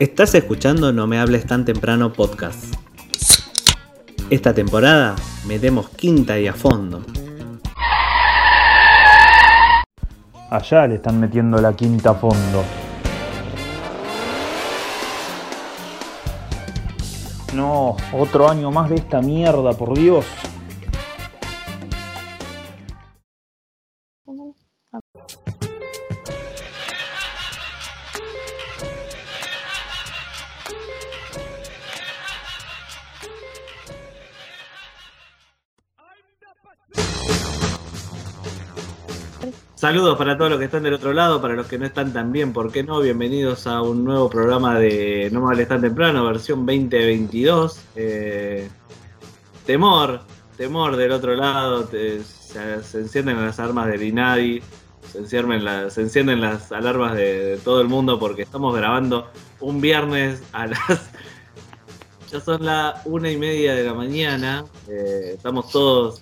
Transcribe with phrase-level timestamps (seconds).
[0.00, 2.74] Estás escuchando No Me Hables Tan Temprano podcast.
[4.30, 5.14] Esta temporada
[5.46, 7.04] metemos quinta y a fondo.
[10.48, 12.64] Allá le están metiendo la quinta a fondo.
[17.54, 20.24] No, otro año más de esta mierda, por Dios.
[39.80, 42.32] Saludos para todos los que están del otro lado, para los que no están tan
[42.32, 43.00] bien, ¿por qué no?
[43.00, 47.80] Bienvenidos a un nuevo programa de No hables tan temprano, versión 2022.
[47.96, 48.68] Eh,
[49.64, 50.20] temor,
[50.58, 52.20] temor del otro lado, se,
[52.92, 54.60] encienden las armas del INADI,
[55.10, 59.80] se encienden, se encienden las alarmas de, de todo el mundo porque estamos grabando un
[59.80, 60.78] viernes a las...
[62.30, 66.20] Ya son las una y media de la mañana, eh, estamos todos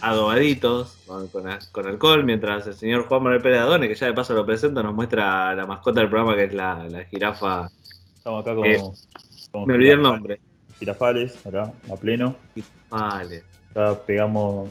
[0.00, 4.12] adobaditos con, con, con alcohol, mientras el señor Juan Manuel Pérez Adone, que ya de
[4.12, 7.68] paso lo presento, nos muestra la mascota del programa que es la, la jirafa.
[8.14, 8.66] Estamos acá como.
[8.66, 8.80] Eh,
[9.50, 10.40] como Me olvidé el nombre.
[10.78, 12.36] Girafales, acá, a pleno.
[12.90, 13.42] Vale.
[13.70, 14.68] Acá pegamos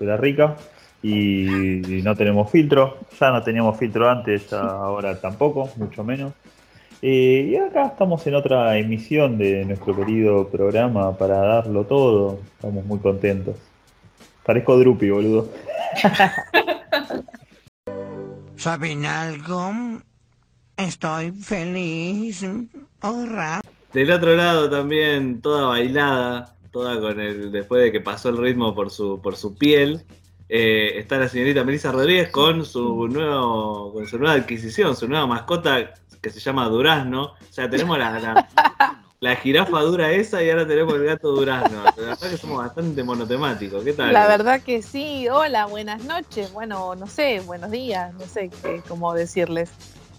[0.00, 0.56] la rica.
[1.02, 2.98] Y, y no tenemos filtro.
[3.20, 6.32] Ya no teníamos filtro antes, ya ahora tampoco, mucho menos.
[7.02, 12.40] Eh, y acá estamos en otra emisión de nuestro querido programa para darlo todo.
[12.56, 13.54] Estamos muy contentos.
[14.46, 15.50] Parezco Drupi, boludo.
[18.56, 19.72] ¿Saben algo?
[20.76, 22.44] Estoy feliz.
[23.02, 23.60] Hurra.
[23.92, 27.50] Del otro lado también, toda bailada, toda con el.
[27.50, 30.04] después de que pasó el ritmo por su, por su piel.
[30.48, 33.92] eh, está la señorita Melissa Rodríguez con su nuevo.
[33.92, 37.24] con su nueva adquisición, su nueva mascota que se llama Durazno.
[37.24, 38.48] O sea, tenemos la, la,
[39.20, 41.82] la jirafa dura esa y ahora tenemos el gato Durazno.
[41.84, 43.82] La verdad que somos bastante monotemáticos.
[43.84, 44.12] ¿Qué tal?
[44.12, 45.28] La verdad que sí.
[45.28, 46.52] Hola, buenas noches.
[46.52, 49.70] Bueno, no sé, buenos días, no sé qué, cómo decirles.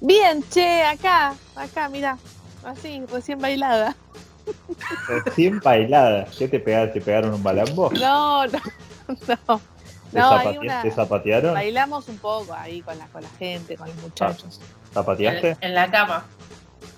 [0.02, 2.18] Bien, che, acá, acá, mira,
[2.64, 3.96] así, recién bailada.
[5.08, 6.26] Recién bailada.
[6.38, 6.94] ¿Qué te pegaron?
[6.94, 7.90] ¿Te pegaron un balambo?
[7.90, 8.60] ¿Te, No, no,
[9.48, 9.62] no.
[10.14, 10.82] No, hay zapate- una.
[10.82, 11.54] te zapatearon?
[11.54, 14.62] Bailamos un poco ahí con la, con la gente, con los muchachos.
[14.94, 15.50] ¿Zapateaste?
[15.50, 16.26] En, en la cama.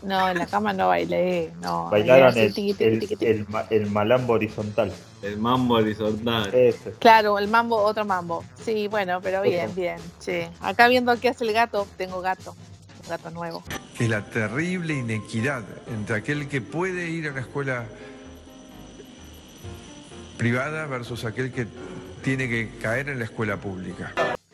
[0.01, 1.89] No, en la cama no bailé, no.
[1.89, 3.25] Bailaron el, tiqui, tiqui, el, tiqui, tiqui.
[3.31, 4.93] el ma- el malambo horizontal.
[5.21, 6.53] El mambo horizontal.
[6.53, 6.91] Ese.
[6.99, 8.43] Claro, el mambo, otro mambo.
[8.63, 10.49] Sí, bueno, pero bien, bien, che.
[10.61, 12.55] Acá viendo qué hace el gato, tengo gato,
[13.03, 13.61] un gato nuevo.
[13.97, 17.83] que es la terrible inequidad entre aquel que puede ir a la escuela
[20.37, 21.67] privada versus aquel que
[22.23, 24.13] tiene que caer en la escuela pública.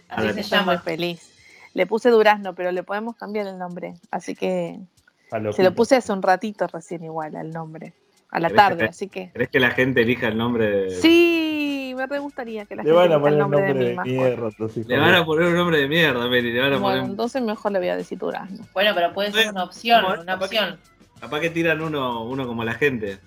[0.09, 0.79] Así se llama.
[0.79, 1.31] feliz.
[1.73, 3.94] Le puse Durazno, pero le podemos cambiar el nombre.
[4.09, 4.79] Así que.
[5.53, 7.94] Se lo puse hace un ratito recién igual al nombre.
[8.31, 9.31] A la ¿Querés que tarde, así que.
[9.31, 10.90] ¿Querés que la gente elija el nombre de.?
[10.91, 13.59] Sí, me re gustaría que la Le gente van a elija poner el el nombre,
[13.62, 14.14] nombre de de, mi mascota.
[14.14, 14.88] mierda.
[14.88, 16.52] Le van de- a poner un nombre de mierda, Meli.
[16.52, 17.12] Le van a Bueno, poner.
[17.12, 18.66] entonces mejor le voy a decir Durazno.
[18.74, 20.80] Bueno, pero puede ser una opción, una Capaz que- opción.
[21.22, 23.19] Capaz que tiran uno, uno como la gente.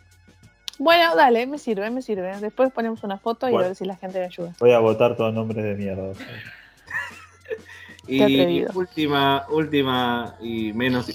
[0.78, 2.36] Bueno, dale, me sirve, me sirve.
[2.40, 3.64] Después ponemos una foto y Bueno.
[3.64, 4.54] a ver si la gente me ayuda.
[4.60, 6.12] Voy a votar todos nombres de mierda.
[8.06, 8.70] Y atrevido.
[8.74, 11.08] última, última y menos.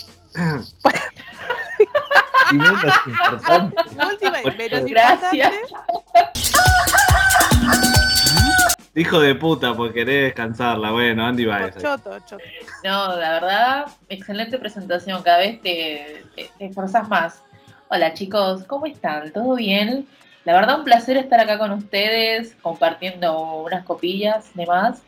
[2.51, 3.81] Y menos importante.
[4.05, 5.53] Última y menos Gracias.
[5.53, 6.39] importante.
[8.95, 10.91] Hijo de puta, por querer descansarla.
[10.91, 11.75] Bueno, Andy Baez.
[11.77, 12.43] Choto, choto.
[12.83, 15.23] No, la verdad, excelente presentación.
[15.23, 17.41] Cada vez te, te, te esforzás más.
[17.87, 19.31] Hola chicos, ¿cómo están?
[19.31, 20.07] ¿Todo bien?
[20.45, 25.01] La verdad, un placer estar acá con ustedes, compartiendo unas copillas, demás.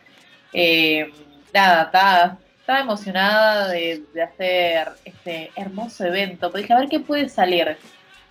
[0.53, 1.11] Eh,
[1.53, 6.49] nada, estaba, estaba emocionada de, hacer este hermoso evento.
[6.51, 7.77] Pero dije, a ver qué puede salir.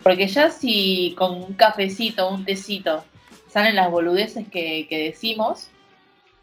[0.03, 3.05] Porque ya si con un cafecito, un tecito,
[3.49, 5.69] salen las boludeces que, que decimos,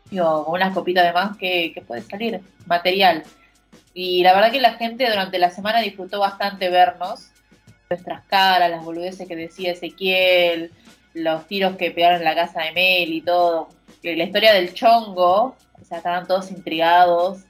[0.10, 2.40] digo, con unas copitas de más, ¿qué, qué puede salir?
[2.66, 3.24] Material.
[3.94, 7.28] Y la verdad que la gente durante la semana disfrutó bastante vernos,
[7.90, 10.72] nuestras caras, las boludeces que decía Ezequiel,
[11.14, 13.68] los tiros que pegaron en la casa de Mel y todo.
[14.02, 17.42] La historia del chongo, o sea, estaban todos intrigados,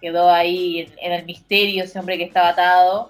[0.00, 3.08] quedó ahí en, en el misterio ese hombre que estaba atado.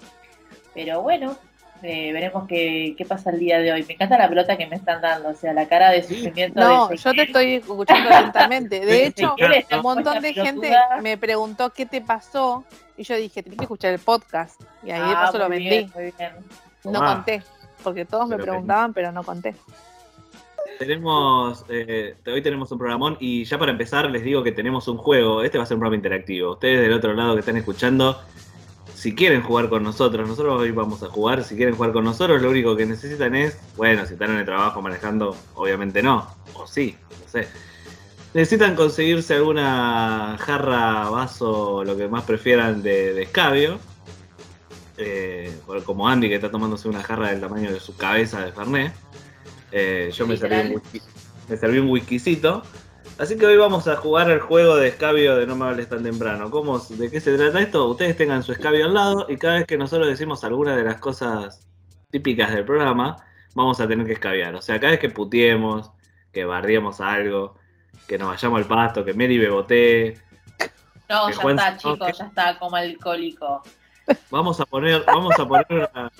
[0.73, 1.35] Pero bueno,
[1.83, 3.83] eh, veremos qué, qué pasa el día de hoy.
[3.83, 6.87] Me encanta la pelota que me están dando, o sea, la cara de sufrimiento No,
[6.87, 8.79] de yo te estoy escuchando atentamente.
[8.85, 9.35] De hecho,
[9.71, 10.71] un montón de gente
[11.01, 12.63] me preguntó qué te pasó
[12.97, 14.61] y yo dije, tenés que escuchar el podcast.
[14.83, 15.69] Y ahí de Ah, paso lo vendí.
[15.69, 16.31] bien, muy bien.
[16.83, 17.15] No Ah.
[17.15, 17.43] conté,
[17.83, 19.55] porque todos me preguntaban, pero no conté.
[20.81, 24.97] Tenemos, eh, hoy tenemos un programón y ya para empezar les digo que tenemos un
[24.97, 25.43] juego.
[25.43, 26.53] Este va a ser un programa interactivo.
[26.53, 28.19] Ustedes del otro lado que están escuchando
[28.95, 32.41] si quieren jugar con nosotros, nosotros hoy vamos a jugar, si quieren jugar con nosotros,
[32.41, 36.65] lo único que necesitan es, bueno, si están en el trabajo manejando, obviamente no, o
[36.65, 37.47] sí, no sé.
[38.33, 43.77] Necesitan conseguirse alguna jarra, vaso, lo que más prefieran de, de escabio.
[44.97, 45.55] Eh,
[45.85, 48.93] como Andy que está tomándose una jarra del tamaño de su cabeza de Fernet.
[49.71, 51.01] Eh, yo me serví, un whisky,
[51.49, 52.63] me serví un whiskycito.
[53.17, 56.03] Así que hoy vamos a jugar el juego de escabio de No me hables tan
[56.03, 56.49] temprano.
[56.49, 57.87] ¿Cómo, ¿De qué se trata esto?
[57.87, 60.97] Ustedes tengan su escabio al lado y cada vez que nosotros decimos alguna de las
[60.97, 61.67] cosas
[62.09, 63.17] típicas del programa,
[63.53, 64.55] vamos a tener que escabiar.
[64.55, 65.91] O sea, cada vez que putiemos,
[66.31, 67.57] que barriemos algo,
[68.07, 70.17] que nos vayamos al pasto, que Mary bebotee,
[71.09, 73.61] No, ya Juan- está, chicos, ya está como alcohólico.
[74.29, 76.11] vamos a poner, vamos a poner una,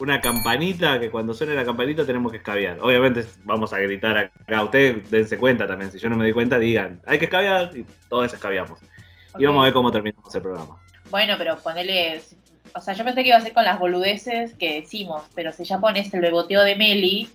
[0.00, 2.78] una campanita que cuando suene la campanita tenemos que escabiar.
[2.80, 4.62] Obviamente vamos a gritar acá.
[4.62, 5.90] Ustedes dense cuenta también.
[5.90, 8.78] Si yo no me doy cuenta, digan, hay que escabiar y todos escabiamos.
[9.38, 10.76] Y vamos a ver cómo terminamos el programa.
[11.10, 12.20] Bueno, pero ponele.
[12.74, 15.64] O sea, yo pensé que iba a ser con las boludeces que decimos, pero si
[15.64, 17.28] ya pones el beboteo de Meli,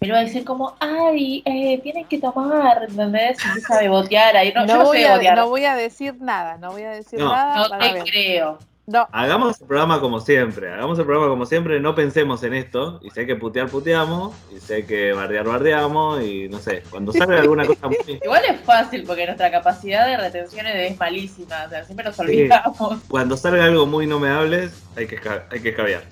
[0.00, 3.38] me lo va a decir como, ay, eh, tienen que tomar, ¿entendés?
[3.44, 4.52] Empieza a bebotear ahí.
[4.54, 5.36] No, No, yo no voy sé a, bebotear.
[5.38, 7.32] no voy a decir nada, no voy a decir No.
[7.32, 7.56] nada.
[7.68, 8.02] No te ver.
[8.04, 8.58] creo.
[8.88, 10.72] No, Hagamos el programa como siempre.
[10.72, 11.78] Hagamos el programa como siempre.
[11.78, 12.98] No pensemos en esto.
[13.02, 14.34] Y si hay que putear, puteamos.
[14.50, 16.22] Y si hay que bardear, bardeamos.
[16.24, 17.98] Y no sé, cuando salga alguna cosa muy.
[18.24, 21.64] Igual es fácil porque nuestra capacidad de retención es malísima.
[21.66, 23.02] O sea, siempre nos olvidamos.
[23.08, 25.20] Cuando salga algo muy no me hables, hay que,
[25.50, 26.04] hay que escabiar.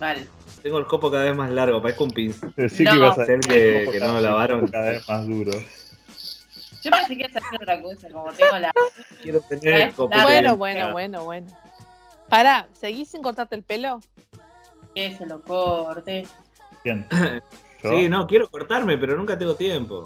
[0.00, 0.26] Mal.
[0.64, 2.52] Tengo el copo cada vez más largo, parezco un pincel.
[2.56, 2.90] Decí No.
[2.90, 4.66] que ibas a Ser que, que no lo lavaron.
[4.66, 5.52] cada vez más duro.
[6.82, 8.72] Yo pensé que iba a hacer otra cosa, como tengo la.
[9.22, 10.14] Quiero tener el copo.
[10.22, 11.46] Bueno, bueno, bueno, bueno.
[12.30, 14.00] Pará, ¿seguís sin cortarte el pelo?
[14.94, 16.26] Que se lo corte.
[16.84, 17.06] Bien.
[17.82, 17.90] ¿Yo?
[17.90, 20.04] Sí, no, quiero cortarme, pero nunca tengo tiempo.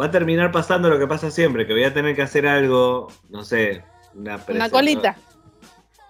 [0.00, 3.08] Va a terminar pasando lo que pasa siempre, que voy a tener que hacer algo,
[3.28, 3.84] no sé,
[4.14, 4.70] una Una presentación.
[4.70, 5.16] colita.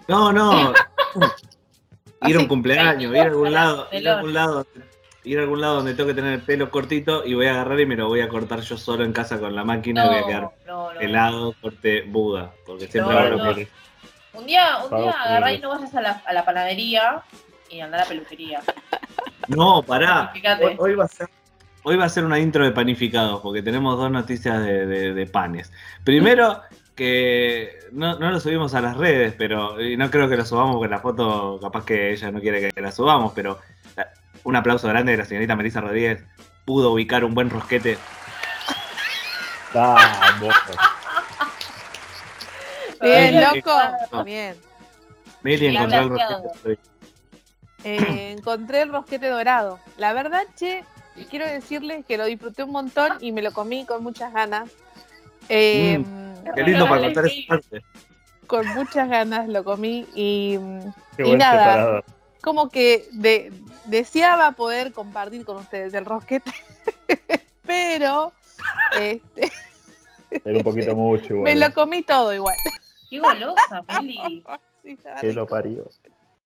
[0.09, 0.73] No, no.
[2.27, 4.67] ir a un cumpleaños, ir a algún lado, ir a algún lado,
[5.25, 7.81] ir a algún lado donde tengo que tener el pelo cortito y voy a agarrar
[7.81, 10.17] y me lo voy a cortar yo solo en casa con la máquina y voy
[10.19, 11.01] a quedar no, no.
[11.01, 13.55] helado, corte Buda, porque siempre No, hago lo no.
[13.55, 13.69] que-
[14.35, 17.23] Un día, un día agarrá y no vayas a la, a la panadería
[17.71, 18.61] y anda a la peluquería.
[19.47, 20.33] No, pará.
[20.69, 21.29] Hoy, hoy va a ser,
[21.83, 25.27] hoy va a ser una intro de panificados, porque tenemos dos noticias de, de- de
[25.27, 25.71] panes.
[26.03, 26.63] Primero,
[26.97, 30.77] que no, no lo subimos a las redes, pero y no creo que lo subamos
[30.77, 33.59] porque la foto capaz que ella no quiere que la subamos, pero
[34.45, 36.25] un aplauso grande de la señorita Melissa Rodríguez.
[36.65, 37.99] Pudo ubicar un buen rosquete.
[39.75, 40.55] Vamos.
[43.01, 43.73] Bien, loco.
[44.13, 44.25] no.
[44.25, 44.57] Bien.
[45.43, 46.79] Meli Sí, encontró el rosquete.
[47.85, 49.79] Eh, encontré el rosquete dorado.
[49.99, 50.85] La verdad, che,
[51.29, 54.71] quiero decirles que lo disfruté un montón y me lo comí con muchas ganas.
[55.51, 56.03] Eh,
[56.55, 57.83] Qué lindo para contar esa parte.
[58.47, 60.81] Con muchas ganas lo comí y mm,
[61.17, 61.61] Qué Y nada.
[61.65, 62.05] separador.
[62.43, 63.53] como que de-
[63.87, 66.51] deseaba poder compartir con ustedes el rosquete,
[67.67, 68.33] pero
[68.99, 69.51] este,
[70.45, 71.61] Era un poquito mucho me igual.
[71.61, 72.57] lo comí todo igual.
[73.15, 73.85] Qué golosa.
[74.01, 74.45] Sí,
[74.83, 74.97] Que
[75.29, 75.41] rico.
[75.41, 75.89] lo parió.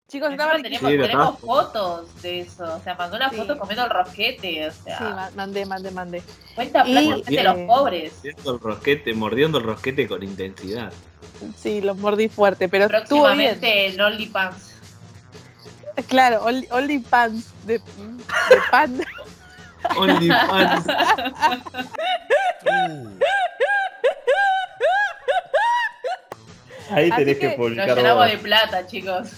[0.08, 1.38] Chicos, estaba tenemos.
[1.40, 2.76] Sí, fotos de eso.
[2.76, 3.36] O sea, mandó una Sí.
[3.36, 4.68] foto comiendo el rosquete.
[4.68, 6.22] O sea, Sí, ma- mandé, mandé, mandé.
[6.54, 8.12] cuenta Y, plata de los eh, pobres.
[8.14, 10.92] Mordiendo el rosquete, mordiendo el rosquete con intensidad.
[11.56, 13.58] Sí, los mordí fuerte, pero estuvo bien.
[13.58, 14.70] Próximamente en OnlyPants.
[16.08, 17.82] Claro, Only, only pants de, de
[18.70, 19.00] pan.
[19.96, 20.86] OnlyFans.
[26.94, 28.32] Ahí Así tenés que, que Nos publicar llenamos vos.
[28.32, 29.28] de plata, chicos.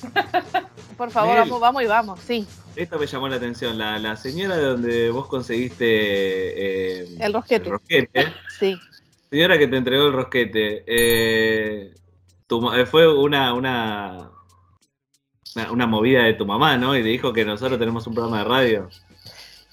[0.96, 2.46] Por favor, vamos, vamos y vamos, sí.
[2.75, 3.78] Esto me llamó la atención.
[3.78, 7.66] La, la señora de donde vos conseguiste eh, El rosquete.
[7.66, 8.26] el rosquete,
[8.58, 8.76] Sí.
[9.30, 11.94] señora que te entregó el rosquete, eh,
[12.46, 14.30] tu eh, fue una, una,
[15.70, 16.96] una, movida de tu mamá, ¿no?
[16.96, 18.88] Y te dijo que nosotros tenemos un programa de radio.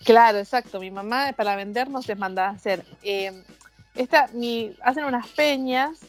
[0.03, 0.79] Claro, exacto.
[0.79, 2.83] Mi mamá para vendernos les mandaba a hacer.
[3.03, 3.31] eh,
[3.95, 6.00] esta, mi, hacen unas peñas,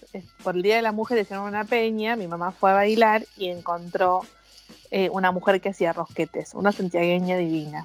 [0.43, 3.49] por el Día de la Mujer hicieron una peña, mi mamá fue a bailar y
[3.49, 4.23] encontró
[4.91, 7.85] eh, una mujer que hacía rosquetes, una santiagueña divina.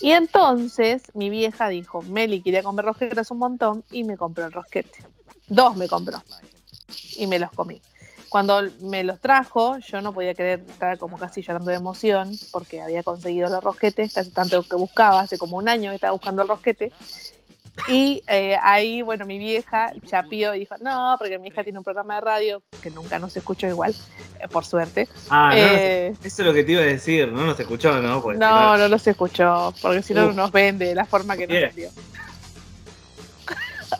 [0.00, 4.52] Y entonces mi vieja dijo, Meli quería comer rosquetes un montón y me compró el
[4.52, 5.04] rosquete.
[5.46, 6.22] Dos me compró
[7.16, 7.80] y me los comí.
[8.28, 12.82] Cuando me los trajo, yo no podía creer, estaba como casi llorando de emoción porque
[12.82, 16.42] había conseguido los rosquetes, hace tanto que buscaba, hace como un año que estaba buscando
[16.42, 16.90] el rosquete.
[17.88, 21.84] Y eh, ahí, bueno, mi vieja chapió y dijo, no, porque mi hija tiene un
[21.84, 23.94] programa de radio que nunca nos escuchó igual,
[24.40, 25.08] eh, por suerte.
[25.28, 28.22] Ah, no, Eh, eso es lo que te iba a decir, no nos escuchó, ¿no?
[28.22, 31.56] Porque no, no los escuchó, porque si no nos vende de la forma que nos
[31.56, 31.68] Bien.
[31.68, 31.90] vendió.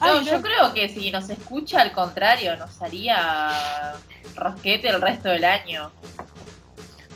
[0.00, 3.94] No, yo creo que si nos escucha, al contrario, nos haría
[4.34, 5.90] rosquete el resto del año.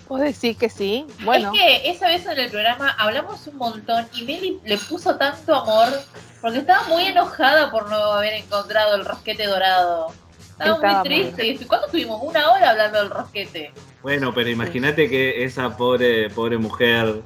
[0.08, 1.06] Vos decís que sí.
[1.24, 5.16] Bueno, Es que esa vez en el programa hablamos un montón y Meli le puso
[5.16, 5.88] tanto amor
[6.40, 10.12] porque estaba muy enojada por no haber encontrado el rosquete dorado.
[10.40, 11.66] Estaba, Estaba muy muy triste.
[11.66, 12.20] ¿Cuánto estuvimos?
[12.22, 13.72] Una hora hablando del rosquete.
[14.02, 17.22] Bueno, pero imagínate que esa pobre, pobre mujer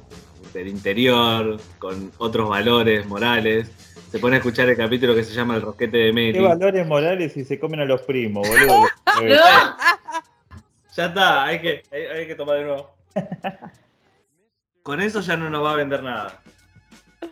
[0.53, 3.71] del interior, con otros valores morales,
[4.11, 6.39] se pone a escuchar el capítulo que se llama El Rosquete de ¿Qué Meli.
[6.39, 8.83] valores morales si se comen a los primos, boludo?
[9.13, 9.21] No,
[10.95, 12.95] Ya está, hay que, hay, hay que tomar de nuevo.
[14.83, 16.41] Con eso ya no nos va a vender nada.
[17.21, 17.29] no,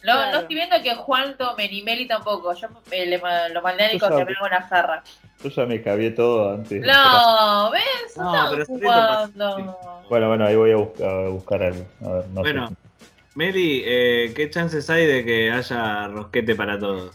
[0.00, 0.32] Claro.
[0.32, 2.54] no estoy viendo que Juan tome ni Meli tampoco.
[2.54, 3.18] Yo eh, le
[3.52, 5.04] lo mandé a Nico Tú que me haga una jarra.
[5.42, 6.82] Yo ya me cabié todo antes.
[6.84, 8.16] No, ¿ves?
[8.16, 9.78] No, No, pero jugando.
[10.08, 11.86] Bueno, bueno, ahí voy a buscar, a buscar algo.
[12.04, 12.74] A ver, no Bueno, sé.
[13.34, 17.14] Meli, eh, ¿qué chances hay de que haya rosquete para todos?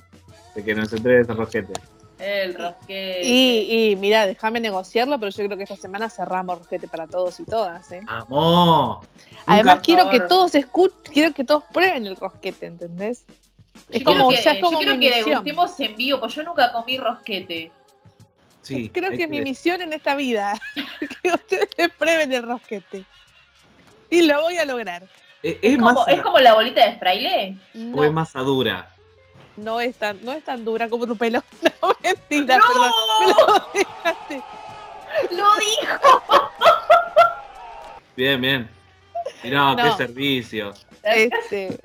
[0.54, 1.74] De que nos entregues rosquete.
[2.22, 3.22] El rosquete.
[3.24, 7.40] y, y mira, déjame negociarlo, pero yo creo que esta semana cerramos rosquete para todos
[7.40, 7.92] y todas.
[7.92, 8.02] ¿eh?
[8.06, 9.06] ¡Vamos!
[9.46, 13.26] Además, quiero que todos escuchen, quiero que todos prueben el rosquete, ¿entendés?
[13.90, 15.44] Es Yo como, quiero que, ya es yo como quiero mi que misión.
[15.44, 17.72] degustemos en vivo, pues yo nunca comí rosquete.
[18.62, 20.54] Sí, Creo que es mi misión en esta vida,
[21.24, 23.06] que ustedes prueben el rosquete.
[24.12, 25.04] Y lo voy a lograr.
[25.42, 27.58] Eh, Es Es, como, es como la bolita de fraile.
[27.74, 28.91] o es No, masa dura.
[29.64, 31.44] No es tan, no es tan dura como tu pelo.
[31.82, 32.64] No, mentira, ¡No!
[32.68, 32.92] perdón.
[33.20, 34.42] Me lo dejaste.
[35.32, 36.52] ¡Lo dijo!
[38.16, 38.70] Bien, bien.
[39.44, 40.74] Y no, qué servicio.
[41.02, 41.80] Este.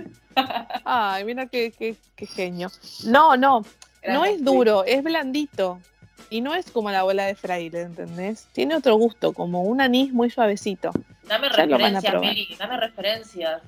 [0.84, 2.70] Ay, mira qué, qué, qué genio.
[3.04, 3.64] No, no,
[4.06, 5.80] no es duro, es blandito.
[6.28, 8.48] Y no es como la bola de fraile, ¿entendés?
[8.52, 10.90] Tiene otro gusto, como un anís muy suavecito.
[11.22, 12.20] Dame referencias.
[12.20, 13.62] Meli, dame referencias.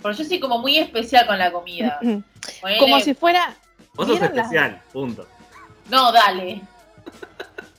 [0.00, 1.98] Porque yo soy como muy especial con la comida.
[2.62, 3.54] Ponele- Como si fuera.
[3.94, 5.26] Vos sos ¿vieron las- especial, punto.
[5.90, 6.60] No, dale.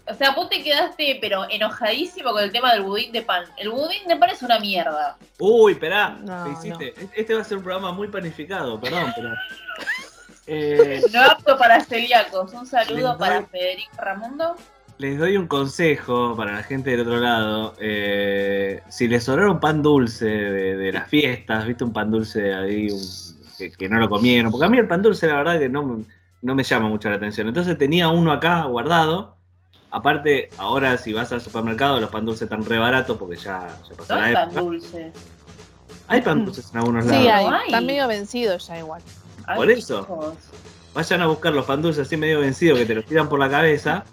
[0.07, 3.43] O sea, vos te quedaste, pero enojadísimo con el tema del budín de pan.
[3.57, 5.17] El budín de pan es una mierda.
[5.37, 6.93] Uy, esperá, No, ¿qué hiciste?
[7.15, 9.29] Este va a ser un programa muy panificado, perdón, pero.
[10.51, 12.51] Eh, No apto para celíacos.
[12.53, 14.55] Un saludo Les para Federico Ramundo.
[14.99, 17.73] Les doy un consejo para la gente del otro lado.
[17.79, 22.89] Eh, si les sobraron pan dulce de, de las fiestas, viste un pan dulce ahí
[22.91, 25.69] un- que, que no lo comieron, porque a mí el pan dulce la verdad que
[25.69, 26.03] no, me-
[26.41, 27.47] no me llama mucho la atención.
[27.47, 29.35] Entonces tenía uno acá guardado.
[29.91, 33.95] Aparte, ahora si vas al supermercado, los pan dulces están re baratos porque ya, ya
[33.95, 34.61] pasó la época.
[34.61, 35.11] dulce.
[36.09, 37.27] Hay pan dulces en algunos Sí, lados.
[37.27, 37.45] hay.
[37.45, 37.65] hay.
[37.67, 39.01] Está medio vencido ya igual.
[39.47, 40.01] Ay, Por eso.
[40.01, 40.33] chicos.
[40.93, 43.49] Vayan a buscar los pan dulces así medio vencidos que te los tiran por la
[43.49, 44.03] cabeza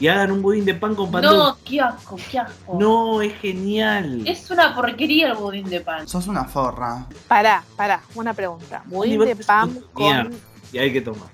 [0.00, 1.36] y hagan un budín de pan con pan dulce.
[1.36, 2.78] No, qué asco, qué asco.
[2.80, 4.26] No, es genial.
[4.26, 6.08] Es una porquería el budín de pan.
[6.08, 7.06] Sos una forra.
[7.28, 8.82] Pará, pará, una pregunta.
[8.86, 10.34] Budín de pan con.
[10.72, 11.28] Y hay que tomar.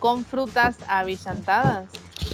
[0.00, 1.88] con frutas avillantadas.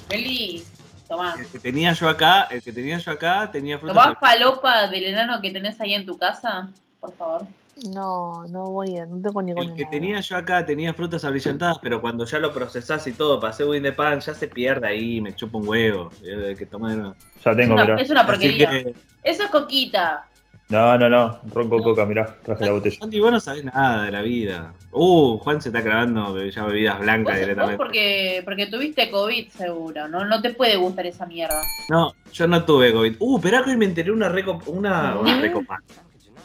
[0.08, 0.66] Feliz.
[1.06, 1.34] Tomá.
[1.38, 3.96] El que tenía yo acá, el que tenía yo acá tenía frutas.
[3.96, 6.68] ¿Tomás falopa del enano que tenés ahí en tu casa?
[7.00, 7.46] Por favor.
[7.88, 11.78] No, no voy a, no tengo ningún El que tenía yo acá tenía frutas abrillantadas,
[11.80, 15.20] pero cuando ya lo procesás y todo hacer budín de pan, ya se pierde ahí,
[15.20, 16.10] me chupa un huevo.
[16.22, 17.14] eh, que tomar de nuevo.
[17.44, 17.96] Ya Es tengo, una, mirá.
[18.00, 18.70] es una porquería.
[18.70, 20.26] que, Eso es coquita.
[20.68, 21.40] No, no, no.
[21.52, 22.36] Ronco coca, mirá.
[22.44, 22.96] Traje la botella.
[23.02, 24.72] Andy, vos no sabés nada de la vida.
[24.92, 27.76] Uh, Juan se está grabando ya bebidas Vos, blancas vos directamente.
[27.76, 30.24] porque, porque tuviste COVID seguro, ¿no?
[30.26, 31.60] No te puede gustar esa mierda.
[31.88, 33.16] No, yo no tuve COVID.
[33.18, 35.82] Uh, esperá que hoy me enteré una reco- una, una recopa.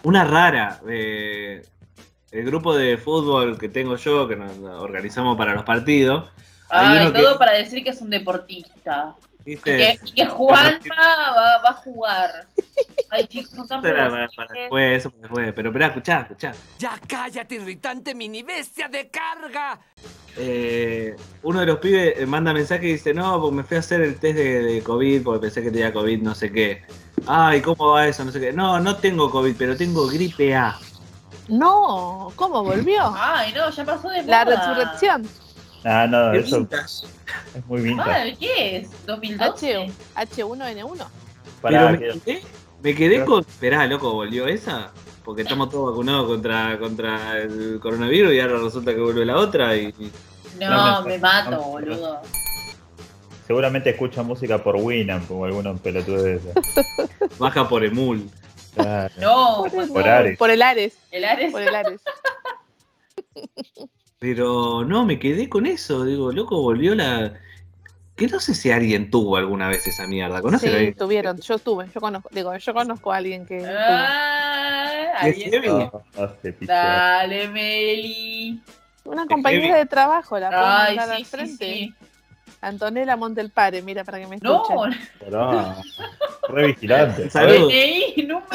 [0.06, 0.80] Una rara.
[0.88, 1.62] eh,
[2.32, 6.30] el grupo de fútbol que tengo yo, que nos organizamos para los partidos.
[6.70, 9.16] Hay Ay, uno que- todo para decir que es un deportista.
[9.46, 12.48] Que, y que Juanma va, va a jugar.
[13.12, 15.54] Ay, chicos, no tan Para, para, para después, eso para después.
[15.56, 16.52] Pero esperá, escuchá, escuchá.
[16.80, 19.80] Ya cállate, irritante mini bestia de carga.
[20.36, 23.82] Eh, uno de los pibes eh, manda mensaje y dice, no, porque me fui a
[23.82, 26.84] hacer el test de, de COVID porque pensé que tenía COVID, no sé qué.
[27.28, 28.26] Ay, ¿cómo va eso?
[28.26, 28.52] No sé qué.
[28.52, 30.78] No, no tengo COVID, pero tengo gripe A.
[31.48, 33.14] No, ¿cómo volvió?
[33.16, 35.28] Ay, no, ya pasó de La resurrección.
[35.86, 37.06] Ah, no, Qué eso vintage.
[37.56, 38.36] es muy vintage.
[38.38, 38.90] ¿qué es?
[39.06, 39.92] ¿2012?
[40.16, 41.06] H, H1N1.
[41.62, 42.42] Pará, Pero me que- quedé,
[42.84, 43.40] me quedé Pero- con.
[43.42, 44.92] Esperá, loco, volvió esa.
[45.24, 49.76] Porque estamos todos vacunados contra, contra el coronavirus y ahora resulta que vuelve la otra
[49.76, 49.94] y.
[50.60, 50.70] No,
[51.02, 51.62] No, me mato, no.
[51.64, 52.22] boludo.
[53.48, 56.54] seguramente escucha música por Winamp o algunos pelotudos de esos.
[57.40, 58.28] baja por emul.
[58.74, 59.14] Claro.
[59.20, 60.38] No, Por el, Por Ares.
[60.38, 60.98] por el Ares.
[61.12, 61.52] el Ares.
[61.52, 62.02] Por el Ares.
[64.20, 66.06] Pero no, me quedé con eso.
[66.06, 67.34] Digo, loco, volvió la.
[68.16, 70.42] Que no sé si alguien tuvo alguna vez esa mierda.
[70.42, 70.96] ¿Conoces Sí, alguien?
[70.96, 71.38] tuvieron.
[71.42, 71.88] Yo tuve.
[71.94, 72.30] Yo conozco.
[72.32, 73.66] Digo, yo conozco a alguien que.
[73.66, 75.28] Ah.
[75.64, 76.72] No, no se pichó.
[76.72, 78.62] Dale, Meli.
[79.04, 81.66] Una compañera de trabajo la puedo Ay, mandar sí, al sí, frente.
[81.66, 81.94] sí.
[82.62, 85.00] Antonella Montelpare, mira, para que me No, escuchen.
[85.20, 85.76] Pará.
[86.50, 87.26] Re vigilante.
[87.26, 87.68] A Salud.
[87.68, 88.46] ver, DNI, número.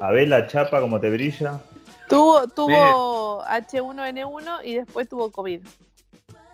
[0.00, 1.60] a ver la chapa como te brilla.
[2.08, 5.60] Tuvo, tuvo H1N1 y después tuvo COVID.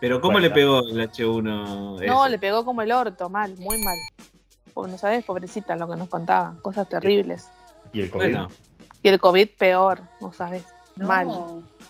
[0.01, 0.49] Pero ¿cómo Bueno.
[0.49, 2.07] le pegó el H1?
[2.07, 3.97] No, le pegó como el orto, mal, muy mal.
[4.75, 7.49] Pues no sabes, pobrecita, lo que nos contaba, cosas terribles.
[7.93, 8.23] Y el COVID.
[8.25, 8.49] Bueno,
[9.03, 10.65] Y el COVID peor, no sabes,
[10.97, 11.07] No.
[11.09, 11.27] mal,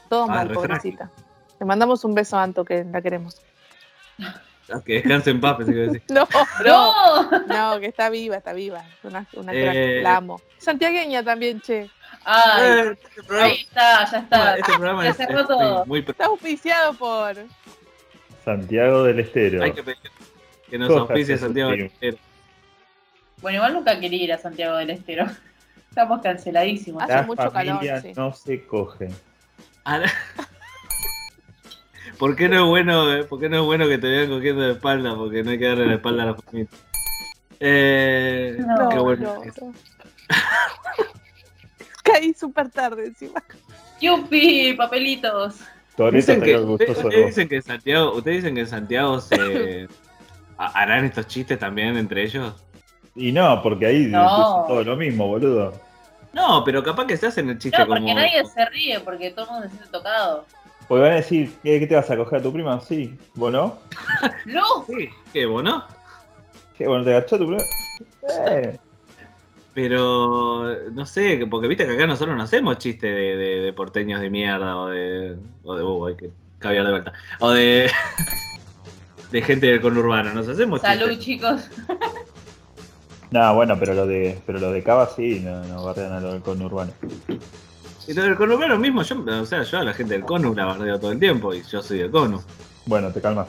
[0.08, 1.10] todo Ah, mal, re pobrecita.
[1.60, 3.40] Le mandamos un beso a Anto, que la queremos.
[4.86, 6.02] que descanse en paz, pensé que iba a decir.
[6.08, 6.26] No,
[6.64, 7.80] no, No.
[7.80, 8.82] que está viva, está viva.
[9.04, 10.00] Una, una Eh.
[10.02, 10.40] la amo.
[10.58, 11.90] Santiagueña también, che.
[12.24, 14.56] Ay, Eh, este ahí está, ya está.
[14.56, 15.86] este programa Ya es, cerró es todo.
[15.86, 16.00] muy...
[16.00, 17.36] Está auspiciado por.
[18.44, 19.62] Santiago del Estero.
[19.62, 19.98] Hay que pedir
[20.70, 21.80] que nos Cosas auspicie Santiago del.
[21.82, 22.16] Estero.
[23.40, 25.26] Bueno, igual nunca quería ir a Santiago del Estero.
[25.90, 27.02] Estamos canceladísimos.
[27.02, 28.12] Hace La mucho calor, sí.
[28.16, 29.08] no se coge.
[29.84, 30.10] Ahora-
[32.18, 33.24] ¿Por qué no es bueno, eh?
[33.24, 35.16] ¿Por qué no es bueno que te vean cogiendo de espalda?
[35.16, 36.68] Porque no hay que darle la espalda a la familia.
[37.58, 39.34] Eh, No, qué No, bueno.
[39.34, 39.74] no, no.
[42.20, 43.42] Caí súper tarde encima.
[44.00, 44.74] ¡Yupi!
[44.74, 45.60] ¡Papelitos!
[46.12, 47.26] Dicen que, ustedes, de vos.
[47.26, 49.88] dicen que en Santiago, ustedes dicen que en Santiago se
[50.56, 52.54] ha- harán estos chistes también entre ellos.
[53.14, 54.64] Y no, porque ahí No.
[54.66, 55.72] todo lo mismo, boludo.
[56.32, 58.14] No, pero capaz que se hacen el chiste No, porque como.
[58.14, 60.46] nadie se ríe, porque todo el mundo se siente tocado.
[60.88, 62.80] Porque van a decir, ¿qué, qué te vas a coger a tu prima?
[62.80, 63.78] Sí, ¿vos no?
[64.46, 64.84] ¡No!
[64.86, 65.84] Sí, qué bueno.
[66.76, 67.62] ¿Qué, bueno, te agachó tu prima?
[68.48, 68.78] Eh,
[69.74, 73.72] Pero no sé, que- porque viste que acá nosotros no hacemos chistes de, de- de
[73.72, 75.36] porteños de mierda o de.
[75.64, 75.82] o de.
[75.82, 77.12] uh, hay que caviar de vuelta.
[77.40, 77.90] O de.
[79.32, 80.34] de gente del conurbano.
[80.34, 81.24] Nos hacemos Salud, chistes.
[81.24, 81.70] chicos.
[83.30, 86.34] No, bueno, pero lo de, pero lo de Cava sí, no, no bardean a lo
[86.34, 86.92] del conurbano.
[88.06, 90.66] Y lo del conurbano mismo, yo, o sea, yo a la gente del conu la
[90.66, 92.42] bardeo todo el tiempo y yo soy del conu.
[92.84, 93.48] Bueno, te calmas.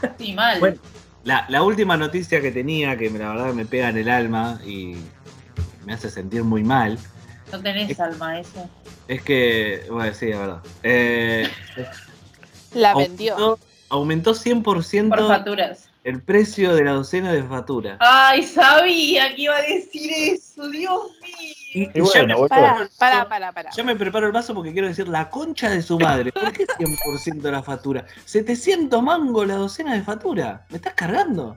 [0.20, 0.60] Sí, mal.
[0.60, 0.76] Bueno.
[1.24, 4.94] La, la última noticia que tenía, que la verdad me pega en el alma y
[5.84, 6.98] me hace sentir muy mal,
[7.52, 8.68] No tenés alma eso.
[9.08, 10.62] es que, bueno, sí, es verdad.
[10.82, 11.48] Eh,
[12.74, 13.34] La vendió.
[13.34, 15.88] aumentó, aumentó 100% Por facturas.
[16.04, 17.96] el precio de la docena de factura.
[18.00, 20.68] Ay, sabía que iba a decir eso.
[20.68, 21.90] Dios mío.
[21.94, 23.70] Y, bueno, me, vos- Pará, pará, pará, pará.
[23.74, 26.32] ya me preparo el vaso porque quiero decir la concha de su madre.
[26.32, 28.04] ¿Por qué 100% de la factura?
[28.24, 30.66] 700 mangos la docena de factura.
[30.70, 31.56] ¿Me estás cargando?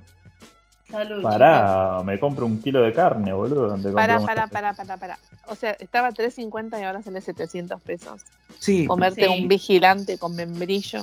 [0.91, 1.21] Salud.
[1.23, 3.77] Pará, me compro un kilo de carne, boludo.
[3.93, 5.17] Pará, pará, pará, pará, pará.
[5.47, 8.21] O sea, estaba a 3.50 y ahora sale 700 pesos.
[8.59, 9.41] Sí, Comerte Sí.
[9.41, 11.01] un vigilante con membrillo.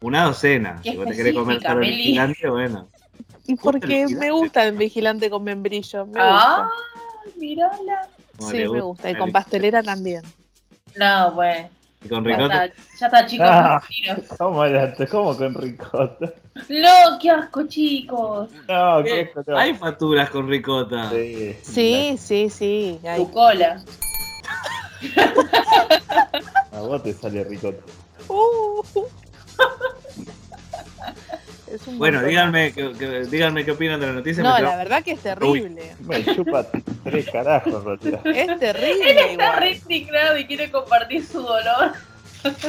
[0.00, 0.80] una docena.
[0.82, 2.88] Qué Si vos te querés comer solo el vigilante, bueno.
[3.46, 6.06] Y porque me gusta el vigilante con membrillo.
[6.06, 6.68] Me Ah,
[7.24, 7.38] gusta.
[7.38, 8.08] mirala.
[8.38, 9.10] Sí, me gusta.
[9.10, 10.22] Y con pastelera también.
[10.96, 11.68] No, bueno.
[12.04, 12.64] Y con Ya ricota.
[12.66, 13.46] está, ya está, chicos.
[13.50, 13.82] Ah.
[14.38, 14.94] ¿Cómo, era?
[15.10, 16.32] ¿Cómo con ricota?
[16.68, 18.50] No, qué asco, chicos.
[18.68, 21.10] No, Eh, qué asco, Hay facturas con ricota.
[21.10, 23.00] Sí, Sí, sí, sí.
[23.08, 23.24] hay.
[23.24, 23.82] Tu cola.
[26.72, 27.82] A vos te sale ricota.
[28.28, 28.82] Uh.
[31.74, 34.42] Es un Bueno, díganme, que- que- díganme qué opinan de la noticia.
[34.42, 35.94] No, la verdad que es terrible.
[36.00, 36.66] Me chupa
[37.02, 38.24] tres carajos, realidad.
[38.26, 39.10] Es terrible.
[39.10, 39.56] Está igual.
[39.58, 41.92] re indignado y quiere compartir su dolor.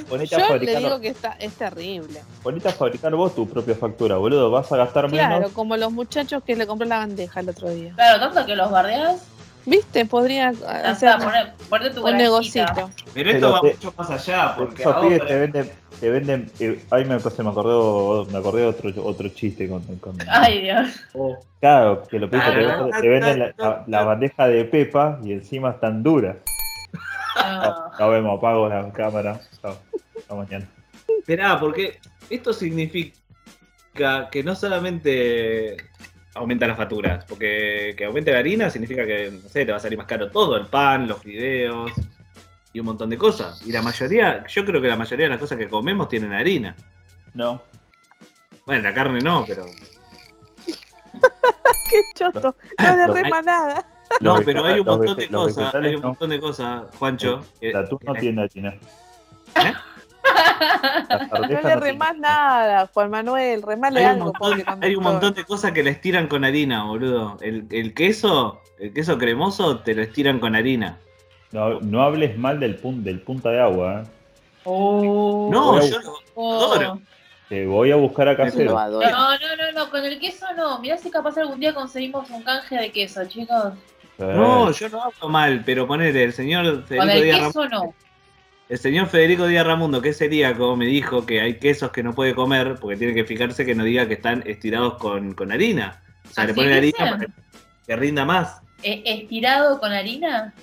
[0.10, 2.22] Ponete a, Yo le digo que está, es terrible.
[2.41, 4.50] ponete a fabricar vos tu propia factura, boludo.
[4.50, 5.52] Vas a gastar Claro, menos.
[5.52, 7.91] como los muchachos que le compré la bandeja el otro día.
[7.96, 9.22] Claro, tanto que los bardeas.
[9.65, 10.06] ¿Viste?
[10.06, 12.89] Podría Ya hacer está, poné- ponete tu un negocito.
[13.13, 16.51] Pero esto Pero va te- mucho más allá, porque Esos pibes te venden, te venden.
[16.60, 20.62] eh, ahí me, se me acordó, me acordé de otro, otro chiste con, con- Ay,
[20.62, 20.89] Dios.
[21.60, 25.19] Claro, que lo pediste, te, Ah, no, te venden no, la, no, bandeja de Pepa
[25.23, 26.38] y encima están duras.
[27.36, 27.91] No.
[27.99, 29.41] Nos vemos, apago la cámara.
[29.62, 29.78] Chao.
[30.17, 30.65] Hasta mañana.
[31.19, 31.99] Esperá, porque
[32.30, 35.75] esto significa que no solamente
[36.36, 39.82] aumenta las facturas, porque que aumente la harina significa que, no sé, te va a
[39.82, 41.91] salir más caro todo, el pan, los fideos
[42.74, 43.62] y un montón de cosas.
[43.65, 46.76] Y la mayoría, yo creo que la mayoría de las cosas que comemos tienen harina.
[47.34, 47.62] No.
[48.65, 49.65] Bueno, la carne no, pero...
[51.89, 52.56] Qué choto.
[52.80, 53.86] No le Los- rema nada.
[54.21, 57.41] No, pero hay un montón de cosas, hay un montón de cosas, Juancho.
[57.60, 58.69] que- El atún no que- tiene harina.
[59.56, 59.74] ¿Eh?
[61.31, 63.62] No le remás nada, Juan Manuel.
[63.62, 64.34] Remale Hay un, algo.
[64.39, 67.38] montón, hay un montón de cosas que le estiran con harina, boludo.
[67.41, 70.97] El, el queso, el queso cremoso te lo estiran con harina.
[71.51, 74.08] No, no hables mal del, pun, del punta de agua, ¿eh?
[74.65, 75.49] Oh.
[75.51, 76.73] No, yo lo Oh.
[76.73, 76.99] adoro.
[77.47, 78.71] Te voy a buscar a casero.
[78.73, 80.79] No, no, no, no, con el queso no.
[80.79, 83.73] Mirá si capaz algún día conseguimos un canje de queso, chicos.
[84.17, 87.93] No, yo no hablo mal, pero ponele, el señor Con el queso no.
[88.67, 92.13] El señor Federico Díaz Ramundo, que es celíaco, me dijo que hay quesos que no
[92.13, 96.01] puede comer porque tiene que fijarse que no diga que están estirados con, con harina.
[96.30, 97.28] O sea, le ¿Así ponen harina para
[97.86, 98.62] que rinda más.
[98.82, 100.54] Eh, ¿Estirado con harina?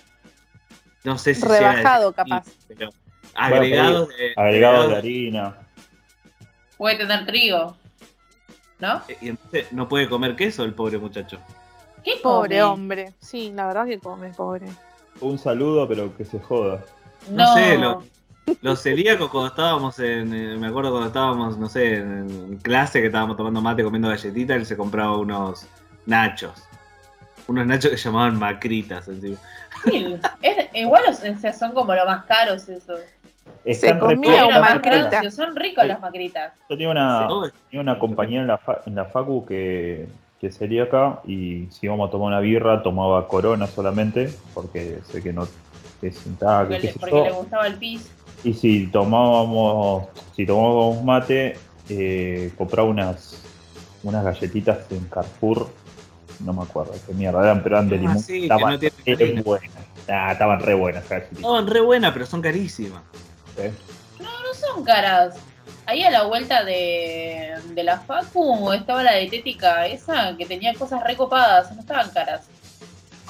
[1.04, 2.46] No sé si Rebajado, sea capaz.
[2.68, 2.90] pero
[3.34, 5.56] agregados de, Agregado de harina.
[6.76, 7.76] Puede tener trigo.
[8.80, 9.00] ¿No?
[9.20, 11.38] Y entonces no puede comer queso el pobre muchacho.
[12.02, 12.62] ¿Qué Pobre come?
[12.64, 13.14] hombre.
[13.20, 14.66] Sí, la verdad que come, pobre.
[15.20, 16.84] Un saludo, pero que se joda.
[17.30, 18.02] No sé, lo-
[18.60, 23.06] Los celíacos cuando estábamos en, eh, me acuerdo cuando estábamos, no sé, en, clase que
[23.06, 25.66] estábamos tomando mate comiendo galletitas, él se compraba unos
[26.06, 26.52] nachos.
[27.46, 29.36] Unos nachos que llamaban macritas encima.
[29.84, 33.00] Sí, es- igual o sea, son como los más caros esos.
[33.64, 35.30] Están re comía buenas un Los las más macrita.
[35.30, 36.52] son ricos las macritas.
[36.68, 40.08] Yo tenía una, No, tenía una compañera en la, fa- en la Facu que,
[40.40, 45.22] que es celíaca y si íbamos a tomar una birra tomaba corona solamente porque sé
[45.22, 45.46] que no
[46.42, 48.10] ah, que Porque, qué le, porque le gustaba el pis.
[48.44, 51.56] Y si tomábamos, si tomábamos mate,
[51.88, 53.42] eh, compraba unas,
[54.02, 55.68] unas galletitas en Carrefour,
[56.40, 58.18] no me acuerdo qué mierda eran, pero eran de Ah, limón.
[58.18, 58.78] sí, que estaban no
[59.16, 59.70] re buenas.
[60.08, 61.38] Ah, estaban re buenas galletitas.
[61.38, 63.02] Estaban re buenas, pero son carísimas.
[63.58, 63.72] ¿eh?
[64.18, 65.36] No, no son caras.
[65.86, 71.02] Ahí a la vuelta de, de la Facu estaba la dietética esa que tenía cosas
[71.04, 72.46] recopadas, no estaban caras.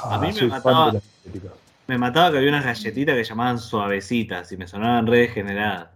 [0.03, 1.53] A mí me soy fan mataba- de las galletitas.
[1.93, 5.89] Me mataba que había unas galletitas que llamaban suavecitas y me sonaban re degeneradas.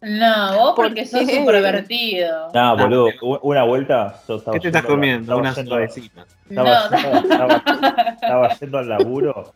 [0.00, 2.52] No, vos ¿Por porque sos un pervertido.
[2.54, 5.22] No, boludo, u- una vuelta yo estaba ¿Qué te estás yendo a la- comiendo?
[5.22, 6.26] estaba Unas yendo a- suavecitas.
[6.48, 9.54] Estaba, No, yendo, estaba- estaba yendo al laburo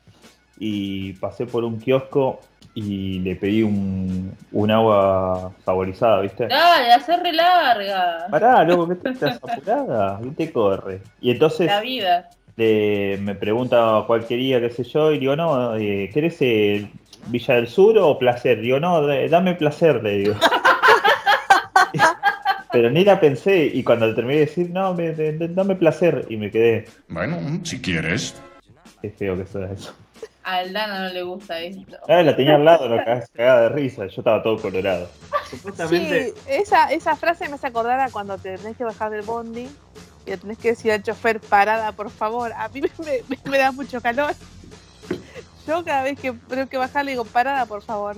[0.58, 2.40] y pasé por un kiosco
[2.74, 6.48] y le pedí un, un agua saborizada, ¿viste?
[6.48, 8.26] Dale, hacer re larga.
[8.32, 10.18] Pará, loco, ¿qué te estás apurada?
[10.20, 11.02] ¿Qué te corre?
[11.20, 12.28] Y entonces La vida.
[12.56, 16.88] Le- me pregunta cuál quería, qué sé yo, y digo, no, eh, ¿querés eh,
[17.26, 18.60] Villa del Sur o Placer?
[18.60, 20.34] Digo, no, de- dame placer, le digo.
[22.72, 25.76] Pero ni la pensé, y cuando le terminé de decir, no, me- de- de- dame
[25.76, 28.34] placer, y me quedé, Bueno, si quieres.
[29.00, 29.94] qué feo que suena eso.
[30.42, 31.96] A Aldana no le gusta esto.
[32.08, 35.08] Ah, la tenía al lado, la cagada de risa, yo estaba todo colorado.
[35.48, 39.22] Supuestamente, Sí, esa, esa frase me hace acordar a cuando te tenés que bajar del
[39.22, 39.68] bondi
[40.26, 42.52] le tenés que decir al chofer, parada, por favor.
[42.52, 44.34] A mí me, me- me da mucho calor.
[45.66, 48.16] Yo cada vez que tengo que bajar le digo, parada, por favor.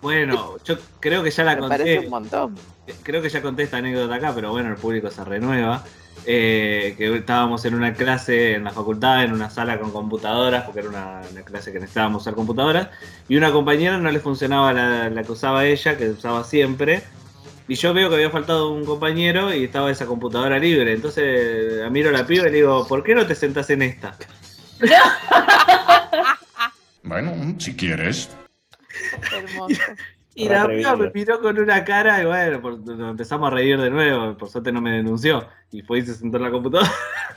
[0.00, 2.54] bueno, yo creo que ya la Me parece un montón.
[3.02, 5.82] creo que ya conté esta anécdota acá, pero bueno, el público se renueva.
[6.26, 10.80] Eh, que estábamos en una clase en la facultad, en una sala con computadoras, porque
[10.80, 12.88] era una, una clase que necesitábamos usar computadoras,
[13.28, 17.02] y una compañera no le funcionaba la, la que usaba ella, que usaba siempre,
[17.68, 22.10] y yo veo que había faltado un compañero y estaba esa computadora libre, entonces miro
[22.10, 24.16] a la piba y le digo, ¿por qué no te sentás en esta?
[27.02, 28.30] Bueno, si quieres.
[29.32, 29.80] Hermoso.
[30.36, 33.80] Y la piba me miró con una cara y bueno, por- nos empezamos a reír
[33.80, 36.90] de nuevo, por suerte no me denunció, y fue y se sentó en la computadora.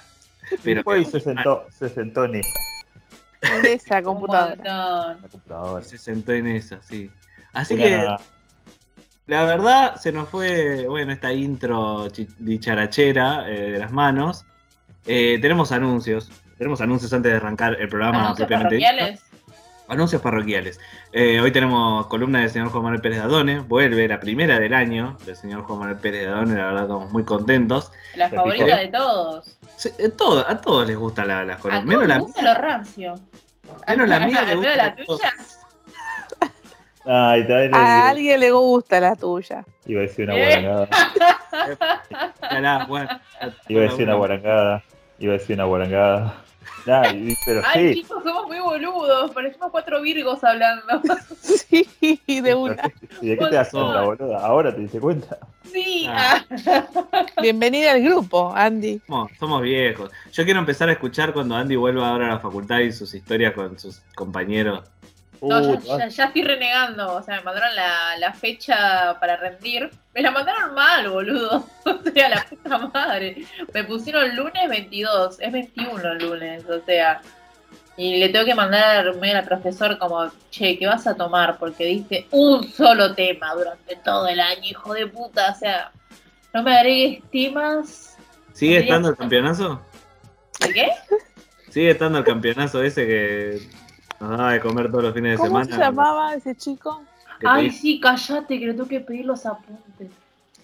[0.64, 2.50] Pero Después se sentó, se sentó en esa
[3.60, 5.18] En esa computadora.
[5.30, 5.84] computadora.
[5.86, 7.12] Se sentó en esa, sí.
[7.54, 8.08] Así Una- que
[9.28, 12.08] la verdad se nos fue, bueno, esta intro
[12.40, 14.46] dicharachera eh, de las manos.
[15.06, 16.32] Eh, tenemos anuncios.
[16.58, 19.22] Tenemos anuncios antes de arrancar el programa ¿Anuncios parroquiales?
[19.90, 20.80] Anuncios parroquiales.
[21.14, 23.60] Eh, hoy tenemos columna del señor Juan Manuel Pérez Dadone.
[23.60, 26.56] Vuelve la primera del año del señor Juan Manuel Pérez Dadone.
[26.56, 27.92] La verdad estamos muy contentos.
[28.16, 29.58] La favorita de todos.
[29.78, 31.86] Sí, todo- a todos les gusta la, las A columnas.
[31.86, 33.16] todos Menos les la, gusta lo rancio.
[33.88, 34.56] menos la mía.
[34.56, 35.34] gusta la tuya.
[37.08, 39.64] Ay, también le- A alguien le gusta la tuya.
[39.86, 40.88] iba a decir una guarangada.
[43.70, 44.84] Iba a decir una guarangada.
[45.20, 46.36] Iba a decir una guarangada.
[46.86, 47.04] Nah,
[47.46, 48.02] pero Ay, sí.
[48.02, 49.32] chicos, somos muy boludos.
[49.32, 50.84] Parecemos cuatro virgos hablando.
[51.68, 52.82] Sí, de una.
[53.22, 54.38] ¿Y de qué te das cuenta, boludo?
[54.38, 55.38] Ahora te diste cuenta.
[55.72, 56.06] Sí.
[56.10, 56.42] Ah.
[57.42, 59.02] Bienvenida al grupo, Andy.
[59.06, 60.10] Somos, somos viejos.
[60.32, 63.54] Yo quiero empezar a escuchar cuando Andy vuelva ahora a la facultad y sus historias
[63.54, 64.90] con sus compañeros.
[65.42, 67.14] No, Uh, ya, ya- ya estoy renegando.
[67.16, 69.90] O sea, me mandaron la, la fecha para rendir.
[70.14, 71.66] Me la mandaron mal, boludo.
[71.86, 73.46] O sea, la puta madre.
[73.74, 75.40] Me pusieron lunes 22.
[75.40, 77.22] Es 21 el lunes, o sea.
[78.00, 81.58] Y le tengo que mandar al profesor como, che, ¿qué vas a tomar?
[81.58, 85.52] Porque diste un solo tema durante todo el año, hijo de puta.
[85.52, 85.92] O sea,
[86.54, 88.16] no me agregues temas.
[88.54, 89.82] ¿Sigue estando el campeonazo?
[90.60, 90.90] ¿De qué?
[91.70, 93.60] ¿Sigue estando el campeonazo ese que
[94.20, 95.76] daba de comer todos los fines de ¿Cómo semana?
[95.76, 97.04] se llamaba ese chico?
[97.46, 100.10] Ay, sí, cállate, que le tengo que pedir los apuntes.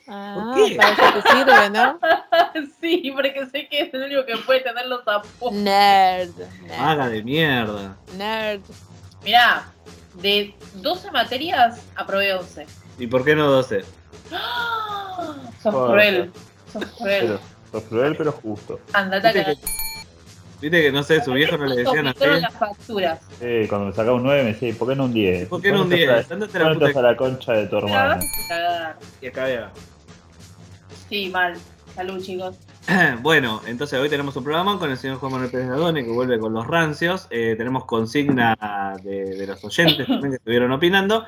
[0.07, 0.75] Ah, qué?
[0.75, 1.99] para eso te sirve, ¿no?
[2.81, 5.63] Sí, porque sé que es el único que puede tener los apuntes.
[5.63, 6.31] Nerd.
[6.63, 6.79] Nerd.
[6.79, 7.95] Haga de mierda.
[8.17, 8.61] Nerd.
[9.23, 9.71] Mirá,
[10.15, 12.67] de 12 materias aprobé 11.
[12.99, 13.85] ¿Y por qué no 12?
[14.31, 15.35] ¡Ah!
[15.61, 16.31] Sos cruel.
[16.71, 17.21] Sos cruel.
[17.21, 17.39] Pero,
[17.71, 18.79] sos cruel, pero justo.
[18.91, 19.55] Andate a
[20.63, 22.41] Viste que, no sé, su viejo no le decían a Tomaron usted.
[22.41, 23.19] las facturas.
[23.37, 25.47] Sí, cuando me sacaba un 9 me decía, ¿por qué no un 10?
[25.49, 26.31] ¿Por qué no un 10?
[26.31, 28.97] Andate a la ¿Cuánto puta a la concha de tu cagar.
[29.21, 29.71] Y acá vea.
[31.09, 31.55] Sí, mal.
[31.93, 32.55] Salud, chicos.
[33.21, 36.39] Bueno, entonces hoy tenemos un programa con el señor Juan Manuel Pérez Nardone que vuelve
[36.39, 37.27] con los rancios.
[37.29, 38.55] Eh, tenemos consigna
[39.03, 41.25] de, de los oyentes también que estuvieron opinando.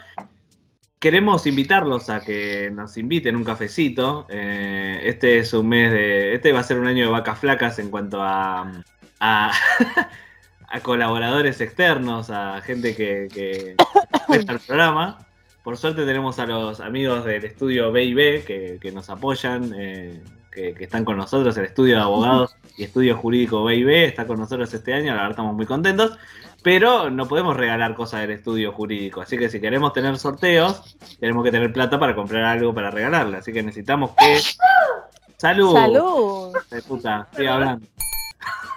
[1.00, 4.26] Queremos invitarlos a que nos inviten un cafecito.
[4.28, 6.34] Eh, este es un mes de.
[6.34, 8.72] Este va a ser un año de vacas flacas en cuanto a.
[9.20, 9.52] a,
[10.70, 13.76] a colaboradores externos, a gente que, que
[14.28, 15.26] presta el programa.
[15.64, 20.74] Por suerte tenemos a los amigos del estudio B&B que, que nos apoyan, eh, que,
[20.76, 24.74] que están con nosotros, el estudio de abogados y estudio jurídico B&B está con nosotros
[24.74, 26.18] este año, la verdad estamos muy contentos,
[26.62, 31.44] pero no podemos regalar cosas del estudio jurídico, así que si queremos tener sorteos, tenemos
[31.44, 34.40] que tener plata para comprar algo para regalarle, así que necesitamos que...
[35.38, 35.74] ¡Salud!
[35.74, 36.54] ¡Salud!
[36.72, 37.86] de puta, estoy hablando.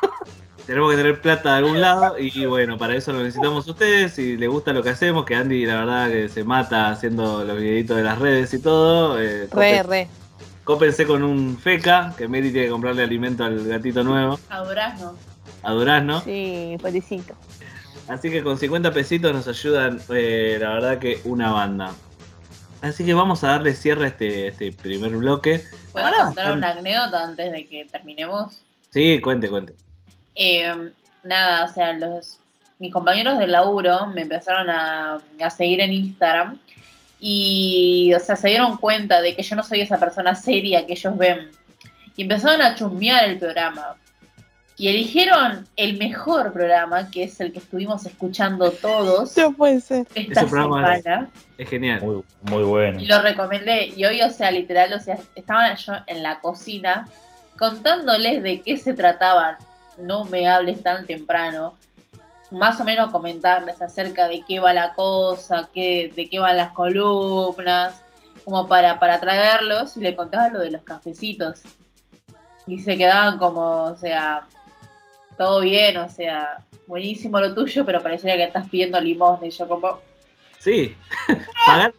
[0.67, 4.13] Tenemos que tener plata de algún lado y bueno, para eso lo necesitamos ustedes.
[4.13, 7.59] Si les gusta lo que hacemos, que Andy la verdad que se mata haciendo los
[7.59, 9.19] videitos de las redes y todo.
[9.21, 10.09] eh, Re, re.
[10.65, 15.15] Cópense con un feca, que Mary tiene que comprarle alimento al gatito nuevo, A durazno.
[15.63, 16.21] a Durazno.
[16.21, 17.35] Sí, felicito.
[18.07, 21.93] Así que con 50 pesitos nos ayudan, eh, la verdad que una banda.
[22.83, 25.65] Así que vamos a darle cierre a este, este primer bloque.
[25.93, 28.61] ¿Puedo contar están- una anécdota antes de que terminemos?
[28.91, 29.75] Sí, cuente, cuente.
[30.41, 30.93] Eh,
[31.25, 32.39] nada, o sea, los,
[32.79, 36.59] mis compañeros de laburo me empezaron a, a seguir en Instagram
[37.21, 40.93] y, o sea, se dieron cuenta de que yo no soy esa persona seria que
[40.93, 41.51] ellos ven
[42.17, 43.97] y empezaron a chusmear el programa.
[44.81, 50.07] Y eligieron el mejor programa, que es el que estuvimos escuchando todos No puede ser.
[50.15, 51.29] esta Ese programa es- semana.
[51.59, 52.01] Es genial.
[52.01, 53.01] Muy, muy bueno.
[53.01, 53.87] Y lo recomendé.
[53.97, 57.09] Y hoy, o sea, literal, o sea, estaba yo en la cocina
[57.59, 59.57] contándoles de qué se trataban.
[59.99, 61.77] No me hables tan temprano.
[62.51, 66.73] Más o menos comentarles acerca de qué va la cosa, qué, de qué van las
[66.73, 68.03] columnas,
[68.45, 71.63] como para, para traerlos y le contaba lo de los cafecitos.
[72.67, 74.47] Y se quedaban como, o sea,
[75.37, 79.47] todo bien, o sea, buenísimo lo tuyo, pero pareciera que estás pidiendo limosna.
[79.47, 80.01] Y yo como,
[80.59, 80.97] Sí,
[81.67, 81.95] pagar,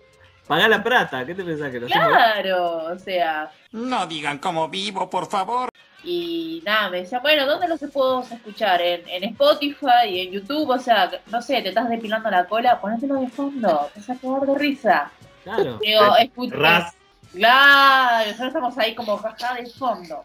[0.48, 2.08] pagar la plata, ¿qué te pensás que lo hacemos?
[2.08, 5.70] claro, o sea, No digan cómo vivo, por favor.
[6.04, 8.82] Y nada, me decía, bueno, ¿dónde los puedo escuchar?
[8.82, 12.80] En, en Spotify y en YouTube, o sea, no sé, te estás depilando la cola,
[12.80, 15.12] ponételo de fondo, te vas a quedar de risa.
[15.44, 15.78] Claro.
[15.80, 16.96] Digo, escucha, Ras.
[17.34, 20.24] claro, nosotros estamos ahí como jaja de fondo.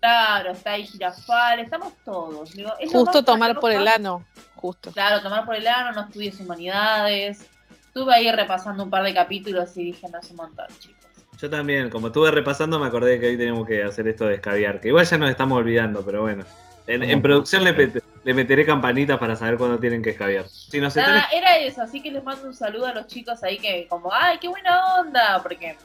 [0.00, 2.52] Claro, está ahí Girafal, estamos todos.
[2.52, 4.24] Digo, Justo tomar por el ano.
[4.54, 4.90] Justo.
[4.92, 7.46] Claro, tomar por el ano, no estudies humanidades.
[7.70, 11.05] Estuve ahí repasando un par de capítulos y dije, no es un montón, chicos.
[11.38, 14.80] Yo también, como estuve repasando, me acordé que hoy tenemos que hacer esto de escabiar,
[14.80, 16.44] que igual ya nos estamos olvidando, pero bueno.
[16.86, 20.48] En, en producción le, pet- le meteré campanitas para saber cuándo tienen que escabiar.
[20.48, 23.86] Si Nada, era eso, así que les mando un saludo a los chicos ahí que
[23.88, 25.76] como, ay, qué buena onda, porque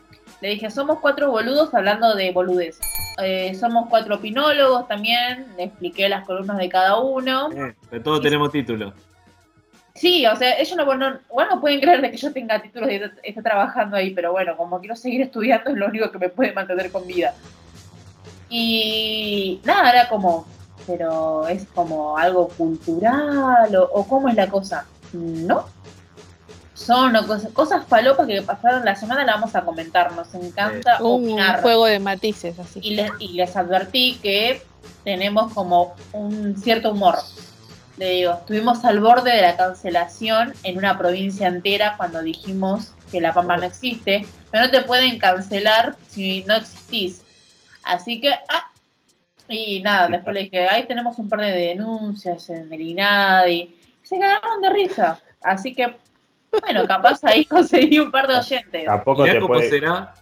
[0.42, 2.80] le dije, somos cuatro boludos hablando de boludez.
[3.22, 7.50] Eh, somos cuatro opinólogos también, le expliqué las columnas de cada uno.
[7.52, 8.94] Eh, de todo tenemos título.
[10.02, 12.90] Sí, o sea, ellos no, no, igual no pueden creer de que yo tenga títulos
[12.90, 16.30] y esté- trabajando ahí, pero bueno, como quiero seguir estudiando es lo único que me
[16.30, 17.36] puede mantener con vida.
[18.50, 20.48] Y nada, era como,
[20.88, 24.86] pero es como algo cultural o, o cómo es la cosa.
[25.14, 25.66] No.
[26.74, 30.14] Son o cosas, cosas falopas que pasaron la semana, la vamos a comentar.
[30.14, 31.62] Nos encanta Un opinar.
[31.62, 32.80] juego de matices así.
[32.82, 34.64] Y les, y les advertí que
[35.04, 37.20] tenemos como un cierto humor.
[38.02, 43.22] Le digo, estuvimos al borde de la cancelación en una provincia entera cuando dijimos que
[43.22, 47.24] la Pampa no existe, pero no te pueden cancelar si no existís.
[47.84, 48.72] Así que, ah,
[49.48, 53.54] y nada, después le dije, ahí tenemos un par de denuncias en el INADI.
[53.54, 55.22] Y se cagaron de risa.
[55.44, 55.96] Así que,
[56.60, 58.84] bueno, capaz ahí conseguí un par de oyentes.
[58.84, 59.70] Tampoco Mirá te cómo puede.
[59.70, 60.16] será.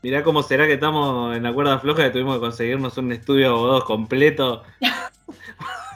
[0.00, 3.48] Mirá cómo será que estamos en la cuerda floja que tuvimos que conseguirnos un estudio
[3.48, 4.62] de abogados completo.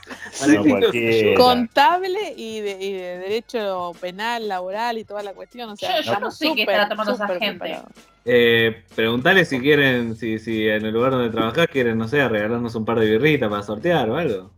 [0.48, 1.36] No.
[1.36, 5.70] Contable y de, y de derecho penal, laboral y toda la cuestión.
[5.70, 7.78] O sea, Yo- yo no sé qué estará tomando esa gente.
[8.24, 12.74] Eh, preguntale si quieren, si, si en el lugar donde trabajás quieren, no sé, regalarnos
[12.76, 14.50] un par de birritas para sortear o algo.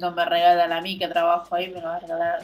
[0.00, 2.38] No me regalan a mí que trabajo ahí, me lo va a regalar,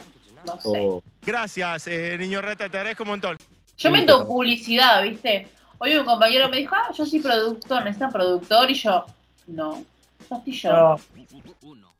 [0.45, 0.79] no sé.
[0.79, 3.37] O- Gracias, eh, niño reta, te agradezco un montón.
[3.77, 5.47] Yo Sí, meto publicidad, ¿viste?
[5.79, 9.05] Hoy un compañero me dijo, ah, yo soy productor, necesitan productor, y yo,
[9.47, 9.83] no,
[10.29, 10.71] no estoy yo.
[10.71, 10.99] No,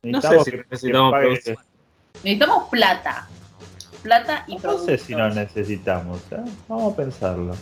[0.03, 1.13] No sé necesitamos si necesitamos
[1.43, 1.55] que.
[2.23, 3.27] Necesitamos plata.
[4.03, 6.37] plata y No sé si nos necesitamos, ¿eh?
[6.67, 7.55] vamos a pensarlo.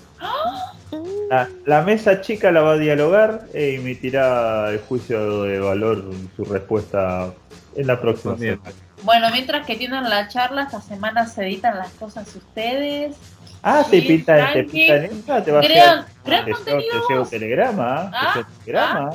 [1.29, 6.03] La, la mesa chica la va a dialogar e emitirá el juicio de valor
[6.35, 7.31] su respuesta
[7.75, 8.71] en la próxima semana.
[9.03, 13.15] Bueno, mientras que tienen la charla, esta semana se editan las cosas ustedes.
[13.63, 16.05] Ah, Sí, te pintan, te pintan esa, te va a Crean- llegar.
[16.25, 17.29] crean te contenido vos.
[17.29, 19.09] telegrama, Ah, telegrama.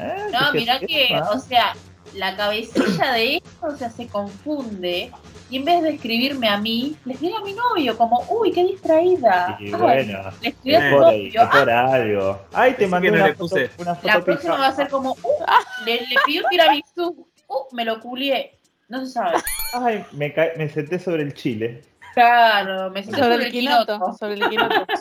[0.00, 0.26] ¿eh?
[0.26, 1.30] Te No, mirá un que, telegrama.
[1.30, 1.72] o sea,
[2.14, 5.10] la cabecilla de esto, o sea, se confunde.
[5.50, 8.64] Y en vez de escribirme a mí, le escribe a mi novio, como, uy, qué
[8.64, 9.56] distraída.
[9.60, 11.42] Y Ay, bueno, le escribí a por, ahí, novio.
[11.42, 12.42] es por algo.
[12.54, 13.70] Ay, te mandé que no una le foto, puse.
[13.78, 15.44] una foto La próxima va a ser como, uh,
[15.84, 18.58] le, le pidió tiramisú, uh, me lo culié.
[18.88, 19.38] No se sabe.
[19.74, 21.82] Ay, me, ca- me senté sobre el chile.
[22.14, 24.14] Claro, me senté Sobre el quinoto, quinoto.
[24.18, 24.86] sobre el quinoto.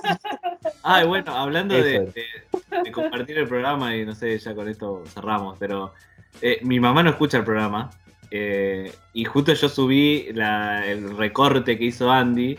[0.84, 4.54] Ah, y bueno, hablando de, Eso de- de compartir el programa, y no sé, ya
[4.56, 5.94] con esto cerramos, pero
[6.42, 7.90] eh, mi mamá no escucha el programa.
[8.34, 12.58] eh, y justo yo subí la- el recorte que hizo Andy.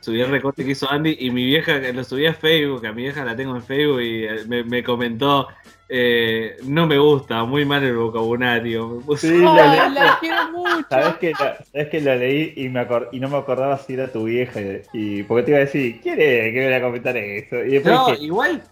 [0.00, 3.02] Subí el recorte que hizo Andy y mi vieja lo subí a Facebook, a mi
[3.02, 5.48] vieja la tengo en Facebook y eh, me, me comentó,
[5.88, 9.02] eh, no me gusta, muy mal el vocabulario.
[9.16, 10.86] Sí, la la quiero mucho.
[10.90, 13.94] ¿Sabes que, la, sabes que la leí y, me acor- y no me acordaba si
[13.94, 14.60] era tu vieja?
[14.92, 17.64] Y, porque te iba a decir, ¿quién es que me voy a comentar eso?
[17.64, 18.62] Y después No, dije, igual,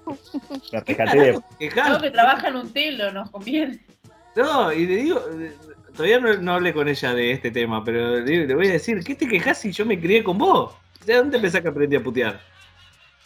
[0.73, 3.81] me rescaté de Creo que trabaja en un telo, nos conviene.
[4.37, 5.21] No, y le digo,
[5.95, 9.03] todavía no, no hablé con ella de este tema, pero le, le voy a decir,
[9.05, 10.75] ¿qué te quejas si yo me crié con vos?
[11.05, 12.41] ¿De dónde pensás que aprendí a putear?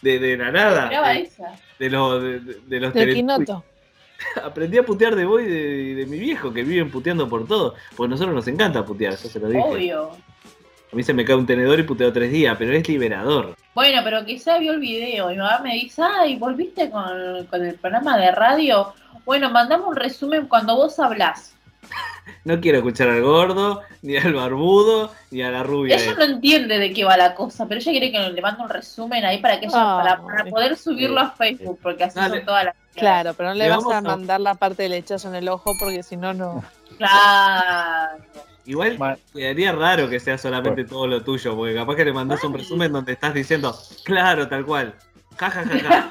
[0.02, 0.88] De, de la nada.
[0.88, 1.58] De, esa.
[1.78, 3.14] de los, de, de- los Del.
[4.42, 7.74] Aprendí a putear de vos y de, de mi viejo, que viven puteando por todo.
[7.94, 9.62] Porque a nosotros nos encanta putear, yo se lo dije.
[9.62, 10.10] Obvio.
[10.92, 13.56] A mí se me cae un tenedor y puteo tres días, pero es liberador.
[13.74, 15.28] Bueno, pero quizá vio el video.
[15.28, 18.94] Mi mamá me dice, ay, ¿volviste con, con el programa de radio?
[19.24, 21.56] Bueno, mandame un resumen cuando vos hablás.
[22.44, 25.96] No quiero escuchar al gordo, ni al barbudo, ni a la rubia.
[25.96, 28.68] Ella no entiende de qué va la cosa, pero ella quiere que le mande un
[28.68, 32.38] resumen ahí para que ella, para, poder subirlo a Facebook, porque así Dale.
[32.38, 32.74] son todas las.
[32.94, 35.72] Claro, pero no le Le vas a- mandar la parte del hechazo en el ojo
[35.78, 36.62] porque si no, no.
[36.98, 38.22] Claro.
[38.66, 42.42] Igual Ma- quedaría raro que sea solamente todo lo tuyo, porque capaz que le mandás
[42.44, 44.94] un resumen donde estás diciendo, claro, tal cual.
[45.38, 46.10] Ja, ja, ja, ja.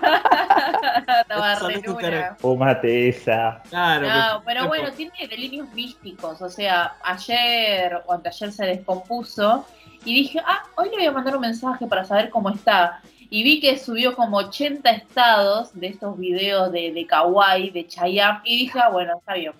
[2.39, 3.61] Fúmate esa.
[3.69, 4.07] Claro.
[4.07, 6.41] No, que- pero bueno, tiene delirios místicos.
[6.41, 9.65] O sea, ayer o anteayer se descompuso
[10.03, 13.01] y dije, ah, hoy le voy a mandar un mensaje para saber cómo está.
[13.29, 18.39] Y vi que subió como 80 estados de estos videos de, de Kawaii, de Chayanne,
[18.45, 19.53] y dije, ah, bueno, está bien.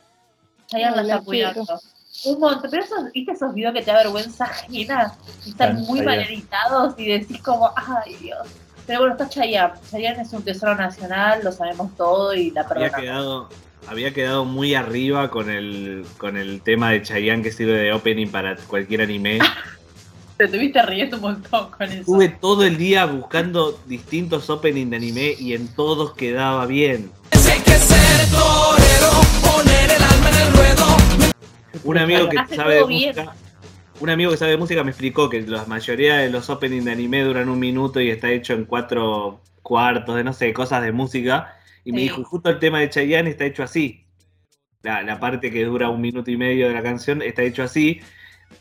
[0.68, 1.66] Chayanne la Ay, la está cuidando.
[2.24, 5.14] Un montón, pero esos, ¿viste esos videos que te da vergüenza ajena?
[5.46, 8.48] Y están Tan muy mal editados y decís como, ay Dios.
[8.88, 9.74] Pero bueno, está Chayanne.
[9.90, 13.02] Chayanne es un tesoro nacional, lo sabemos todo y la había perdonamos.
[13.02, 13.50] quedado,
[13.88, 18.28] había quedado muy arriba con el, con el tema de Chayanne que sirve de opening
[18.28, 19.40] para cualquier anime.
[20.38, 22.00] Te estuviste riendo un montón con eso.
[22.00, 27.10] Estuve todo el día buscando distintos openings de anime y en todos quedaba bien.
[31.86, 33.16] Un amigo que Hace sabe de bien.
[33.16, 33.36] música,
[34.00, 36.92] un amigo que sabe de música me explicó que la mayoría de los openings de
[36.92, 40.92] anime duran un minuto y está hecho en cuatro cuartos de no sé, cosas de
[40.92, 41.56] música.
[41.84, 44.08] Y me dijo, justo el tema de Chayanne está hecho así.
[44.82, 48.02] La, la parte que dura un minuto y medio de la canción está hecho así.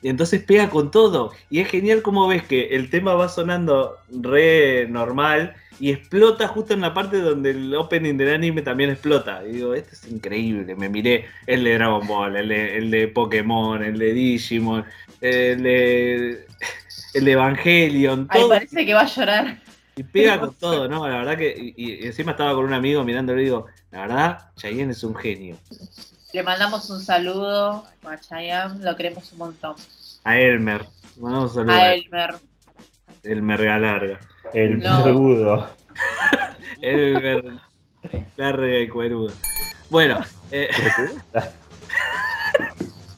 [0.02, 1.32] Y entonces pega con todo.
[1.50, 6.74] Y es genial como ves que el tema va sonando re normal y explota justo
[6.74, 9.42] en la parte donde el opening del anime también explota.
[9.46, 10.74] Y digo, esto es increíble.
[10.76, 14.84] Me miré el de Dragon Ball, el de, el de Pokémon, el de Digimon,
[15.20, 16.46] el de,
[17.14, 18.48] el de Evangelion, Ay, todo.
[18.50, 19.58] parece que va a llorar.
[19.96, 21.06] Y pega con todo, ¿no?
[21.08, 21.72] La verdad que.
[21.76, 25.14] Y, y encima estaba con un amigo mirándolo y digo, la verdad, Chayanne es un
[25.14, 25.56] genio.
[26.32, 29.76] Le mandamos un saludo a Chayanne, lo queremos un montón.
[30.24, 30.84] A Elmer.
[31.16, 32.34] Mandamos un saludo A a Elmer.
[33.22, 34.20] Elmer Galarga.
[34.52, 35.68] El No.
[36.83, 37.44] Elmer
[38.37, 39.33] Larga y cuerudo.
[39.90, 40.68] Bueno, eh,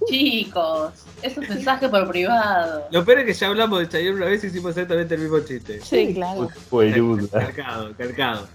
[0.08, 2.86] Chicos, es un mensaje por privado.
[2.92, 5.40] lo peor es que ya hablamos de Chayanne una vez y hicimos exactamente el mismo
[5.40, 5.80] chiste.
[5.80, 6.48] Sí, claro.
[6.70, 7.40] Cueruda.
[7.40, 8.46] Calcado, calcado.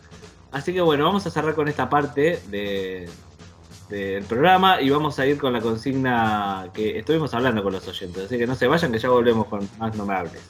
[0.51, 3.09] Así que bueno, vamos a cerrar con esta parte de,
[3.89, 8.25] del programa y vamos a ir con la consigna que estuvimos hablando con los oyentes.
[8.25, 10.41] Así que no se vayan que ya volvemos con más no me hables.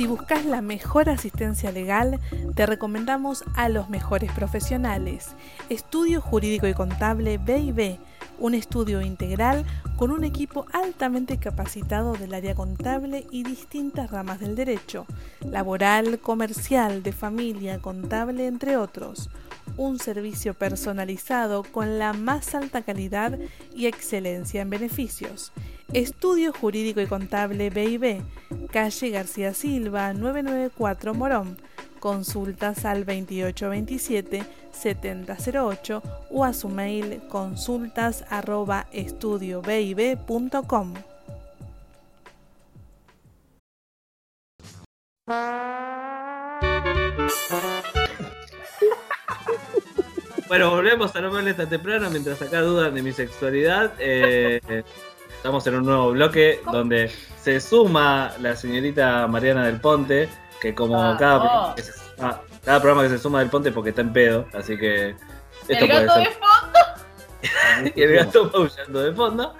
[0.00, 2.20] Si buscas la mejor asistencia legal,
[2.54, 5.34] te recomendamos a los mejores profesionales.
[5.68, 7.98] Estudio Jurídico y Contable B&B,
[8.38, 9.66] un estudio integral
[9.98, 15.04] con un equipo altamente capacitado del área contable y distintas ramas del derecho,
[15.44, 19.28] laboral, comercial, de familia, contable, entre otros.
[19.76, 23.38] un servicio personalizado con la más alta calidad
[23.74, 25.52] y excelencia en beneficios.
[25.92, 28.22] Estudio Jurídico y Contable BIB,
[28.70, 31.58] calle García Silva, 994 Morón.
[31.98, 38.24] Consultas al 2827-7008 o a su mail consultas.
[50.48, 53.92] Bueno, volvemos a no verles tan temprano mientras acá dudan de mi sexualidad.
[53.98, 54.60] Eh,
[55.40, 57.10] estamos en un nuevo bloque donde
[57.40, 60.28] se suma la señorita Mariana del Ponte,
[60.60, 61.40] que como Ah, cada, oh.
[61.40, 64.46] programa que se suma, cada programa que se suma del Ponte porque está en pedo,
[64.52, 65.10] así que
[65.66, 66.34] esto El puede gato de ser.
[66.34, 67.92] fondo.
[67.96, 69.54] y el gato maullando de fondo.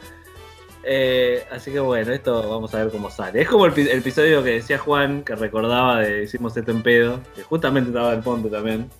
[0.82, 3.40] Eh, así que bueno, esto vamos a ver cómo sale.
[3.40, 7.20] Es como el, el episodio que decía Juan, que recordaba de Hicimos esto en pedo,
[7.34, 8.90] que justamente estaba del Ponte también.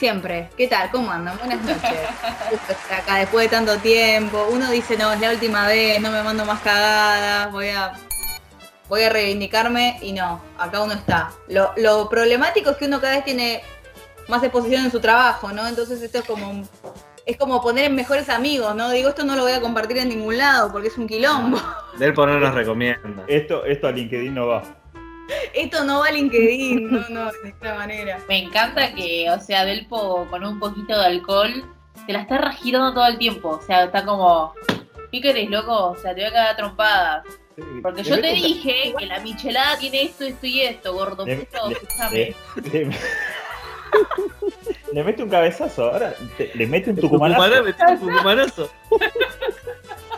[0.00, 0.48] Siempre.
[0.56, 0.90] ¿Qué tal?
[0.90, 1.36] ¿Cómo andan?
[1.36, 1.82] Buenas noches.
[2.70, 4.48] Estar acá después de tanto tiempo.
[4.50, 7.92] Uno dice, no, es la última vez, no me mando más cagadas, voy a
[8.88, 11.32] voy a reivindicarme y no, acá uno está.
[11.48, 13.60] Lo, lo problemático es que uno cada vez tiene
[14.26, 15.68] más exposición en su trabajo, ¿no?
[15.68, 16.68] Entonces esto es como un-
[17.26, 18.88] es como poner en mejores amigos, ¿no?
[18.90, 21.60] Digo, esto no lo voy a compartir en ningún lado porque es un quilombo.
[21.98, 23.22] Delpo no nos recomienda.
[23.28, 24.62] Esto, esto a LinkedIn no va.
[25.54, 28.18] Esto no va a LinkedIn, no, no, de ninguna manera.
[28.28, 31.64] Me encanta que, o sea, Delpo con un poquito de alcohol
[32.06, 33.50] te la está regirando todo el tiempo.
[33.50, 34.54] O sea, está como,
[35.12, 35.90] ¿qué querés, loco?
[35.90, 37.24] O sea, te voy a cagar a trompadas.
[37.82, 41.68] Porque yo te dije que la michelada tiene esto, esto y esto, gordo Le- puto,
[42.10, 42.34] le-
[42.72, 42.96] le- le-
[44.92, 47.64] le mete un cabezazo, ahora te- le mete un Tucumana, tucumanazo.
[47.64, 48.70] me tiene un tucumanazo.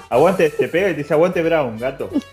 [0.09, 2.11] Aguante, te pega y te dice aguante Brown, gato.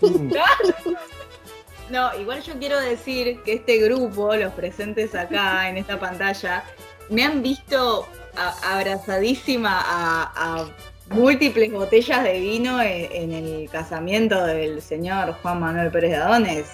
[1.90, 6.62] No, igual yo quiero decir que este grupo, los presentes acá en esta pantalla,
[7.08, 10.32] me han visto a- abrazadísima a,
[10.62, 10.66] a
[11.08, 16.66] múltiples botellas de vino en, en el casamiento del señor Juan Manuel Pérez de Adones.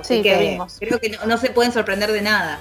[0.00, 2.58] Así Sí, que creo que no, no se pueden sorprender de nada.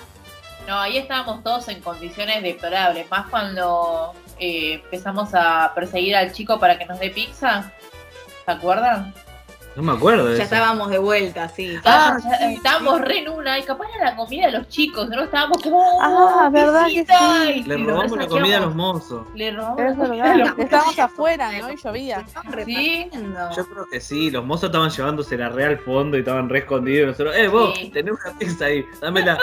[0.67, 3.09] No, ahí estábamos todos en condiciones deplorables.
[3.11, 7.71] Más cuando eh, empezamos a perseguir al chico para que nos dé pizza.
[8.45, 9.13] ¿Se acuerdan?
[9.75, 10.55] No me acuerdo de Ya eso.
[10.55, 11.75] estábamos de vuelta, sí.
[11.83, 15.23] Ah, ya- estábamos re en una y capaz era la comida de los chicos, no
[15.23, 17.63] estábamos como Ah, "Oh, verdad que visita", sí.
[17.63, 19.27] Le robamos la comida a los mozos.
[19.35, 20.59] Le robamos Es la comida a los verdad.
[20.63, 21.71] Estábamos afuera, ¿no?
[21.71, 22.25] Y llovía.
[22.65, 23.09] Sí.
[23.57, 26.59] Yo creo que sí, los mozos estaban llevándose la re al fondo y estaban re
[26.59, 27.03] escondidos.
[27.03, 27.89] Y nosotros, eh, vos, Sí.
[27.89, 29.37] tenés una pizza ahí, dámela.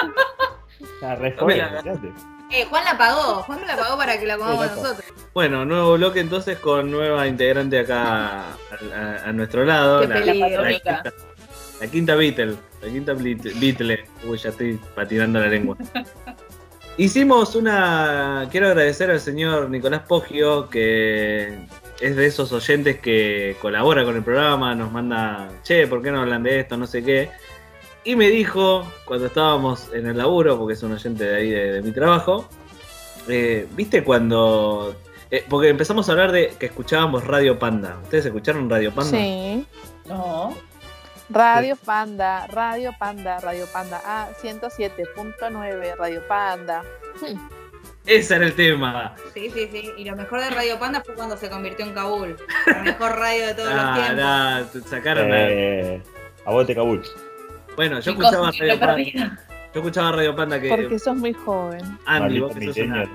[0.80, 1.82] Está re Mira.
[2.52, 5.04] Eh, Juan la pagó, Juan me la pagó para que la comamos Sí, nosotros.
[5.32, 8.56] Bueno, nuevo bloque entonces con nueva integrante acá a,
[8.94, 10.02] a- a nuestro lado.
[10.02, 10.62] Qué la, peligro.
[10.64, 11.02] la quinta,
[11.80, 12.56] la quinta Beatle.
[12.82, 13.14] La quinta.
[13.14, 14.04] Beatle.
[14.24, 15.76] Uy, ya estoy patinando la lengua.
[16.98, 18.46] Hicimos una.
[18.50, 21.66] Quiero agradecer al señor Nicolás Poggio, que
[22.00, 26.20] es de esos oyentes que colabora con el programa, nos manda, che, ¿por qué no
[26.20, 26.76] hablan de esto?
[26.76, 27.30] No sé qué.
[28.04, 31.72] Y me dijo, cuando estábamos en el laburo, porque es un oyente de ahí de,
[31.74, 32.48] de mi trabajo,
[33.28, 34.96] eh, ¿viste cuando.?
[35.30, 37.98] eh, porque empezamos a hablar de que escuchábamos Radio Panda.
[38.02, 39.10] ¿Ustedes escucharon Radio Panda?
[39.16, 39.64] Sí.
[40.06, 40.54] No.
[41.30, 44.02] Radio Panda, Radio Panda, Radio Panda.
[44.04, 46.82] Ah, 107.9, Radio Panda.
[48.04, 49.14] Ese era el tema.
[49.32, 49.90] Sí, sí, sí.
[49.96, 52.36] Y lo mejor de Radio Panda fue cuando se convirtió en Kabul.
[52.66, 54.16] La mejor radio de todos los Ah, tiempos.
[54.84, 56.02] nah, sacaron a- Eh,
[56.44, 57.02] aguante Kabul.
[57.76, 59.38] Bueno, yo Chicos, escuchaba Radio Panda.
[59.74, 60.68] Yo escuchaba Radio Panda que.
[60.68, 61.80] Porque sos muy joven.
[62.06, 63.10] Andy, vos que, sos una,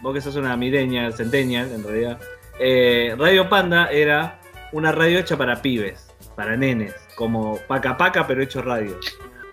[0.00, 2.18] vos que sos una mireña, centennial en realidad.
[2.58, 4.40] Eh, radio Panda era
[4.72, 8.98] una radio hecha para pibes, para nenes, como Paca Paca, pero hecho radio.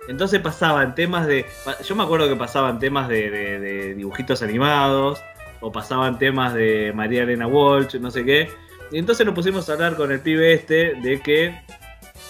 [0.10, 1.46] Entonces pasaban temas de.
[1.86, 5.22] Yo me acuerdo que pasaban temas de, de- de dibujitos animados,
[5.60, 8.50] o pasaban temas de María Elena Walsh, no sé qué.
[8.92, 11.60] Y entonces nos pusimos a hablar con el pibe este de que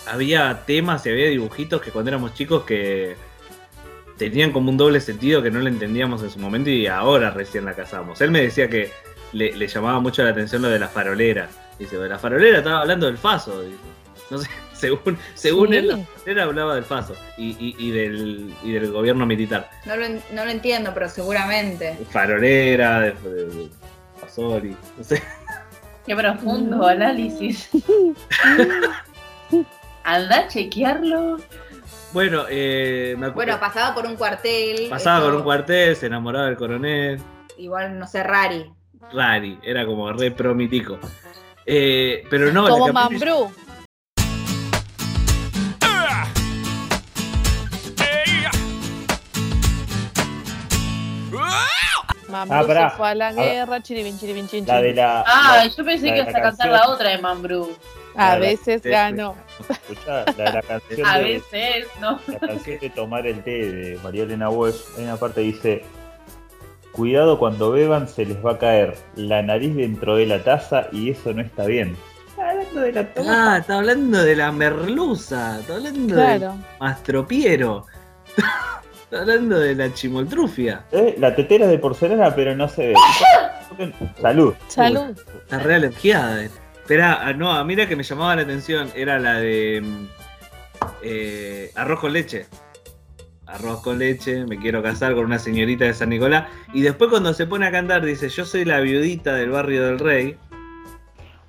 [0.10, 3.16] había temas y había dibujitos que cuando éramos chicos que
[4.18, 7.66] tenían como un doble sentido que no le entendíamos en su momento y ahora recién
[7.66, 8.20] la casamos.
[8.22, 8.92] Él me decía que
[9.34, 11.50] le, le llamaba mucho la atención lo de la farolera.
[11.78, 13.62] Dice, de la farolera estaba hablando del faso.
[13.62, 13.78] dice.
[14.32, 15.76] No sé, según, según Sí.
[15.76, 19.70] él, la farolera hablaba del faso y, y- y del, y del gobierno militar.
[19.86, 21.98] No lo, en- no lo entiendo, pero seguramente.
[22.10, 23.70] Farolera, de, de- de
[24.20, 25.22] Fasoli, no sé.
[26.08, 27.70] Qué profundo análisis.
[30.08, 31.36] Anda a chequearlo.
[32.14, 33.52] Bueno, eh, me acuerdo.
[33.52, 34.88] Bueno, pasaba por un cuartel.
[34.90, 37.20] pasaba eso, con un cuartel, se enamoraba del coronel.
[37.58, 38.72] Igual, no sé, Rari.
[39.12, 40.98] Rari, era como re promitico.
[41.66, 43.52] Eh, pero no, Como Mambrú.
[52.30, 52.90] Mambrú Ah, pará.
[52.92, 55.24] se fue a la guerra, chiribin, chiribin, chin, La de la.
[55.26, 57.78] Ah, la- yo pensé la que ibas a cantar canción- la otra de Mambrú.
[58.18, 58.82] A la- veces.
[58.86, 62.20] Escuchá, la canción A de, veces, ¿no?
[62.28, 64.82] la canción de Tomar el té de María Elena Walsh.
[64.98, 65.84] En una parte dice:
[66.92, 71.12] Cuidado cuando beban, se les va a caer la nariz dentro de la taza y
[71.12, 71.96] eso no está bien.
[72.30, 73.54] Está hablando de la taza.
[73.54, 76.40] Ah, está hablando de la merluza, está hablando Claro.
[76.40, 77.86] del mastropiero,
[79.04, 80.86] está hablando de la chimoltrufia.
[80.92, 82.94] Eh, La tetera de porcelana, pero no se ve.
[84.22, 84.54] Salud.
[84.68, 85.16] Salud.
[85.44, 86.48] Está re alergiada.
[86.88, 90.06] Espera, no, mira que me llamaba la atención, era la de mm,
[91.04, 92.46] eh, arroz con leche.
[93.46, 96.48] Arroz con leche, me quiero casar con una señorita de San Nicolás.
[96.74, 100.00] Y después cuando se pone a cantar dice, yo soy la viudita del barrio del
[100.00, 100.38] rey.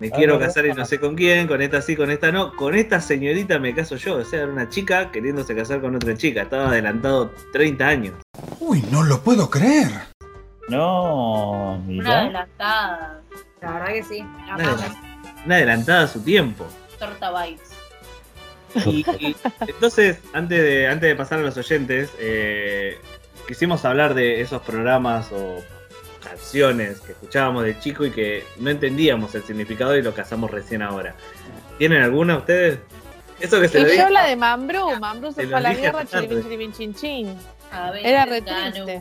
[0.00, 0.84] Me Ah, quiero no, casar y no.
[0.84, 2.56] sé con quién, con esta sí, con esta no.
[2.56, 4.16] Con esta señorita me caso yo.
[4.16, 6.42] O sea, era una chica queriéndose casar con otra chica.
[6.42, 8.14] Estaba adelantado 30 años.
[8.58, 9.88] Uy, no lo puedo creer.
[10.68, 12.20] No, Una mira.
[12.22, 13.22] adelantada.
[13.62, 14.20] La verdad que sí.
[14.20, 15.02] Una, adela-
[15.44, 16.66] una adelantada a su tiempo.
[16.98, 17.70] Torta Bites.
[18.86, 22.98] Y, y entonces, antes de, antes de pasar a los oyentes, eh,
[23.46, 25.62] quisimos hablar de esos programas o
[26.22, 30.82] canciones que escuchábamos de chico y que no entendíamos el significado y lo cazamos recién
[30.82, 31.14] ahora.
[31.78, 32.78] ¿Tienen alguna ustedes?
[33.40, 34.10] Eso que se Y lo yo dije.
[34.10, 37.38] la de Mambrú, Mambrú se fue a la guerra, chiribin, chiribin, chin, chin.
[37.72, 39.00] A veces Era re triste.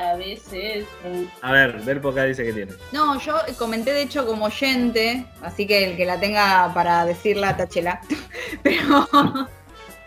[0.00, 0.86] A veces.
[1.04, 1.28] no.
[1.42, 2.72] A ver, Verpo acá dice que tiene.
[2.92, 7.56] No, yo comenté de hecho como oyente, así que el que la tenga para decirla,
[7.56, 8.00] tachela.
[8.62, 9.06] Pero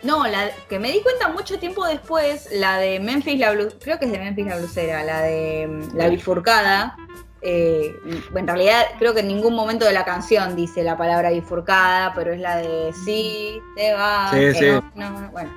[0.01, 3.99] no, la que me di cuenta mucho tiempo después, la de Memphis la Blu- creo
[3.99, 6.95] que es de Memphis la blusera, la de mm, la bifurcada.
[7.41, 7.93] eh,
[8.35, 12.33] en realidad creo que en ningún momento de la canción dice la palabra bifurcada, pero
[12.33, 14.31] es la de sí, te va.
[14.33, 14.65] Sí, sí.
[14.95, 15.51] no, no, bueno.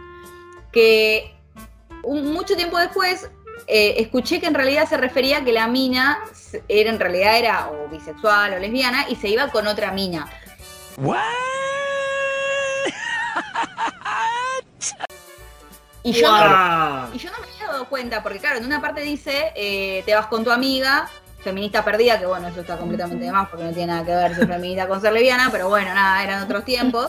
[0.72, 1.32] Que
[2.02, 3.30] un- mucho tiempo después
[3.66, 6.18] eh, escuché que en realidad se refería a que la mina
[6.68, 10.28] era en realidad era o bisexual o lesbiana y se iba con otra mina.
[16.02, 19.00] Y yo, no, y yo no me había dado cuenta, porque claro, en una parte
[19.00, 21.10] dice, eh, te vas con tu amiga,
[21.42, 24.36] feminista perdida, que bueno, eso está completamente de más porque no tiene nada que ver
[24.36, 27.08] ser feminista con ser lesbiana, pero bueno, nada, eran otros tiempos.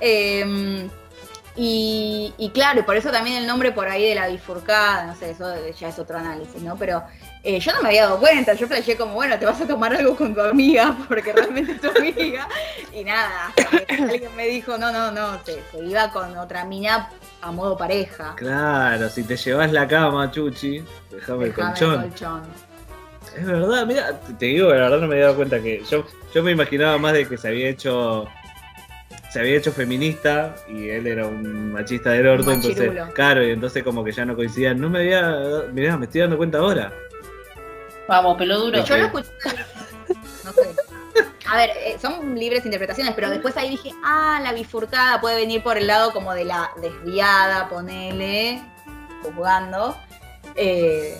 [0.00, 0.88] Eh,
[1.56, 5.14] y, y claro, y por eso también el nombre por ahí de la bifurcada, no
[5.14, 6.76] sé, eso ya es otro análisis, ¿no?
[6.76, 7.04] Pero
[7.44, 9.94] eh, yo no me había dado cuenta, yo flashé como, bueno, te vas a tomar
[9.94, 12.48] algo con tu amiga, porque realmente es tu amiga,
[12.92, 13.52] y nada,
[13.88, 18.34] alguien me dijo, no, no, no, se, se iba con otra mina a modo pareja.
[18.36, 22.00] Claro, si te llevas la cama, Chuchi, dejame el colchón.
[22.00, 22.42] colchón.
[23.36, 26.42] Es verdad, mira, te digo, la verdad no me había dado cuenta que yo, yo
[26.42, 28.26] me imaginaba más de que se había hecho
[29.34, 33.50] se había hecho feminista y él era un machista del orto, Un entonces, claro, y
[33.50, 34.80] entonces como que ya no coincidían.
[34.80, 36.92] No me había, mirá, me estoy dando cuenta ahora.
[38.06, 38.84] Vamos, pelo duro.
[38.84, 39.30] Yo lo escuché.
[40.44, 40.76] No sé.
[41.50, 45.64] A ver, eh, son libres interpretaciones, pero después ahí dije, ah, la bifurcada puede venir
[45.64, 48.62] por el lado como de la desviada, ponele,
[49.20, 49.96] juzgando.
[50.54, 51.18] Eh,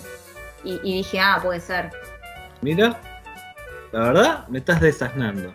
[0.63, 1.91] y, y dije, ah, puede ser.
[2.61, 2.97] Mira,
[3.91, 5.53] la verdad, me estás desasnando.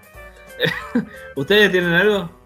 [1.36, 2.39] ¿Ustedes tienen algo?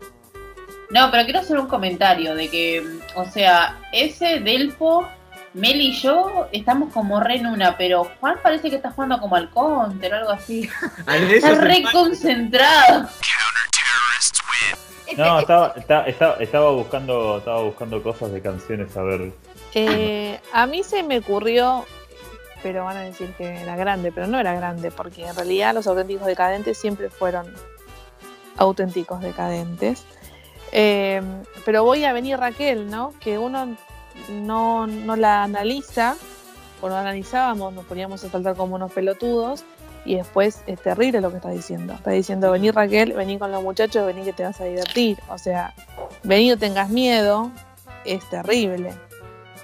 [0.95, 5.09] No, pero quiero hacer un comentario de que, o sea, ese Delfo,
[5.53, 9.35] Mel y yo estamos como re en una, pero Juan parece que está jugando como
[9.35, 10.71] al counter o algo así.
[11.09, 13.09] Está re concentrado.
[15.17, 19.33] No, estaba, estaba, estaba, estaba buscando, estaba buscando cosas de canciones a ver.
[19.75, 21.87] Eh, a mí se me ocurrió,
[22.63, 25.89] pero van a decir que era grande, pero no era grande, porque en realidad los
[25.89, 27.53] auténticos decadentes siempre fueron
[28.57, 30.05] auténticos decadentes.
[30.75, 31.23] Eh,
[31.65, 33.15] pero voy a venir Raquel, ¿no?
[33.21, 33.77] Que uno
[34.29, 36.17] no, no la analiza,
[36.81, 39.65] cuando la analizábamos nos poníamos a saltar como unos pelotudos.
[40.07, 41.95] Y después es terrible lo que está diciendo.
[41.95, 45.17] Está diciendo, vení Raquel, vení con los muchachos, vení que te vas a divertir.
[45.31, 45.73] O sea,
[46.25, 47.51] vení no tengas miedo,
[48.05, 48.91] es terrible.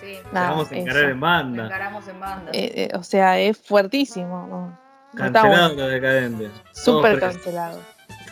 [0.00, 1.11] Sí, Te Nada, vamos a encarar eso.
[1.11, 1.64] en banda.
[1.66, 2.50] encaramos en banda.
[2.54, 4.46] Eh, eh, o sea, es fuertísimo.
[4.46, 4.78] ¿no?
[5.12, 5.68] No bueno.
[5.74, 6.52] los decadentes.
[6.72, 7.80] Súper cancelado.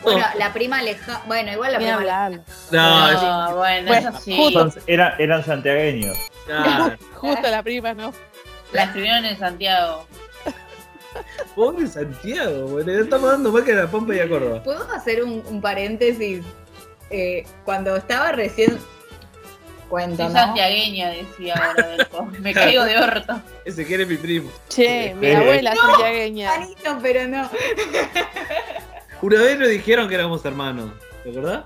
[0.03, 1.21] Bueno, la prima lejana.
[1.27, 2.41] Bueno, igual la prima lejana.
[2.71, 4.35] No, es- No, bueno, Bueno, eso sí.
[4.37, 4.71] justo.
[4.71, 6.17] Son- eran, santiagueños.
[7.15, 8.13] Justo la prima, ¿no?
[8.73, 10.07] La escribieron en Santiago.
[11.55, 14.63] Pobre Santiago, ya Estamos dando más que la Pampa y a Córdoba.
[14.63, 16.43] ¿Puedo hacer un, un paréntesis?
[17.09, 18.77] Eh, cuando estaba recién.
[19.89, 20.39] Cuento, Soy ¿no?
[20.39, 21.73] santiagueña, decía.
[22.39, 23.41] Me caigo de orto.
[23.65, 24.51] Ese quiere mi primo.
[24.69, 26.51] Che, mi Eh, abuela no, santiagueña.
[27.01, 27.49] Pero no.
[29.21, 30.91] Una vez nos dijeron que éramos hermanos.
[31.23, 31.63] ¿Te acordás?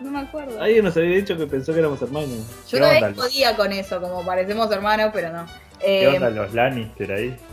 [0.00, 0.60] No me acuerdo.
[0.60, 2.30] Alguien nos había dicho que pensó que éramos hermanos.
[2.30, 3.22] Yo ¿Qué todavía onda?
[3.22, 5.46] podía con eso, como parecemos hermanos, pero no.
[5.78, 7.36] ¿Qué Eh, onda los Lannister ahí?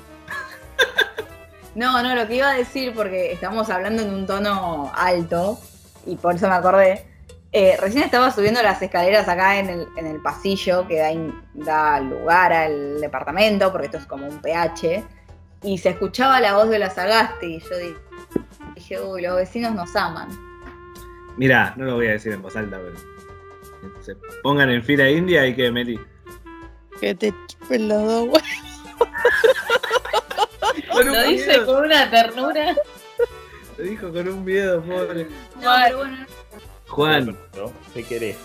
[1.76, 5.60] No, no, lo que iba a decir, porque estamos hablando en un tono alto,
[6.08, 7.06] y por eso me acordé.
[7.52, 11.40] Eh, recién estaba subiendo las escaleras acá en el, en el pasillo que da, in-
[11.54, 15.04] da lugar al departamento, porque esto es como un PH,
[15.64, 17.96] y se escuchaba la voz de la Sagasti, y yo di-
[18.88, 20.30] dije, uy, los vecinos nos aman.
[21.36, 22.96] Mirá, no lo voy a decir en voz alta, pero.
[24.02, 26.00] Se pongan en fila india y que Meli.
[27.00, 28.44] Que te chupen los dos huevos.
[31.06, 32.76] Lo dice miedo, con una ternura.
[33.78, 35.28] Lo dijo con un miedo, pobre.
[35.62, 36.26] No, pero bueno,
[36.88, 37.72] Juan, ¿no?
[37.94, 38.38] ¿Qué querés?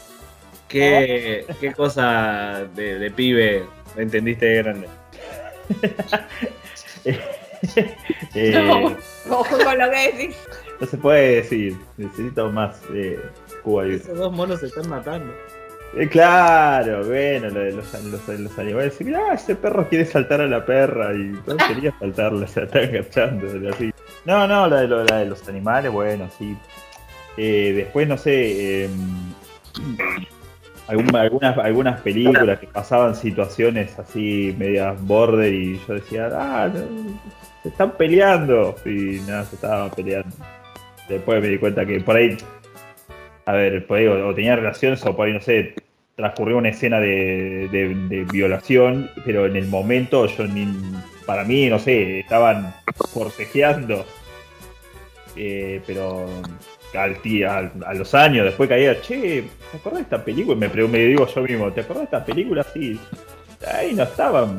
[0.68, 3.64] ¿qué, qué cosa de, de pibe
[3.96, 4.88] entendiste de grande?
[8.34, 8.96] Eh, No.
[9.36, 10.36] ojo con lo que decís.
[10.80, 11.76] no se puede decir.
[11.96, 13.20] Necesito más eh,
[13.62, 13.98] Cuba Libre.
[13.98, 15.32] Esos dos monos se están matando.
[15.96, 18.96] Eh, claro, bueno, lo de los, los, los animales.
[19.14, 22.78] Ah, ese perro quiere saltar a la perra y no quería saltarla, se la está
[22.78, 23.68] agachando.
[23.70, 23.92] Así.
[24.24, 26.56] No, no, la de, lo- la de los animales, bueno, sí.
[27.36, 28.90] Eh, después, no sé, eh,
[30.88, 36.80] algún- algunas, algunas películas que pasaban situaciones así, medias border, y yo decía, ah, no,
[37.62, 38.74] se están peleando.
[38.84, 40.34] Y nada, se estaban peleando.
[41.08, 42.36] Después me di cuenta que por ahí
[43.44, 45.74] a ver, por ahí, o, tenía relaciones o por ahí, no sé,
[46.14, 50.68] transcurrió una escena de, de- violación, pero en el momento yo ni,
[51.26, 52.72] para mí, no sé, estaban
[53.12, 54.04] forcejeando.
[55.34, 56.26] Eh, pero
[56.94, 57.16] al,
[57.48, 60.56] al- a los años, después caía, che, ¿te acordás de esta película?
[60.56, 62.62] Me, me digo yo mismo, ¿te acordás de esta película?
[62.72, 63.00] Sí,
[63.74, 64.58] ahí no estaban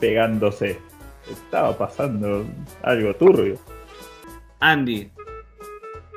[0.00, 0.78] pegándose,
[1.30, 2.44] estaba pasando
[2.82, 3.58] algo turbio.
[4.60, 5.10] Andy,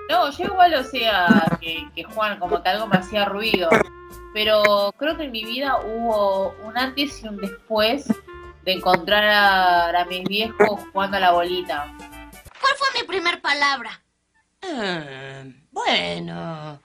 [0.09, 1.27] No, yo igual, o sea,
[1.59, 3.69] que, que Juan, como que algo me hacía ruido.
[4.33, 8.07] Pero creo que en mi vida hubo un antes y un después
[8.63, 11.91] de encontrar a, a mis viejos jugando a la bolita.
[12.61, 14.01] ¿Cuál fue mi primer palabra?
[15.71, 16.79] bueno.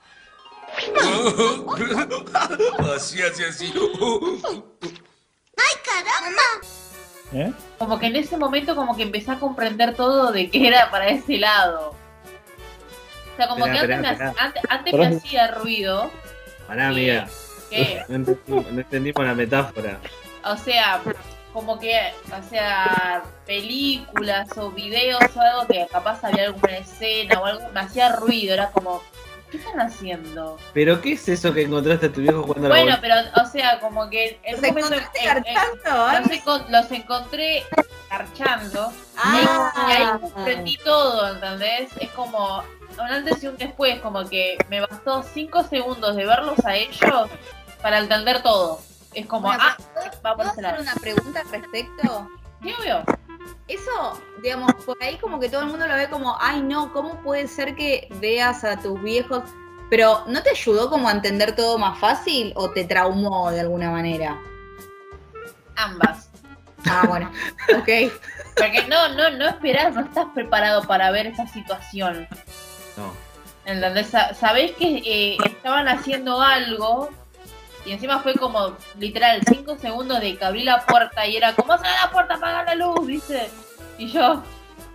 [2.95, 3.73] así, así, así.
[5.57, 6.43] ¡Ay, caramba!
[7.33, 7.53] ¿Eh?
[7.79, 11.09] Como que en ese momento como que empecé a comprender todo de que era para
[11.09, 11.95] ese lado.
[13.33, 16.11] O sea, como Esperá, que antes, esperá, me, antes, antes me hacía ruido.
[16.69, 17.27] pará, amiga.
[18.09, 19.99] No entendimos, no entendimos la metáfora.
[20.45, 21.01] o sea,
[21.53, 21.99] como que,
[22.37, 27.81] o sea, películas o videos o algo que capaz había alguna escena o algo, me
[27.81, 28.55] hacía ruido.
[28.55, 29.03] Era como,
[29.51, 30.59] ¿qué están haciendo?
[30.73, 33.01] ¿Pero qué es eso que encontraste a tu viejo jugando a la Bueno, bola?
[33.33, 36.21] pero, o sea, como que en ¿Los momento encontraste en- en- garchando?
[36.21, 37.63] los, encon- los encontré
[38.11, 41.91] garchando y Ah, ahí comprendí todo, ¿entendés?
[42.01, 46.65] Es como un antes y un después, como que me bastó cinco segundos de verlos
[46.65, 47.29] a ellos
[47.83, 48.81] para entender todo.
[49.15, 52.29] Es como, Bueno, ah, ¿puedo- va por ¿Puedo ese hacer una pregunta al respecto?
[52.63, 53.05] Sí, obvio.
[53.69, 57.21] Eso, digamos, por ahí como que todo el mundo lo ve como, ay no, ¿cómo
[57.23, 59.43] puede ser que veas a tus viejos?
[59.91, 63.91] Pero ¿no te ayudó como a entender todo más fácil o te traumó de alguna
[63.91, 64.39] manera?
[65.77, 66.31] Ambas.
[66.87, 67.31] Ah, bueno,
[67.79, 68.13] ok.
[68.57, 72.29] Porque no, no, no esperás, no estás preparado para ver esa situación.
[72.97, 73.13] No.
[73.65, 74.09] ¿Entendés?
[74.09, 77.09] Sa- Sabés que eh, estaban haciendo algo
[77.85, 81.77] y encima fue como literal cinco segundos de que abrí la puerta y era como
[81.77, 83.49] cerrar la puerta, apaga la luz, ¿viste?
[83.99, 84.43] Y yo.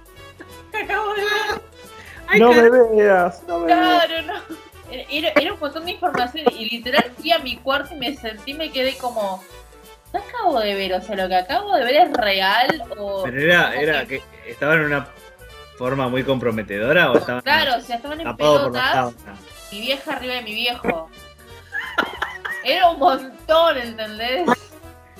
[0.71, 2.39] "¿Qué acabo de ver?".
[2.39, 4.05] No me veas, no me veas.
[4.05, 4.33] Claro, no.
[4.91, 8.53] Era, era un montón de información y literal fui a mi cuarto y me sentí,
[8.53, 9.43] me quedé como.
[10.11, 10.93] ¿Qué acabo de ver?
[10.93, 13.23] O sea, lo que acabo de ver es real o.
[13.23, 15.07] Pero era, era que- estaban en una
[15.77, 19.13] forma muy comprometedora o estaban Claro, o sea, estaban en pelotas.
[19.71, 21.09] mi vieja arriba de mi viejo.
[22.63, 24.47] Era un montón, ¿entendés?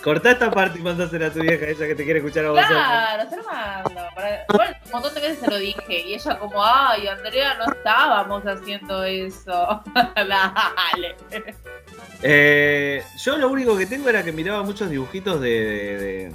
[0.04, 2.66] Cortá esta parte y mandásela a tu vieja, ella que te quiere escuchar a vos.
[2.66, 4.02] Claro, se lo mando.
[4.16, 6.08] Para- Igual, un montón de veces se lo dije.
[6.08, 9.84] Y ella como, ay, Andrea, no estábamos haciendo eso.
[10.16, 11.16] Dale.
[12.22, 16.34] Eh, yo lo único que tengo era que miraba muchos dibujitos de, de- de-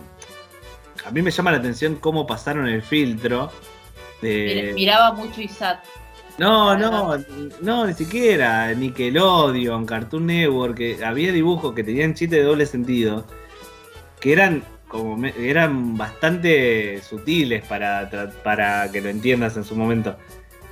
[1.07, 3.51] A mí me llama la atención cómo pasaron el filtro.
[4.21, 5.83] de- Miraba mucho Isat.
[6.37, 7.17] No, no,
[7.61, 8.73] no, ni siquiera.
[8.75, 13.25] Nickelodeon, Cartoon Network, que había dibujos que tenían chistes de doble sentido,
[14.21, 18.09] que eran como me- eran bastante sutiles para,
[18.43, 20.17] para que lo entiendas en su momento.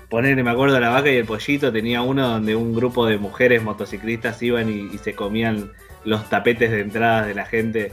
[0.08, 3.62] Ponerle, me acuerdo, la vaca y el pollito tenía uno donde un grupo de mujeres
[3.62, 5.72] motociclistas iban y, y se comían
[6.04, 7.92] los tapetes de entradas de la gente.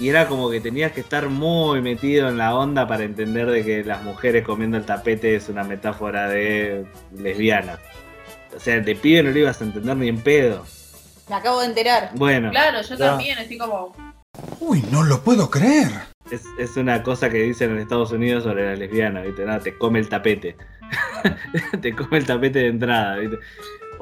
[0.00, 3.62] Y era como que tenías que estar muy metido en la onda para entender de
[3.64, 6.86] que las mujeres comiendo el tapete es una metáfora de
[7.16, 7.78] lesbiana.
[8.56, 10.64] O sea, de pibe no lo ibas a entender ni en pedo.
[11.28, 12.10] Me acabo de enterar.
[12.14, 13.10] Bueno, Claro, yo Ya.
[13.10, 13.94] también, así como.
[14.58, 15.88] Uy, no lo puedo creer.
[16.30, 19.44] Es, es una cosa que dicen en Estados Unidos sobre la lesbiana, ¿viste?
[19.44, 20.56] Nada, te come el tapete.
[21.82, 23.38] te come el tapete de entrada, ¿viste?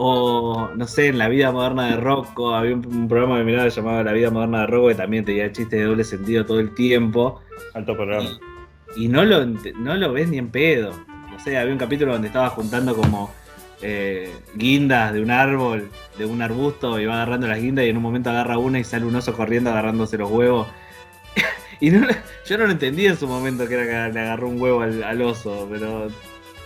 [0.01, 3.68] O, no sé, en La Vida Moderna de Rocco, había un, un programa que miraba
[3.68, 6.72] llamado La Vida Moderna de Rocco que también tenía chistes de doble sentido todo el
[6.74, 7.40] tiempo.
[7.74, 8.28] Alto programa.
[8.96, 10.92] Y no lo, no lo ves ni en pedo.
[11.30, 13.32] No sé, había un capítulo donde estaba juntando como
[13.82, 17.96] eh, guindas de un árbol, de un arbusto, y va agarrando las guindas y en
[17.96, 20.68] un momento agarra una y sale un oso corriendo agarrándose los huevos.
[21.80, 22.07] y no,
[22.46, 25.03] yo no lo entendí en su momento que era que le agarró un huevo al,
[25.03, 26.07] al oso, pero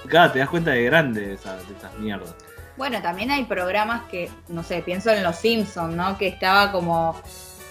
[0.07, 2.35] claro, te das cuenta de grande de, esa- de esas mierdas.
[2.77, 6.16] Bueno, también hay programas que, no sé, pienso en Los Simpsons, ¿no?
[6.18, 7.20] Que estaba como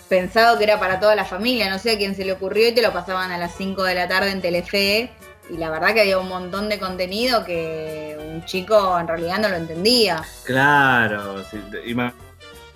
[0.10, 2.74] pensado que era para toda la familia, no sé a quién se le ocurrió y
[2.74, 5.10] te lo pasaban a las 5 de la tarde en Telefe.
[5.50, 9.50] Y la verdad que había un montón de contenido que un chico en realidad no
[9.50, 10.22] lo entendía.
[10.44, 12.14] Claro, sí, te- ima-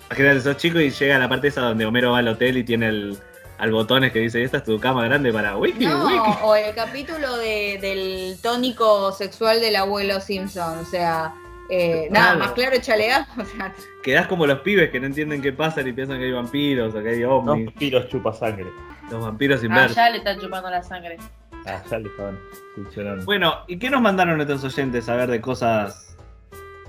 [0.08, 2.64] imagínate, sos chico y llega a la parte esa donde Homero va al hotel y
[2.64, 3.18] tiene el,
[3.58, 6.18] al botones que dice, esta es tu cama grande para wiki, No, wiki.
[6.42, 11.32] o el capítulo de- del tónico sexual del abuelo Simpson, o sea,
[11.70, 15.42] eh, nada, más claro, échale a, o sea, Quedás como los pibes que no entienden
[15.42, 17.66] qué pasa y piensan que hay vampiros o que hay Los ovnis.
[17.66, 18.66] vampiros chupa sangre.
[19.10, 19.90] Los vampiros sin Ah, ver.
[19.92, 21.16] ya le están chupando la sangre.
[21.66, 22.38] Ah, ya le estaban
[22.74, 23.24] funcionando.
[23.24, 26.16] Bueno, ¿y qué nos mandaron nuestros oyentes a ver de cosas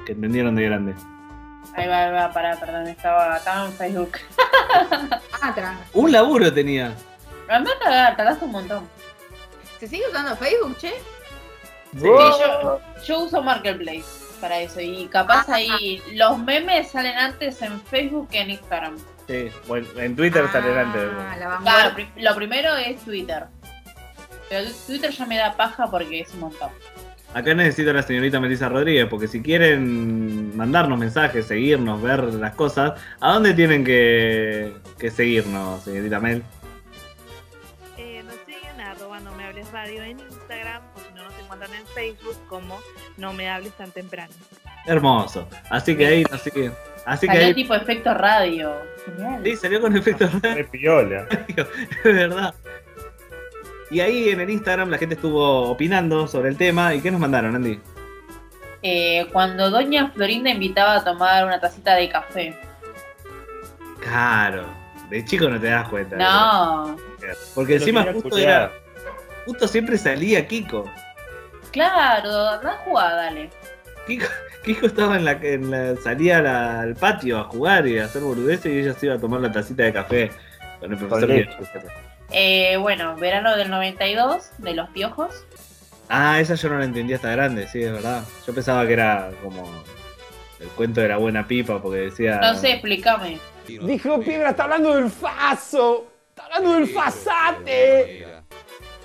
[0.06, 0.94] que entendieron de grande?
[1.76, 4.12] Ahí va, ahí va, pará, perdón, estaba, estaba en Facebook.
[5.42, 5.76] ah.
[5.94, 6.94] Un laburo tenía.
[7.50, 8.88] Anda a cagar, tardaste un montón.
[9.80, 10.94] ¿Se sigue usando Facebook, che?
[11.94, 14.04] Sí, yo, yo uso Marketplace
[14.38, 18.98] para eso y capaz ahí los memes salen antes en Facebook que en Instagram.
[19.28, 21.02] Sí, bueno, en Twitter salen antes.
[21.20, 21.94] Ah, Claro, vanguardia.
[21.96, 23.46] pri- lo primero es Twitter.
[24.50, 26.70] Pero Twitter ya me da paja porque es un montón.
[27.34, 32.56] Acá necesito a la señorita Melissa Rodríguez, porque si quieren mandarnos mensajes, seguirnos, ver las
[32.56, 36.42] cosas, ¿a dónde tienen que, que seguirnos, señorita Mel?
[37.98, 40.18] Eh, nos siguen a arroba no me hables radio en
[41.98, 42.80] Facebook como
[43.18, 44.34] no me hables tan temprano.
[44.86, 45.48] Hermoso.
[45.70, 46.74] Así que ahí nos siguen.
[47.06, 47.54] Así que Salió ahí.
[47.54, 48.74] tipo efecto radio.
[49.06, 49.42] Genial.
[49.44, 51.26] Sí, salió con efecto Re piola.
[52.04, 52.54] de verdad.
[53.90, 56.94] Y ahí en el Instagram la gente estuvo opinando sobre el tema.
[56.94, 57.80] ¿Y qué nos mandaron, Andy?
[58.84, 62.60] Eh, cuando Doña Florinda invitaba a tomar una tacita de café.
[64.02, 64.66] Claro.
[65.10, 66.16] De chico no te das cuenta.
[66.18, 66.96] No,
[67.56, 68.40] Porque Pero encima justo escuchar.
[68.44, 68.72] era.
[69.46, 70.90] Justo siempre salía Kiko.
[71.72, 73.50] Claro, anda a jugar, dale.
[74.08, 74.26] Kiko,
[74.64, 78.22] Kiko estaba en la, en la salía la- al patio a jugar y a hacer
[78.22, 80.32] boludeces y ella se iba a tomar la tacita de café
[80.80, 81.28] con el profesor.
[81.28, 81.58] Con leche.
[82.32, 85.46] Eh, bueno, verano del 92, de los piojos.
[86.10, 88.24] Ah, esa yo no la entendía hasta grande, sí, es verdad.
[88.46, 89.70] Yo pensaba que era como
[90.60, 92.40] el cuento de la buena pipa porque decía.
[92.42, 93.40] No sé, explícame.
[93.68, 96.08] Dijo Piedra, está hablando del faso.
[96.30, 98.28] Está hablando del fasate.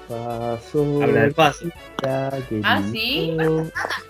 [0.09, 1.03] Paso.
[1.03, 1.66] Habla del paso.
[2.05, 3.36] Ah, sí.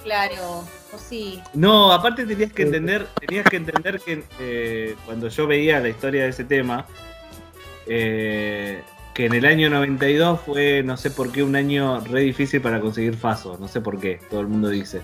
[0.03, 1.41] Claro, o sí.
[1.55, 6.25] No, aparte tenías que entender, tenías que entender que eh, cuando yo veía la historia
[6.25, 6.87] de ese tema,
[7.87, 8.83] eh,
[9.15, 12.81] que en el año 92 fue, no sé por qué, un año re difícil para
[12.81, 15.03] conseguir Faso, no sé por qué, todo el mundo dice.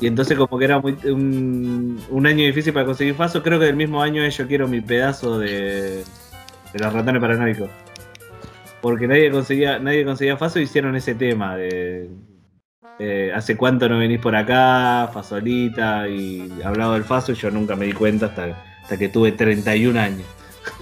[0.00, 3.68] Y entonces como que era muy, un, un año difícil para conseguir Faso, creo que
[3.68, 6.04] el mismo año es Yo quiero mi pedazo de,
[6.72, 7.68] de los ratones paranoicos.
[8.82, 12.10] Porque nadie conseguía, nadie conseguía Faso y hicieron ese tema de
[12.98, 17.76] eh, hace cuánto no venís por acá, Fasolita, y hablaba del Faso y yo nunca
[17.76, 20.26] me di cuenta hasta, hasta que tuve 31 años.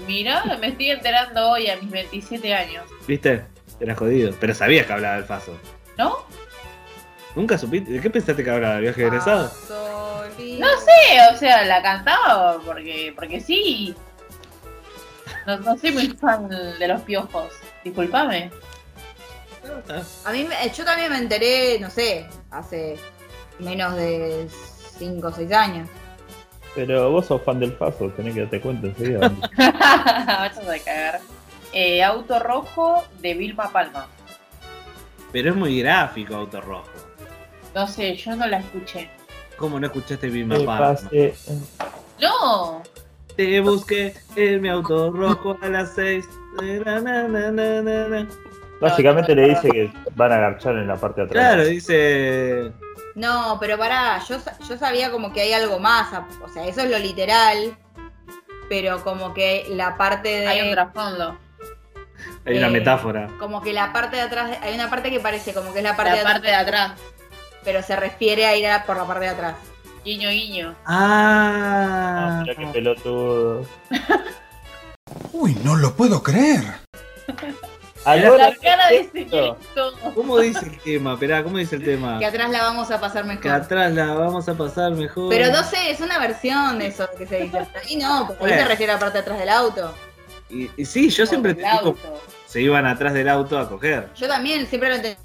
[0.07, 2.85] Mira, me estoy enterando hoy a mis 27 años.
[3.07, 3.45] ¿Viste?
[3.79, 4.35] Era jodido.
[4.41, 5.57] Pero sabías que hablaba del Faso.
[5.99, 6.17] ¿No?
[7.37, 7.93] ¿Nunca supiste?
[7.93, 8.77] ¿De qué pensaste que hablaba?
[8.77, 9.45] ¿De viaje egresado?
[9.45, 13.95] No sé, o sea, la cantaba porque, porque sí.
[15.47, 17.53] No, no soy muy fan de los piojos.
[17.85, 18.51] Disculpame.
[20.25, 22.97] A mí, me- yo también me enteré, no sé, hace
[23.59, 24.49] menos de
[24.99, 25.89] 5 o 6 años.
[26.75, 29.29] Pero vos sos fan del paso, tenés que darte cuenta enseguida.
[29.57, 31.21] Vayas a cagar.
[31.73, 34.09] Eh, auto rojo de Vilma Palma.
[35.33, 36.89] Pero es muy gráfico Auto Rojo.
[37.75, 39.09] No sé, yo no la escuché.
[39.57, 40.99] ¿Cómo no escuchaste Vilma Palma?
[42.21, 42.83] No,
[43.41, 46.29] Te busqué en mi auto rojo a las 6.
[48.79, 51.43] Básicamente le dice que van a agarchar en la parte de atrás.
[51.55, 52.71] Claro, dice.
[53.15, 54.37] No, pero pará, yo,
[54.69, 56.09] yo sabía como que hay algo más,
[56.45, 57.79] o sea, eso es lo literal,
[58.69, 60.47] pero como que la parte de...
[60.47, 61.39] hay un trasfondo.
[62.45, 63.31] Hay una Eh, metáfora.
[63.39, 65.97] Como que la parte de atrás, hay una parte que parece como que es la
[65.97, 67.01] parte, La de, parte de atrás, atrás.
[67.65, 69.55] pero se refiere a ir a- por la parte de atrás.
[70.05, 70.75] Guiño, guiño.
[70.87, 72.39] Ah.
[72.39, 73.67] Ah, mira qué pelotudo.
[75.33, 76.63] Uy, no lo puedo creer.
[78.07, 79.59] La cara de ese gesto.
[80.15, 81.13] ¿Cómo dice el tema?
[81.15, 82.19] Esperá, ¿cómo dice el tema?
[82.19, 83.51] Que atrás la vamos a pasar Que mejor.
[83.51, 85.29] atrás la vamos a pasar mejor.
[85.29, 87.67] Pero no sé, es una versión de eso que se dice.
[87.89, 89.95] Y no, porque ahí se refiere a la parte de atrás del auto.
[90.49, 92.21] Y, y sí, yo siempre del te digo, auto.
[92.47, 94.09] se iban atrás del auto a coger.
[94.17, 95.17] Yo también siempre lo enten-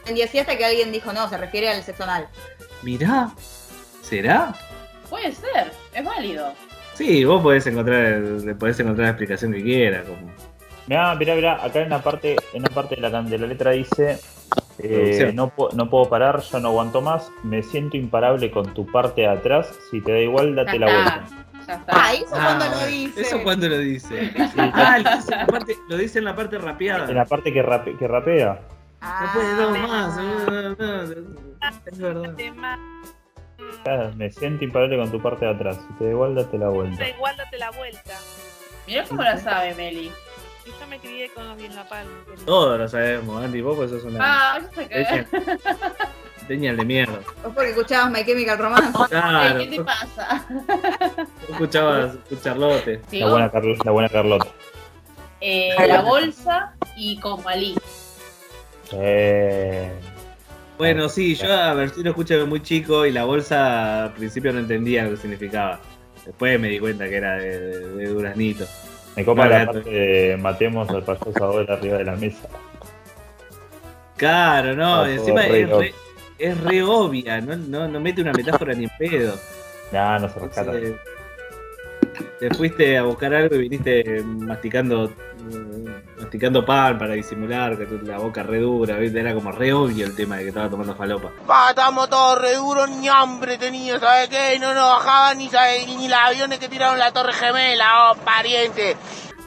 [0.00, 2.28] entendí así hasta que alguien dijo, no, se refiere al sexo anal.
[2.82, 3.30] Mirá,
[4.02, 4.54] ¿será?
[5.08, 6.52] Puede ser, es válido.
[6.94, 8.20] Sí, vos podés encontrar,
[8.58, 10.04] podés encontrar la explicación que quieras.
[10.06, 10.30] Como...
[10.86, 13.46] Mirá, mirá, mirá, acá en una parte, en una parte de la, can- de la
[13.46, 14.18] letra dice
[14.78, 19.22] eh, no, no puedo parar, ya no aguanto más, me siento imparable con tu parte
[19.22, 21.24] de atrás, si te da igual, date la vuelta.
[21.24, 21.92] está, ya está.
[21.94, 23.20] Ah, eso cuando Ah, lo dice.
[23.20, 24.32] ¿Eso cuando lo dice?
[24.58, 27.08] ah, lo dice, en la parte, lo dice en la parte rapeada.
[27.08, 28.60] En la parte que, rape- que rapea.
[29.02, 30.16] No más.
[30.16, 31.02] no, no, no,
[31.86, 32.34] Es verdad.
[34.16, 37.02] Me siento imparable con tu parte de atrás, si te da igual, date la vuelta.
[37.02, 38.18] Da igual, date la vuelta.
[38.86, 40.10] Mirá cómo la sabe Meli.
[40.66, 42.12] Y yo me crié con los bien la palma.
[42.44, 43.60] Todos lo sabemos, Andy.
[43.62, 44.18] Vos pues sos una
[44.56, 44.60] Ah.
[44.74, 45.26] Señal.
[46.46, 47.18] señal de mierda.
[47.42, 48.98] Vos porque escuchabas My Chemical Romance.
[49.08, 50.46] Claro, ¿Qué te pasa?
[50.48, 52.12] vos escuchabas
[52.42, 53.00] Charlotte.
[53.08, 53.20] ¿Sí?
[53.20, 54.46] La buena, Carl- la buena Carlota.
[55.40, 57.74] Eh, la bolsa y con malí.
[58.92, 59.90] Eh,
[60.80, 64.50] Bueno, sí, yo a ver si lo escuché muy chico y la bolsa al principio
[64.52, 65.78] no entendía lo que significaba.
[66.24, 68.64] Después me di cuenta que era de, de- de duraznito.
[69.14, 69.72] me copa No, la gato.
[69.74, 72.48] parte de matemos al payaso ahora arriba de la mesa.
[74.16, 75.94] Claro, no, Ah, encima re es re,
[76.38, 79.34] es re obvia, no, no, no mete una metáfora ni en pedo.
[79.92, 80.72] Nah, no se rescata.
[80.72, 80.94] Entonces,
[82.38, 85.12] te fuiste a buscar algo y viniste masticando
[86.18, 89.20] masticando pan para disimular, que la boca re dura, ¿viste?
[89.20, 91.30] era como re obvio el tema de que estaba tomando falopa.
[91.46, 94.58] Pa, estamos todos re duros, ni hambre tenía, ¿sabes qué?
[94.58, 95.86] No nos bajaban ni, ¿sabes?
[95.86, 98.96] ni los aviones que tiraron la Torre Gemela, oh, pariente.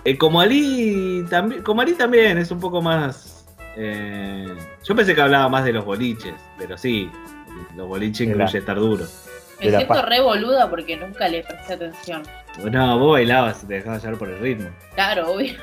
[0.06, 3.46] Eh, como Ali también, como Ali también es un poco más.
[3.78, 7.10] eh, yo pensé que hablaba más de los boliches, pero sí,
[7.76, 9.06] los boliches la- incluye estar duro.
[9.62, 12.24] Me siento re boluda porque nunca le presté atención.
[12.70, 14.70] No, vos bailabas y te dejabas llevar por el ritmo.
[14.94, 15.54] Claro, obvio.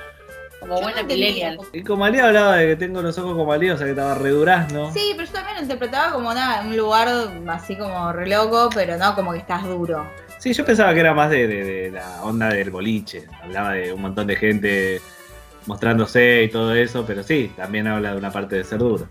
[0.61, 1.59] Como Yo buena no millennial.
[1.73, 4.15] Y como Ali hablaba de que tengo los ojos como Ali, o sea que estaba
[4.15, 4.93] re durazno.
[4.93, 7.09] Sí, pero yo también lo interpretaba como nada, un lugar
[7.49, 10.07] así como re loco, pero no como que estás duro.
[10.39, 13.27] Sí, yo pensaba que era más de, de- de la onda del boliche.
[13.43, 15.01] Hablaba de un montón de gente
[15.67, 19.07] mostrándose y todo eso, pero sí, también habla de una parte de ser duro.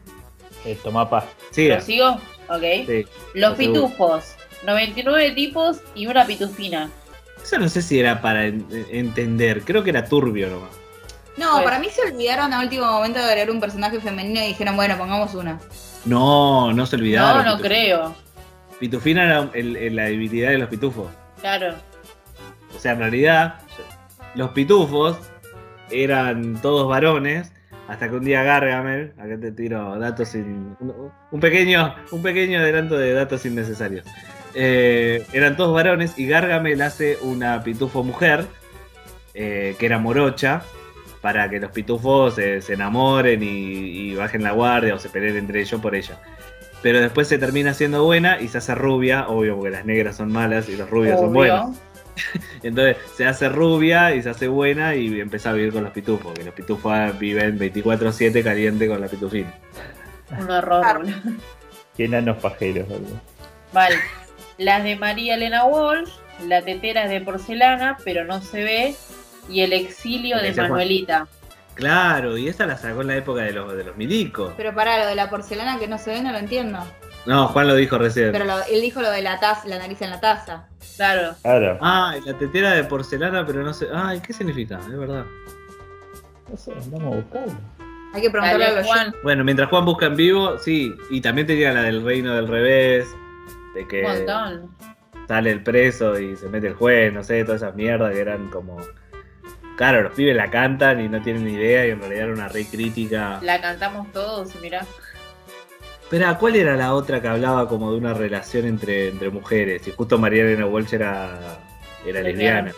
[0.65, 1.25] Eh, toma paz.
[1.51, 2.09] Sí, ¿Lo sigo?
[2.49, 2.61] Ok.
[2.85, 3.05] sí.
[3.33, 3.87] Los lo seguro.
[3.87, 4.35] pitufos.
[4.65, 6.89] 99 tipos y una pitufina.
[7.41, 10.71] Eso no sé si era para en- entender, creo que era turbio nomás.
[11.39, 14.47] No, Pues- para mí se olvidaron a último momento de agregar un personaje femenino y
[14.47, 15.57] dijeron, bueno, pongamos una.
[16.05, 17.45] No, no se No, olvidaron.
[17.45, 17.69] no Pitufina.
[17.69, 18.15] creo.
[18.79, 21.07] Pitufina era el- el- la debilidad de los pitufos.
[21.41, 21.75] Claro.
[22.75, 23.55] O sea, en realidad,
[24.35, 25.17] los pitufos
[25.91, 27.51] eran todos varones.
[27.87, 30.75] Hasta que un día Gargamel, acá te tiro datos sin.
[30.79, 34.05] un- Un pequeño, un pequeño adelanto de datos innecesarios.
[34.53, 38.45] Eh, eran todos varones y Gargamel hace una pitufo mujer,
[39.33, 40.61] eh, que era morocha,
[41.21, 45.37] para que los pitufos eh, se enamoren y, y bajen la guardia o se peleen
[45.37, 46.19] entre ellos por ella.
[46.81, 50.31] Pero después se termina siendo buena y se hace rubia, obvio, porque las negras son
[50.31, 51.75] malas y los rubios son buenos.
[52.63, 56.33] Entonces se hace rubia y se hace buena y empieza a vivir con los pitufos,
[56.33, 59.53] que los pitufos viven 24-7 caliente con la pitufina.
[60.37, 61.05] Un horror.
[61.97, 63.19] Qué enanos pajeros, boludo.
[63.73, 63.95] Vale.
[64.57, 66.11] Las de María Elena Walsh,
[66.45, 68.95] la tetera es de porcelana, pero no se ve,
[69.49, 70.53] y el exilio de.
[70.53, 71.27] Manuelita.
[71.75, 74.53] Claro, y esa la sacó en la época de los, de los milicos.
[74.57, 76.79] Pero para lo de la porcelana que no se ve, no lo entiendo.
[77.25, 78.31] No, Juan lo dijo recién.
[78.33, 80.67] Pero lo- él dijo lo de la taza, la nariz en la taza.
[80.97, 81.35] Claro.
[81.41, 81.77] Claro.
[81.81, 83.87] Ah, y la tetera de porcelana, pero no sé.
[83.93, 84.77] Ay, ¿qué significa?
[84.79, 85.23] Es verdad.
[86.49, 87.53] No sé, vamos a buscarlo.
[88.13, 89.15] Hay que preguntarle a Juan.
[89.23, 90.93] Bueno, mientras Juan busca en vivo, sí.
[91.09, 93.07] Y también tenía la del reino del revés.
[93.75, 94.75] De que Un montón.
[95.27, 98.49] sale el preso y se mete el juez, no sé, todas esas mierdas que eran
[98.49, 98.77] como.
[99.79, 102.49] Claro, los pibes la cantan y no tienen ni idea y en realidad era una
[102.49, 103.39] re crítica.
[103.41, 104.85] La cantamos todos, mirá.
[106.09, 109.87] Pero ¿cuál era la otra que hablaba como de una relación entre, entre mujeres?
[109.87, 111.61] Y justo María Elena Walsh era,
[112.05, 112.73] era lesbiana.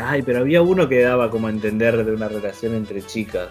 [0.00, 3.48] Ay, pero había uno que daba como a entender de una relación entre chicas.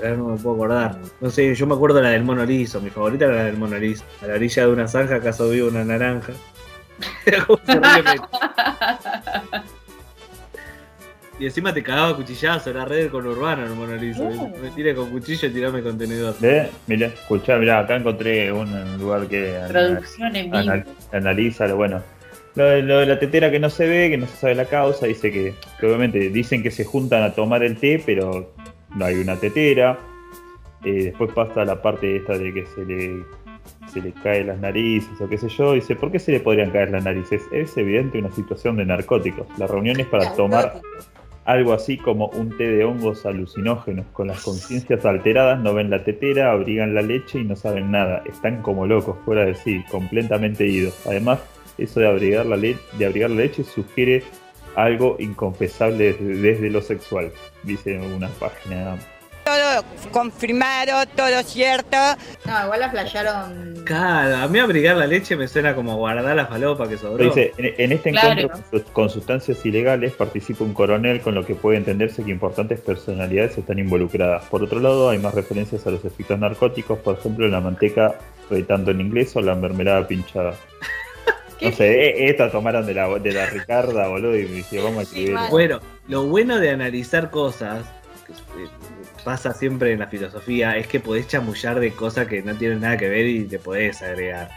[0.00, 0.98] Pero no me puedo acordar.
[1.20, 2.80] No sé, yo me acuerdo la del mono liso.
[2.80, 4.04] Mi favorita era la del mono liso.
[4.22, 6.32] A la orilla de una zanja, acaso vive una naranja.
[11.38, 14.22] Y encima te cagaba cuchillazo, era red con urbano el mono liso.
[14.22, 14.52] Uh.
[14.62, 16.34] Me tira con cuchillo y tirame contenedor.
[16.40, 20.56] Ve, mira, escuchá, mirá, acá encontré un lugar que ana- Producción en vivo.
[20.56, 22.02] anal- analiza, bueno,
[22.54, 24.64] Lo, de- lo de la tetera que no se ve, que no se sabe la
[24.64, 28.54] causa, dice que, que obviamente dicen que se juntan a tomar el té, pero
[28.94, 29.98] no hay una tetera.
[30.82, 33.24] Eh, después pasa la parte esta de que se le,
[33.92, 35.74] se le caen las narices o qué sé yo.
[35.74, 37.42] Dice, ¿por qué se le podrían caer las narices?
[37.52, 39.46] Es evidente una situación de narcóticos.
[39.58, 40.80] La reunión es para tomar
[41.46, 44.06] algo así como un té de hongos alucinógenos.
[44.12, 48.22] Con las conciencias alteradas, no ven la tetera, abrigan la leche y no saben nada.
[48.26, 51.06] Están como locos, fuera de sí, completamente idos.
[51.06, 51.40] Además,
[51.78, 54.24] eso de abrigar la, la leche sugiere
[54.74, 57.30] algo inconfesable desde lo sexual,
[57.62, 58.98] dice una página.
[59.46, 61.96] Todo confirmado, todo cierto.
[62.46, 63.84] No, igual la flashearon.
[63.84, 67.22] Claro, a mí abrigar la leche me suena como guardar la falopa que sobró.
[67.24, 68.40] Dice, en, en este Claro.
[68.40, 72.32] encuentro con sus- con sustancias ilegales participa un coronel con lo que puede entenderse que
[72.32, 74.44] importantes personalidades están involucradas.
[74.46, 78.16] Por otro lado, hay más referencias a los efectos narcóticos, por ejemplo, la manteca
[78.50, 80.54] retando en inglés o la mermelada pinchada.
[81.58, 84.98] No sé, eh, esta tomaron de la, de la Ricarda, boludo, y me dice, vamos
[84.98, 85.38] a escribir.
[85.50, 87.86] Bueno, lo bueno de analizar cosas,
[89.26, 92.96] pasa siempre en la filosofía, es que podés chamullar de cosas que no tienen nada
[92.96, 94.48] que ver y te podés agregar.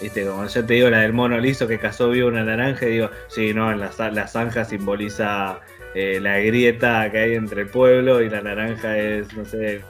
[0.00, 2.92] Viste, como yo te digo, la del mono liso que cazó vivo una naranja, y
[2.92, 5.58] digo, sí, no, la, la zanja simboliza
[5.96, 9.80] eh, la grieta que hay entre el pueblo y la naranja es, no sé.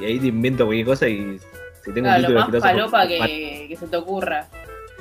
[0.00, 1.38] Y ahí te invento cualquier cosa y
[1.84, 4.46] si tengo Claro, un lo título de más falopa que, que se te ocurra.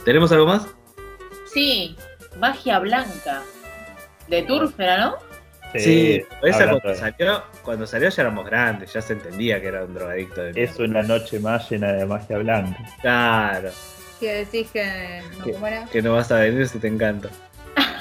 [0.03, 0.67] ¿Tenemos algo más?
[1.45, 1.95] Sí,
[2.37, 3.41] magia blanca.
[4.27, 5.32] De Turfera, ¿no?
[5.79, 9.93] Sí, esa cuando salió, cuando salió ya éramos grandes, ya se entendía que era un
[9.93, 10.63] drogadicto de.
[10.63, 12.77] Es una noche más llena de magia blanca.
[13.01, 13.71] Claro,
[14.19, 17.29] Si decís que no que vas a venir si te encanta.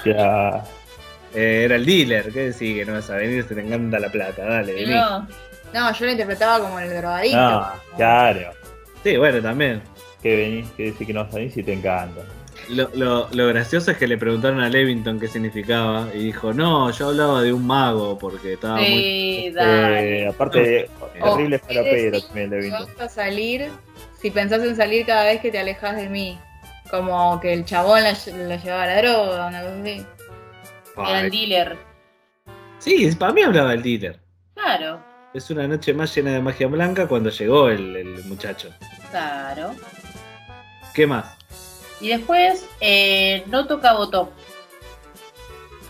[0.04, 0.64] Ya.
[1.34, 4.10] Eh, era el dealer, ¿qué decís que no vas a venir si te encanta la
[4.10, 4.44] plata?
[4.44, 4.92] Dale, vení.
[4.92, 5.26] No.
[5.72, 7.38] No, yo lo interpretaba como el drogadicto.
[7.38, 7.66] No,
[7.96, 8.52] claro.
[9.02, 9.80] Sí, bueno, también.
[10.22, 12.20] Que venís, que decís que no vas a venir si te encanta.
[12.68, 16.90] Lo, lo, lo gracioso es que le preguntaron a Levington qué significaba y dijo, no,
[16.90, 18.86] yo hablaba de un mago porque estaba muy...
[18.86, 20.22] Sí, dale.
[20.22, 20.90] Eh, aparte,
[21.20, 22.88] Oh, horrible falopero decir, también, Levington.
[22.98, 23.70] vas a salir,
[24.20, 26.38] si pensás en salir cada vez que te alejas de mí.
[26.90, 30.06] Como que el chabón la, la llevaba a la droga, una cosa así.
[30.96, 31.76] Era el dealer.
[32.78, 34.18] Sí, para mí hablaba el dealer.
[34.54, 35.02] Claro,
[35.34, 38.68] Es una noche más llena de magia blanca cuando llegó el, el muchacho.
[39.10, 39.74] claro.
[40.94, 41.38] ¿Qué más?
[42.02, 44.28] Y después, eh, no toca botón.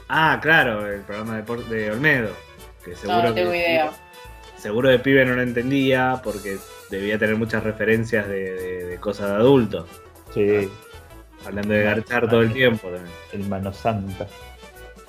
[0.09, 2.31] Ah, claro, el programa de, de Olmedo.
[2.85, 3.91] Que seguro No, no tengo que- idea.
[4.59, 6.59] Seguro de pibe no lo entendía porque
[6.91, 9.89] debía tener muchas referencias de, de- de cosas de adultos.
[10.35, 10.69] Sí.
[11.45, 13.13] Hablando de garchar todo el tiempo también.
[13.33, 14.29] El Mano Santa.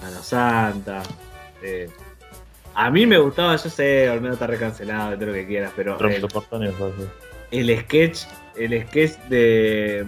[0.02, 1.04] Mano Santa.
[1.62, 1.90] eh.
[2.76, 6.26] A mí me gustaba, yo sé, Olmedo está recancelado, todo lo que quieras, pero el,
[7.52, 8.22] el sketch,
[8.56, 10.04] el sketch de.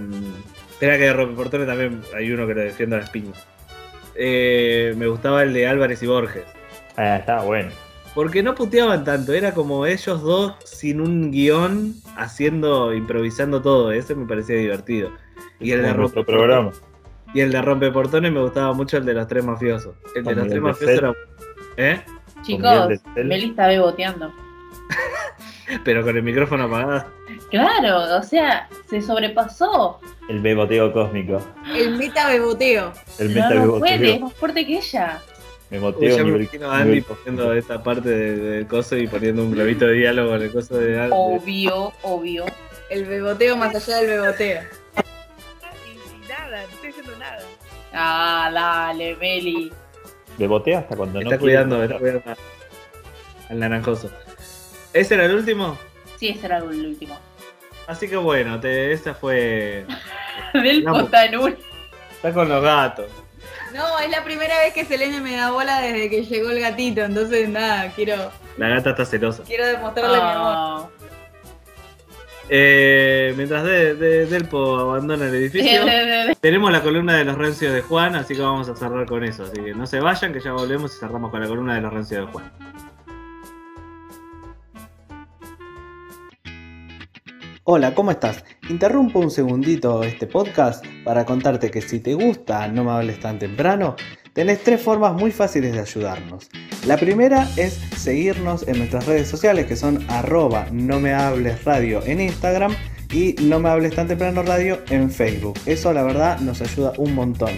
[0.75, 3.47] Espera que de Rompeportones también hay uno que lo defiende a las piñas.
[4.15, 6.43] Eh, me gustaba el de Álvarez y Borges.
[6.97, 7.69] Ah, está bueno.
[8.13, 14.15] Porque no puteaban tanto, era como ellos dos sin un guion, haciendo, improvisando todo, ese
[14.15, 15.11] me parecía divertido.
[15.59, 16.71] Y el de Rompeportones- programa.
[17.33, 19.95] Y el de Rompeportones me gustaba mucho el de los tres mafiosos.
[20.13, 21.13] El de Con los tres mafiosos era.
[21.77, 22.01] ¿Eh?
[22.43, 24.31] Chicos, Miguel Del Meli está beboteando.
[25.83, 27.05] Pero con el micrófono apagado.
[27.51, 29.99] Claro, o sea, se sobrepasó.
[30.27, 31.39] El beboteo cósmico.
[31.75, 32.91] El meta beboteo.
[33.19, 34.19] El No, meta no puede, es beboteo.
[34.25, 35.21] más fuerte que ella.
[35.21, 35.31] Uy,
[35.77, 39.43] Beboteo ya me nivel- imagino a Andy poniendo esta parte de- del coso y poniendo
[39.43, 42.45] un globito de diálogo en el coso de de- Obvio, obvio.
[42.89, 44.61] El beboteo más allá del beboteo.
[46.29, 47.39] Nada, no estoy haciendo nada.
[47.93, 49.71] Ah, dale, Meli.
[50.37, 52.23] Bebotea hasta cuando Me no está cuidando, me está cuidando
[53.49, 54.11] al naranjoso.
[54.93, 55.77] ¿Ese era el último?
[56.19, 57.17] Sí, ese era el último.
[57.87, 59.85] Así que bueno, te, esa fue.
[60.53, 60.83] Del.
[60.83, 61.57] Potanul.
[62.11, 63.07] Está con los gatos.
[63.73, 67.01] No, es la primera vez que Selene me da bola desde que llegó el gatito,
[67.01, 69.43] entonces nada, quiero, La gata está celosa.
[69.43, 70.53] quiero demostrarle mi amor.
[70.55, 70.87] Ah.
[72.47, 75.81] Eh, mientras de, de- Delpo abandona el edificio,
[76.41, 79.43] tenemos la columna de los rancios de Juan, así que vamos a cerrar con eso.
[79.43, 81.91] Así que no se vayan, que ya volvemos y cerramos con la columna de los
[81.93, 82.51] rancios de Juan.
[87.67, 88.43] Hola, ¿cómo estás?
[88.69, 93.39] Interrumpo un segundito este podcast para contarte que si te gusta No me hables tan
[93.39, 93.95] temprano,
[94.33, 96.47] tenés tres formas muy fáciles de ayudarnos.
[96.85, 102.03] La primera es seguirnos en nuestras redes sociales que son arroba no me hables radio
[102.05, 102.75] en Instagram
[103.11, 105.57] y no me hables tan temprano radio en Facebook.
[105.65, 107.49] Eso la verdad nos ayuda un montón.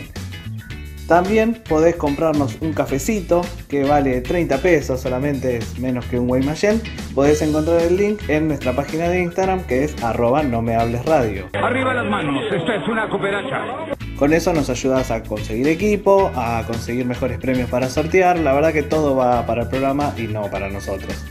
[1.07, 6.81] También podés comprarnos un cafecito que vale 30 pesos, solamente es menos que un Guaymallén.
[7.15, 11.05] Podés encontrar el link en nuestra página de Instagram que es arroba no me hables
[11.05, 11.47] radio.
[11.53, 13.95] Arriba las manos, esta es una cooperacha.
[14.17, 18.37] Con eso nos ayudas a conseguir equipo, a conseguir mejores premios para sortear.
[18.39, 21.25] La verdad que todo va para el programa y no para nosotros.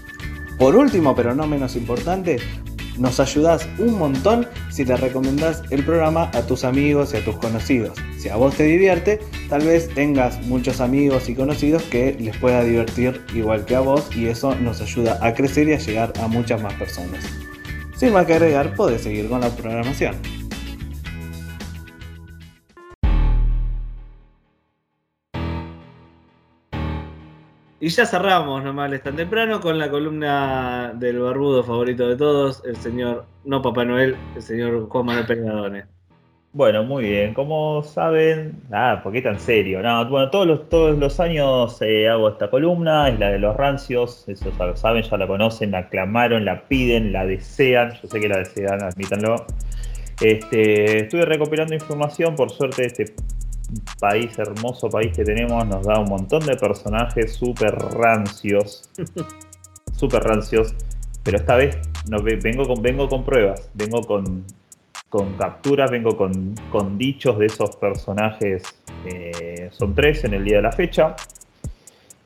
[0.59, 2.39] Por último, pero no menos importante,
[2.99, 7.37] nos ayudas un montón si le recomendás el programa a tus amigos y a tus
[7.37, 7.99] conocidos.
[8.19, 12.63] Si a vos te divierte, tal vez tengas muchos amigos y conocidos que les pueda
[12.65, 16.29] divertir igual que a vos y eso nos ayuda a crecer y a llegar a
[16.29, 17.25] muchas más personas.
[17.97, 20.46] Sin más que agregar, podés seguir con la programación.
[27.87, 32.75] Y ya cerramos nomás tan temprano con la columna del barbudo favorito de todos, el
[32.79, 35.85] señor, no Papá Noel, el señor Juan Manuel Peñadone.
[36.53, 37.33] Bueno, muy bien.
[37.33, 39.83] Como saben, nada, ¿por qué tan serio?
[39.83, 43.57] No, bueno, todos los, todos los años eh, hago esta columna, es la de los
[43.57, 48.09] rancios, eso ya lo saben, ya la conocen, la aclamaron, la piden, la desean, yo
[48.09, 49.47] sé que la desean, admítanlo.
[50.21, 53.15] Este, estuve recopilando información, por suerte este
[53.99, 58.91] país, hermoso país que tenemos, nos da un montón de personajes súper rancios.
[59.97, 60.75] súper rancios.
[61.23, 61.77] Pero esta vez
[62.09, 64.45] no, vengo, con, vengo con pruebas, vengo con,
[65.09, 68.63] con capturas, vengo con, con dichos de esos personajes.
[69.05, 71.17] Eh, son tres en el día de la fecha.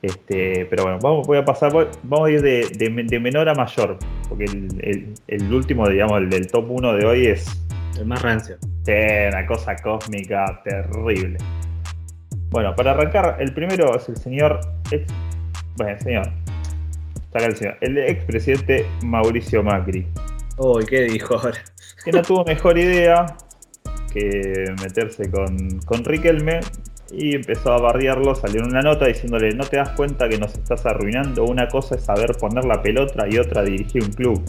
[0.01, 1.71] Este, pero bueno, vamos, voy a pasar,
[2.03, 6.29] vamos a ir de, de, menor a mayor, porque el, el, el último, digamos, el
[6.29, 7.61] del top 1 de hoy es...
[7.97, 8.57] El más rancio.
[8.85, 8.93] Sí,
[9.27, 11.37] una cosa cósmica terrible.
[12.49, 14.59] Bueno, para arrancar, el primero es el señor.
[15.77, 16.27] bueno, el señor.
[17.33, 17.77] Acá el señor.
[17.81, 20.05] El expresidente Mauricio Macri.
[20.57, 21.59] Uy, ¿qué dijo ahora?
[22.03, 23.25] Que no tuvo mejor idea
[24.11, 26.59] que meterse con, con Riquelme
[27.11, 28.35] y empezó a barriarlo.
[28.35, 31.45] Salió en una nota diciéndole: No te das cuenta que nos estás arruinando.
[31.45, 34.43] Una cosa es saber poner la pelota y otra dirigir un club.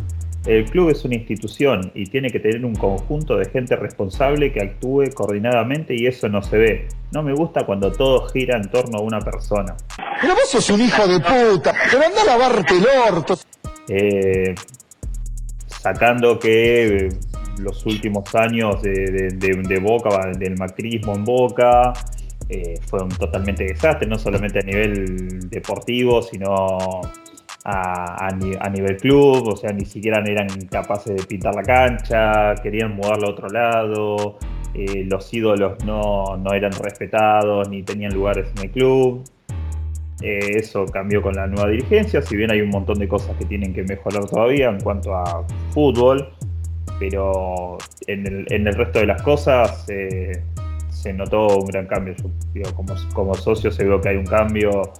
[0.44, 4.60] El club es una institución y tiene que tener un conjunto de gente responsable que
[4.60, 6.88] actúe coordinadamente y eso no se ve.
[7.12, 9.76] No me gusta cuando todo gira en torno a una persona.
[10.20, 13.38] Pero vos sos un hijo de puta, pero anda a lavarte el orto.
[13.88, 14.54] Eh,
[15.66, 17.08] sacando que eh,
[17.58, 21.92] los últimos años de, Boca, del macrismo en Boca,
[22.48, 27.00] eh, fueron totalmente desastres, no solamente a nivel deportivo, sino
[27.64, 33.28] a, nivel club, o sea, ni siquiera eran capaces de pintar la cancha, querían mudarlo
[33.28, 34.38] a otro lado,
[34.74, 39.24] eh, los ídolos no, eran respetados ni tenían lugares en el club.
[40.20, 43.44] Eh, eso cambió con la nueva dirigencia, si bien hay un montón de cosas que
[43.44, 46.28] tienen que mejorar todavía en cuanto a fútbol,
[47.00, 50.40] pero en el, resto de las cosas eh,
[50.90, 52.14] se notó un gran cambio.
[52.76, 54.92] como, como socio se vio que hay un cambio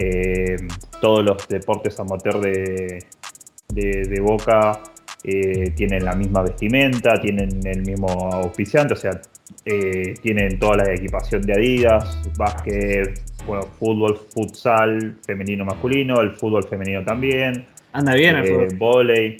[0.00, 0.56] eh,
[1.00, 3.04] todos los deportes amateur de,
[3.68, 4.80] de, Boca
[5.24, 9.20] eh, tienen la misma vestimenta, tienen el mismo auspiciante, o sea,
[9.64, 16.62] eh, tienen toda la equipación de Adidas, básquet, bueno, fútbol, futsal, femenino, masculino, el fútbol
[16.62, 17.66] femenino también.
[17.92, 19.36] Anda bien el fútbol.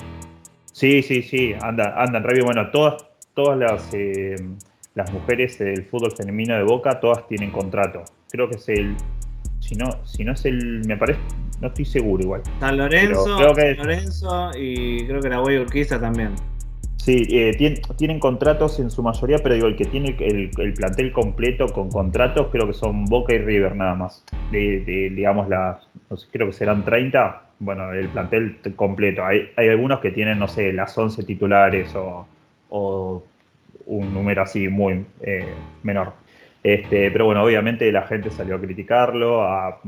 [0.72, 2.46] Sí, sí, sí, anda, andan re bien.
[2.46, 3.04] Bueno, todas,
[3.34, 3.90] todas las,
[4.94, 8.02] las mujeres del fútbol femenino de Boca, todas tienen contrato.
[8.30, 8.96] Creo que es el
[9.68, 10.82] si no, si no es el.
[10.86, 11.20] Me parece.
[11.60, 12.42] No estoy seguro igual.
[12.60, 16.34] San Lorenzo, creo que, Lorenzo y creo que la Guay Urquiza también.
[16.96, 17.56] Sí, eh,
[17.96, 22.48] tienen, contratos en su mayoría, pero digo, el que tiene el, plantel completo con contratos
[22.50, 24.24] creo que son Boca y River nada más.
[24.50, 25.86] De, digamos, las,
[26.32, 27.42] creo que serán 30.
[27.60, 29.24] Bueno, el plantel completo.
[29.24, 32.26] Hay, hay algunos que tienen, no sé, las 11 titulares o,
[32.70, 33.22] o
[33.86, 36.12] un número así muy eh, menor.
[36.63, 39.80] Este, pero bueno, obviamente la gente salió a criticarlo, a,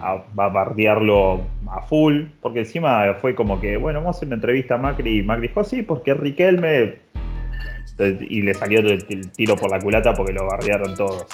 [0.00, 4.76] a, bardearlo a full, porque encima fue como que, bueno, vamos a hacer una entrevista
[4.76, 7.12] a Macri y Macri dijo, sí, porque Riquelme...
[8.20, 11.26] Y le salió el tiro por la culata porque lo bardearon todos.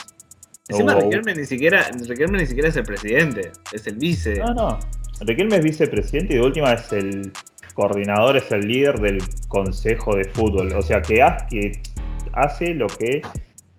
[0.68, 4.38] Encima Riquelme ni siquiera, Riquelme ni siquiera es el presidente, es el vice.
[4.40, 4.78] No, no.
[5.20, 7.32] Riquelme es vicepresidente y de última es el
[7.74, 9.18] coordinador, es el líder del
[9.48, 10.72] Consejo de Fútbol.
[10.72, 13.22] O sea, que hace lo que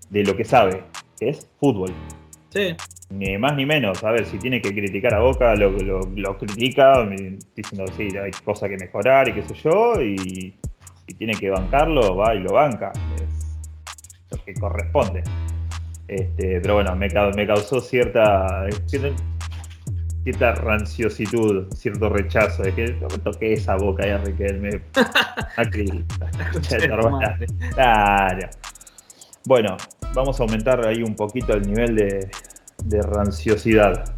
[0.10, 0.84] de lo que sabe,
[1.20, 1.94] que es fútbol.
[2.50, 2.76] Sí.
[3.10, 4.04] Ni más ni menos.
[4.04, 7.08] A ver, si tiene que criticar a Boca, lo, lo, critica,
[7.56, 10.56] diciendo, sí, hay cosas que mejorar y qué sé yo, y
[11.08, 12.92] si tiene que bancarlo, va y lo banca.
[13.16, 15.24] Es lo que corresponde.
[16.08, 18.68] Este, pero bueno, me, me causó cierta,
[20.24, 22.64] cierta ranciositud, cierto rechazo.
[22.64, 24.82] de que no me toqué esa boca ya, Riquelme.
[27.76, 28.50] Claro.
[29.46, 29.78] Bueno,
[30.14, 34.14] vamos a aumentar ahí un poquito el nivel de, ranciosidad.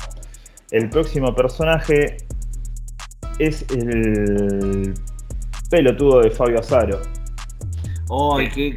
[0.71, 2.17] El próximo personaje
[3.39, 4.93] es el
[5.69, 7.01] pelotudo de Fabio Azaro.
[8.37, 8.75] ¡Ay, qué,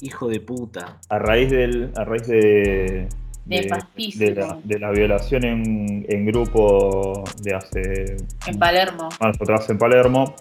[0.00, 0.98] hijo de puta.
[1.08, 3.08] A raíz del, a raíz de,
[3.46, 3.78] de,
[4.16, 8.16] de la, de la violación en, en grupo de hace
[8.46, 9.08] En Palermo.
[9.20, 10.34] más atrás en Palermo,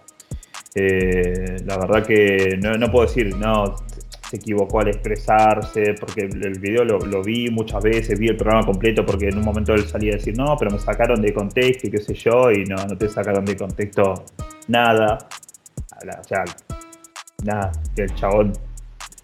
[0.76, 3.76] eh, la verdad que no, no puedo decir, no,
[4.30, 9.06] se equivocó al expresarse, porque el video lo, vi muchas veces, vi el programa completo,
[9.06, 11.92] porque en un momento él salía a decir, no, pero me sacaron de contexto y
[11.92, 14.26] qué sé yo, y no, no te sacaron de contexto
[14.68, 15.18] nada.
[16.20, 16.44] O sea,
[17.44, 18.54] nada, que el chabón,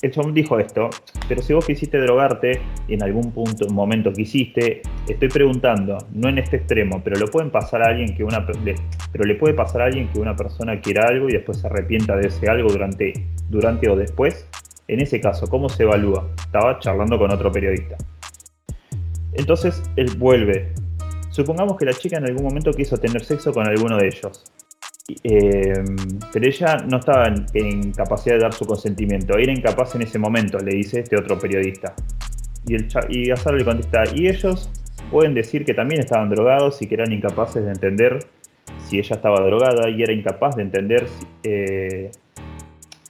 [0.02, 0.90] el chabón dijo esto,
[1.28, 6.38] pero si vos quisiste drogarte y en algún punto, momento quisiste, estoy preguntando, no en
[6.38, 9.86] este extremo, pero lo pueden pasar a alguien que una, pero le puede pasar a
[9.86, 13.14] alguien que una persona quiera algo y después se arrepienta de ese algo durante,
[13.50, 14.48] durante o después.
[14.92, 16.28] En ese caso, ¿cómo se evalúa?
[16.38, 17.96] Estaba charlando con otro periodista.
[19.32, 20.74] Entonces él vuelve.
[21.30, 24.44] Supongamos que la chica en algún momento quiso tener sexo con alguno de ellos.
[25.24, 25.82] Eh,
[26.34, 29.38] pero ella no estaba en, capacidad de dar su consentimiento.
[29.38, 31.94] Era incapaz en ese momento, le dice este otro periodista.
[32.68, 32.76] Y,
[33.18, 34.70] y Azaro le contesta, y ellos
[35.10, 38.20] pueden decir que también estaban drogados y que eran incapaces de entender
[38.90, 42.12] si ella estaba drogada y era incapaz de entender si, eh,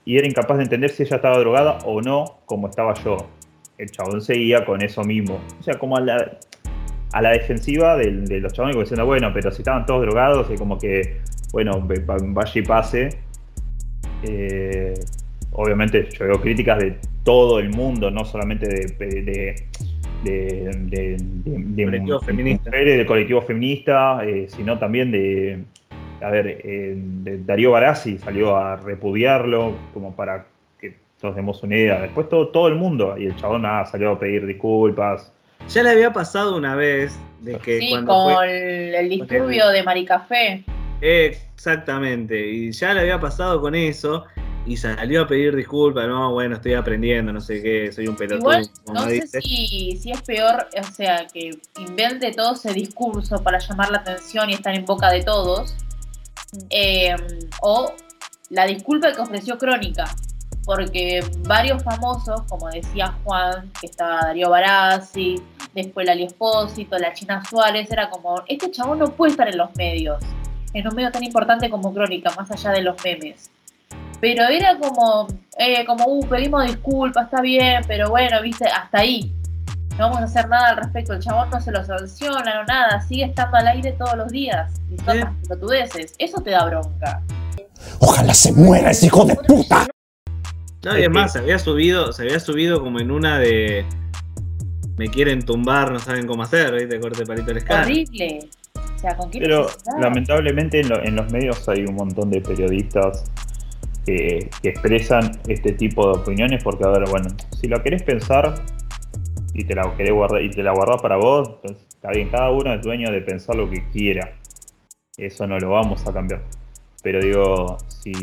[0.05, 3.17] y era incapaz de entender si ella estaba drogada o no, como estaba yo.
[3.77, 5.39] El chabón seguía con eso mismo.
[5.59, 6.37] O sea, como a la,
[7.13, 10.55] a la defensiva de, los chabones, como diciendo, bueno, pero si estaban todos drogados, y
[10.55, 11.17] como que,
[11.51, 13.09] bueno, vaya y pase.
[14.23, 14.93] Eh,
[15.51, 19.55] obviamente yo veo críticas de todo el mundo, no solamente de, de, de-
[20.23, 22.69] de- de- de- de Colectivo feminista.
[22.69, 25.63] mujeres, del colectivo feminista, eh, sino también de,
[26.21, 30.45] a ver, eh, de Darío Barassi salió a repudiarlo como para
[30.79, 32.01] que nos demos una idea.
[32.01, 35.31] Después todo, todo el mundo, y el chabón nada, salió a pedir disculpas.
[35.69, 39.83] Ya le había pasado una vez de que Sí, cuando con fue- el disturbio de
[39.83, 40.63] Maricafé.
[41.01, 44.25] Exactamente, y ya le había pasado con eso
[44.65, 48.39] y salió a pedir disculpas, no, bueno, estoy aprendiendo, no sé qué, soy un pelotudo.
[48.51, 49.41] Igual no sé dice.
[49.41, 54.49] si, si es peor, o sea, que invente todo ese discurso para llamar la atención
[54.49, 55.75] y estar en boca de todos,
[56.69, 57.15] eh,
[57.61, 57.93] o
[58.49, 60.05] la disculpa que ofreció Crónica,
[60.65, 65.41] porque varios famosos, como decía Juan, que estaba Darío Barassi,
[65.73, 69.75] después Lali Espósito, la China Suárez, era como, este chabón no puede estar en los
[69.75, 70.21] medios,
[70.73, 73.49] en un medio tan importante como Crónica, más allá de los memes.
[74.19, 79.31] Pero era como, eh, como, uh, pedimos disculpas, está bien, pero bueno, viste, hasta ahí.
[79.97, 81.13] No vamos a hacer nada al respecto.
[81.13, 84.71] El chabón no se lo sanciona, no nada, sigue estando al aire todos los días.
[84.89, 86.13] Y pelotudeces.
[86.17, 87.21] Eso te da bronca.
[87.99, 89.87] Ojalá se muera ese hijo de puta.
[90.83, 93.85] No, y es más, se había subido, se había subido como en una de
[94.97, 96.99] me quieren tumbar, no saben cómo hacer, ¿viste?
[96.99, 97.83] Corte palito el escáner.
[97.85, 98.49] Horrible.
[98.95, 99.99] O sea, ¿con qué Pero necesidad?
[99.99, 103.23] lamentablemente en, lo- en los medios hay un montón de periodistas
[104.05, 108.55] que, que expresan este tipo de opiniones porque, a ver, bueno, si lo querés pensar
[109.53, 112.51] y te la querés guardar y te la guardás para vos, pues, está bien, cada
[112.51, 114.33] uno es dueño de pensar lo que quiera.
[115.17, 116.41] Eso no lo vamos a cambiar.
[117.03, 118.13] Pero digo, si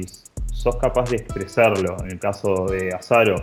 [0.47, 3.37] sos capaz de expresarlo, en el caso de Azaro,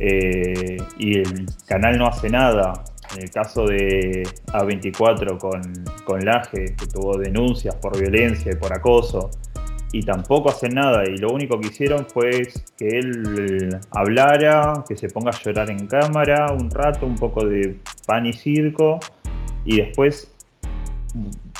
[0.00, 2.84] eh, y el canal no hace nada.
[3.16, 4.22] En el caso de
[4.52, 5.62] A24 con,
[6.04, 9.30] con Laje, que tuvo denuncias por violencia y por acoso,
[9.92, 12.30] y tampoco hacen nada, y lo único que hicieron fue
[12.76, 17.76] que él hablara, que se ponga a llorar en cámara un rato, un poco de
[18.06, 19.00] pan y circo,
[19.64, 20.30] y después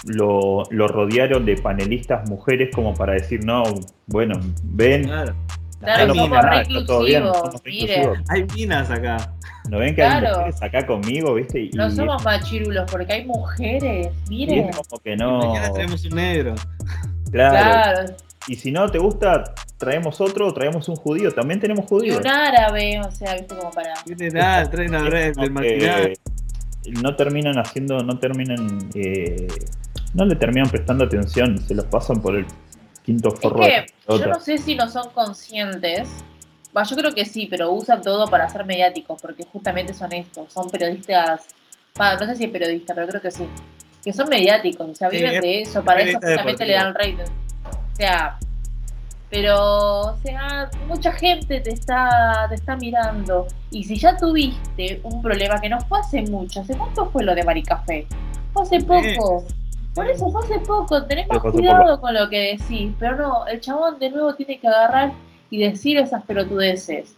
[0.06, 3.62] lo, lo rodearon de panelistas mujeres como para decir, no,
[4.06, 5.34] bueno, ven, Claro.
[5.80, 7.22] Claro, no nada, está todo bien.
[8.30, 9.32] Hay minas acá.
[9.70, 10.38] ¿No ven que hay Claro.
[10.38, 11.60] mujeres acá conmigo, viste?
[11.60, 14.09] Y, No y somos machirulos porque hay mujeres.
[14.28, 14.68] y Miren.
[14.70, 15.38] es como que no.
[15.38, 16.55] Mañana tenemos un negro.
[17.30, 17.52] Claro.
[17.52, 18.16] Claro.
[18.46, 21.32] Y si no te gusta, traemos otro, traemos un judío.
[21.32, 22.18] También tenemos Y judíos.
[22.20, 23.94] un árabe, o sea, viste como para.
[24.05, 26.18] Tiene nada, traen del
[27.02, 29.46] no terminan haciendo, no terminan, eh,
[30.14, 32.46] no le terminan prestando atención, se los pasan por el
[33.05, 36.09] quinto Es forro de que yo no sé si no son conscientes.
[36.76, 40.52] Va, yo creo que sí, pero usan todo para ser mediáticos, porque justamente son estos,
[40.52, 41.46] son periodistas.
[41.98, 43.46] No sé si es periodista, pero creo que sí.
[44.04, 47.24] Que son mediáticos, o sea, viven de eso, para eso justamente le dan rating.
[47.64, 48.38] O sea,
[49.30, 53.46] pero, o sea, mucha gente te está, te está mirando.
[53.70, 57.34] Y si ya tuviste un problema que no fue hace mucho, ¿hace cuánto fue lo
[57.34, 58.06] de Maricafé?
[58.54, 59.44] Fue hace poco.
[59.94, 62.92] Por eso fue hace poco, tenés más cuidado con lo que decís.
[62.98, 65.12] Pero no, el chabón de nuevo tiene que agarrar
[65.50, 67.14] y decir esas pelotudeces.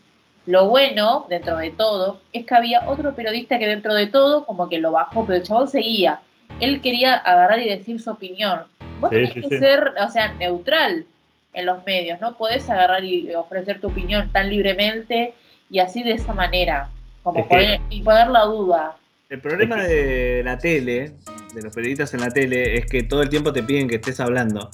[0.46, 4.68] Lo bueno, dentro de todo, es que había otro periodista que dentro de todo como
[4.68, 6.22] que lo bajó, pero el chabón seguía.
[6.60, 8.60] Él quería agarrar y decir su opinión.
[9.00, 9.58] Vos Sí, tenés sí, que sí.
[9.58, 11.06] ser, o sea, neutral
[11.52, 12.20] en los medios.
[12.20, 15.34] No podés agarrar y ofrecer tu opinión tan libremente
[15.70, 16.90] y así de esa manera,
[17.22, 18.96] como Es poner, y poner la duda.
[19.28, 21.12] El problema de la tele,
[21.54, 24.18] de los periodistas en la tele, es que todo el tiempo te piden que estés
[24.20, 24.70] hablando.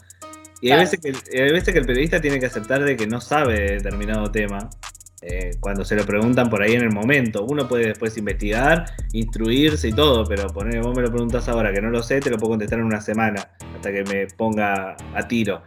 [0.63, 3.21] Y hay veces que, hay veces que el periodista tiene que aceptar de que no
[3.21, 4.71] sabe determinado tema.
[5.23, 7.45] Eh, cuando se lo preguntan por ahí en el momento.
[7.45, 11.81] Uno puede después investigar, instruirse y todo, pero poner, vos me lo preguntas ahora que
[11.81, 15.29] no lo sé, te lo puedo contestar en una semana, hasta que me ponga a
[15.29, 15.63] tiro.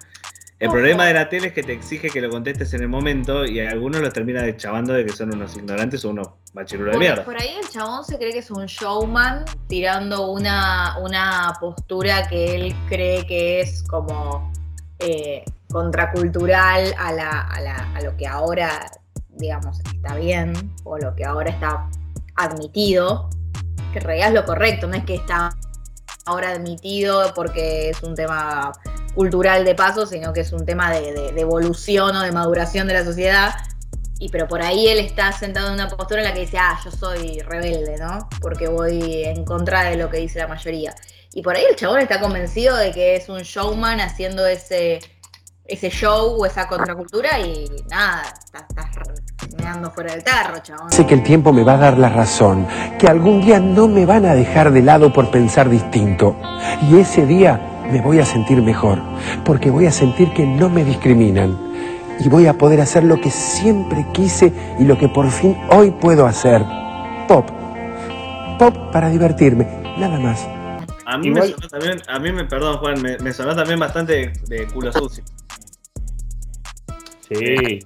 [0.59, 0.75] El Ojo.
[0.75, 3.61] problema de la tele es que te exige que lo contestes en el momento y
[3.61, 7.23] a algunos los termina chavando de que son unos ignorantes o unos machirulos de mierda.
[7.23, 12.55] por ahí el chabón se cree que es un showman tirando una, una postura que
[12.57, 14.51] él cree que es como
[14.99, 18.91] eh, contracultural a, la, a, la- a lo que ahora,
[19.39, 20.53] digamos, está bien
[20.83, 21.89] o lo que ahora está
[22.35, 23.29] admitido,
[23.91, 25.49] que en realidad es lo correcto, no es que está
[26.25, 28.71] ahora admitido porque es un tema
[29.15, 32.93] cultural de paso, sino que es un tema de, de- evolución o de maduración de
[32.93, 33.55] la sociedad.
[34.19, 36.77] Y pero por ahí él está sentado en una postura en la que dice, ah,
[36.83, 38.27] yo soy rebelde, ¿no?
[38.41, 40.93] Porque voy en contra de lo que dice la mayoría.
[41.33, 44.99] Y por ahí el chabón está convencido de que es un showman haciendo ese,
[45.69, 48.87] ese show o esa contracultura y nada, estás, estás
[49.57, 50.91] meando fuera del tarro, chabón.
[50.91, 52.65] Sé que el tiempo me va a dar la razón,
[52.97, 56.35] que algún día no me van a dejar de lado por pensar distinto.
[56.89, 57.59] Y ese día
[57.91, 58.99] me voy a sentir mejor,
[59.45, 61.57] porque voy a sentir que no me discriminan.
[62.19, 65.91] Y voy a poder hacer lo que siempre quise y lo que por fin hoy
[65.91, 66.65] puedo hacer.
[67.27, 67.47] Pop.
[68.57, 69.65] Pop para divertirme,
[69.97, 70.45] nada más.
[71.05, 73.79] A mí Igual- me sonó también, a mí me, perdón Juan, me, me sonó también
[73.79, 75.23] bastante de, de culo sucio.
[77.29, 77.79] Sí,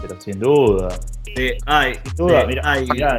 [0.00, 0.88] pero sin duda.
[1.34, 3.18] De, ay, Sin duda, ay, mirá,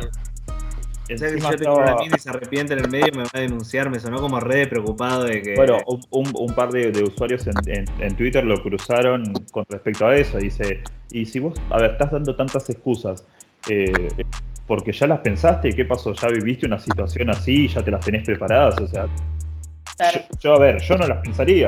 [1.14, 3.24] o sea que si yo tengo una mina y se arrepiente en el medio me
[3.24, 5.56] va a denunciar, me sonó como re preocupado de que...
[5.56, 9.66] Bueno, un, un- un par de, de usuarios en, en- en Twitter lo cruzaron con
[9.70, 10.38] respecto a eso.
[10.38, 10.82] Dice,
[11.12, 13.26] y si vos, a ver, estás dando tantas excusas,
[13.68, 14.08] eh,
[14.68, 16.14] porque ya las pensaste, ¿y qué pasó?
[16.14, 18.80] ¿Ya viviste una situación así y ya te las tenés preparadas?
[18.80, 21.68] O sea, yo, yo, a ver, yo no las pensaría.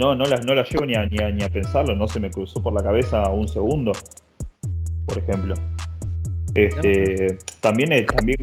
[0.00, 2.20] No, no las, no las llevo ni a, ni, a, ni a pensarlo, no se
[2.20, 3.92] me cruzó por la cabeza un segundo,
[5.04, 5.54] por ejemplo.
[6.54, 8.38] Este, también, eh, también,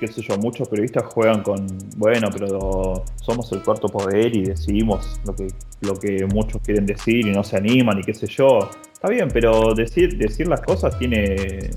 [0.00, 1.68] qué sé yo, muchos periodistas juegan con,
[1.98, 5.46] bueno, pero somos el cuarto poder y decidimos lo que,
[5.82, 8.68] lo que muchos quieren decir y no se animan y qué sé yo.
[8.92, 11.70] Está bien, pero decir, decir las cosas tiene,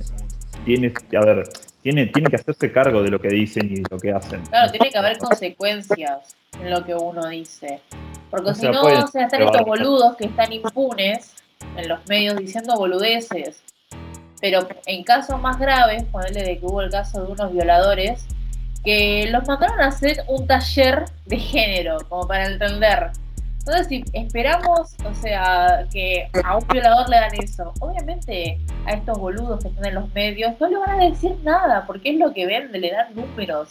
[0.65, 1.47] tiene, a ver,
[1.83, 4.41] tiene, tiene que hacerse cargo de lo que dicen y lo que hacen.
[4.49, 7.81] Claro, tiene que haber consecuencias en lo que uno dice.
[8.29, 11.33] Porque O si sea, no, pueden- o sea, están estos boludos que están impunes
[11.77, 13.61] en los medios diciendo boludeces.
[14.41, 18.25] Pero en casos más graves, ponerle de que hubo el caso de unos violadores,
[18.83, 23.11] que los mandaron a hacer un taller de género, como para entender.
[23.59, 29.17] Entonces, si esperamos, o sea, que a un violador le hagan eso, obviamente a estos
[29.17, 32.31] boludos que están en los medios no le van a decir nada, porque es lo
[32.31, 33.69] que vende, le dan números.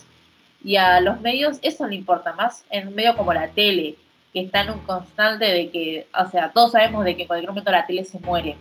[0.64, 3.94] Y a los medios eso le importa más en un medio como la tele,
[4.34, 7.50] que está en un constante de que, o sea, todos sabemos de que en cualquier
[7.50, 8.56] momento la tele se muere.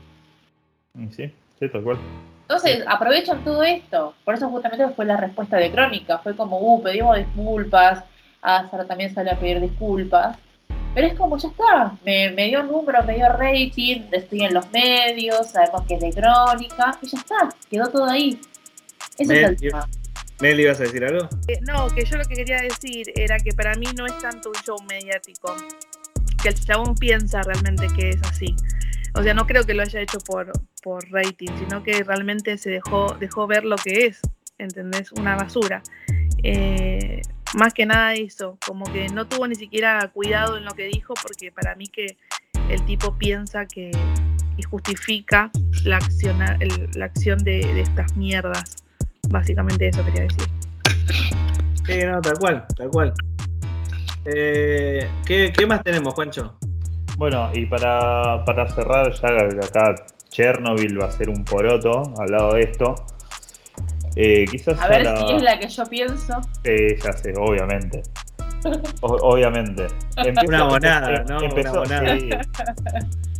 [1.09, 1.97] Sí, sí, tal cual.
[2.43, 4.13] Entonces, aprovechan todo esto.
[4.23, 6.19] Por eso justamente fue la respuesta de Crónica.
[6.19, 8.03] Fue como, uh, pedimos disculpas.
[8.41, 10.37] Sara también salió a pedir disculpas.
[10.93, 11.93] Pero es como, ya está.
[12.05, 16.13] Me, me dio número, me dio rating, estoy en los medios, sabemos que es de
[16.13, 16.99] Crónica.
[17.01, 18.39] Y ya está, quedó todo ahí.
[19.17, 19.87] Ese es el tema.
[20.41, 21.29] Mel, ¿ibas a decir algo?
[21.47, 24.49] Eh, no, que yo lo que quería decir era que para mí no es tanto
[24.49, 25.55] un show mediático,
[26.41, 28.55] que el chabón piensa realmente que es así.
[29.15, 30.51] O sea, no creo que lo haya hecho por,
[30.81, 34.21] por rating, sino que realmente se dejó, dejó ver lo que es,
[34.57, 35.11] ¿entendés?
[35.11, 35.83] Una basura.
[36.43, 37.21] Eh,
[37.53, 41.13] más que nada eso, como que no tuvo ni siquiera cuidado en lo que dijo,
[41.13, 42.17] porque para mí que
[42.69, 43.91] el tipo piensa que
[44.57, 45.51] y justifica
[45.83, 46.39] la acción,
[46.95, 48.82] la acción de estas mierdas.
[49.29, 50.47] Básicamente eso quería decir.
[51.85, 53.13] Sí, no, tal cual, tal cual.
[54.23, 56.55] Eh, ¿qué, qué más tenemos, Juancho?
[57.17, 59.93] Bueno, y para, para cerrar, ya acá
[60.29, 62.95] Chernobyl va a ser un poroto al lado de esto.
[64.15, 66.39] Eh, quizás A ver la- si es la que yo pienso.
[66.63, 68.01] Sí, ya sé, obviamente.
[69.01, 69.87] O- obviamente.
[70.47, 71.37] Una bonada, ¿no?
[71.39, 72.17] Una Empezó, bonada.
[72.17, 72.29] sí.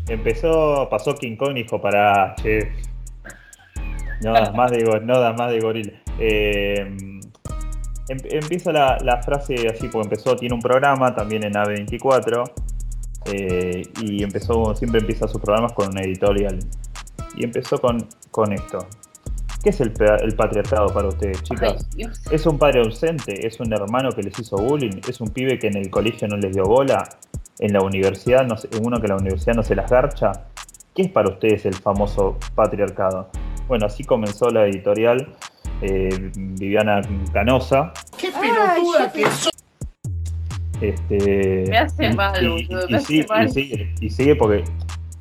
[0.10, 2.74] empezó, pasó King Kong y dijo, pará, che.
[4.24, 5.92] No das más de, no das más de gorila.
[6.20, 6.76] Eh,
[8.10, 12.44] em- empieza la, la frase así, porque empezó, tiene un programa también en A24.
[13.26, 16.60] eh, y empezó, siempre empieza sus programas con una editorial.
[17.36, 18.86] Y empezó con, con esto.
[19.64, 21.88] ¿Qué es el, pa- el patriarcado para ustedes, chicas?
[21.98, 22.06] Ay.
[22.32, 23.48] ¿Es un padre ausente?
[23.48, 25.00] ¿Es un hermano que les hizo bullying?
[25.08, 27.08] ¿Es un pibe que en el colegio no les dio bola?
[27.60, 30.34] ¿En la universidad, no se- uno que en la universidad no se las garcha?
[30.94, 33.30] ¿Qué es para ustedes el famoso patriarcado?
[33.68, 35.28] Bueno, así comenzó la editorial
[35.82, 37.94] eh, Viviana Canosa.
[38.18, 39.50] ¡Qué pelotuda que sos!
[40.82, 43.46] Este, Me hace mal, y- boludo, y, me hace sigue, mal.
[43.48, 44.64] y sigue, y sigue porque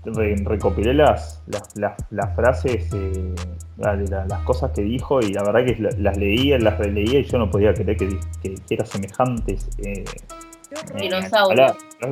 [0.05, 3.35] re- recopilé las, las, las- las frases, eh,
[3.79, 7.21] la- la- las cosas que dijo y la verdad que la- las leía, las releía
[7.21, 10.05] y yo no podía creer que, que dijera semejantes eh,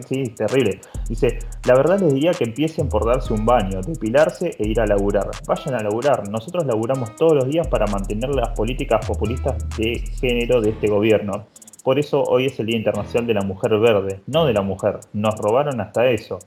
[0.06, 0.80] Sí, terrible.
[1.08, 4.86] Dice, la verdad les diría que empiecen por darse un baño, depilarse e ir a
[4.86, 5.28] laburar.
[5.46, 6.28] Vayan a laburar.
[6.28, 11.46] Nosotros laburamos todos los días para mantener las políticas populistas de género de este gobierno.
[11.82, 15.00] Por eso hoy es el Día Internacional de la Mujer Verde, no de la mujer.
[15.12, 16.38] Nos robaron hasta eso.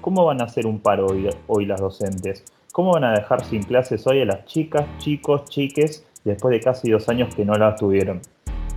[0.00, 2.44] ¿Cómo van a hacer un paro hoy, hoy las docentes?
[2.72, 6.90] ¿Cómo van a dejar sin clases hoy a las chicas, chicos, chiques, después de casi
[6.90, 8.20] dos años que no las tuvieron?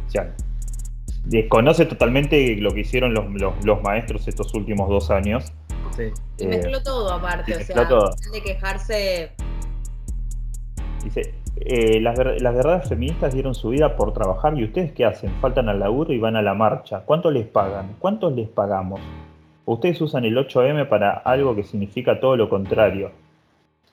[0.07, 0.48] O
[1.29, 5.51] desconoce totalmente lo que hicieron los, los- los maestros estos últimos dos años.
[5.95, 6.03] Sí.
[6.37, 8.11] Y Eh, mezcló todo aparte, o sea, todo.
[8.31, 9.31] de quejarse.
[11.03, 15.31] Dice, eh, las, las verdades feministas dieron su vida por trabajar y ustedes qué hacen?
[15.41, 17.01] Faltan al laburo y van a la marcha.
[17.05, 17.95] ¿Cuánto les pagan?
[17.99, 18.99] ¿Cuántos les pagamos?
[19.65, 23.11] Ustedes usan el 8M para algo que significa todo lo contrario.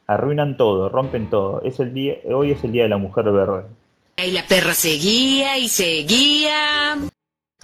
[0.06, 1.60] Arruinan todo, rompen todo.
[1.62, 3.64] Es el día, hoy es el Día de la Mujer Verde.
[4.24, 6.96] Y la perra seguía y seguía.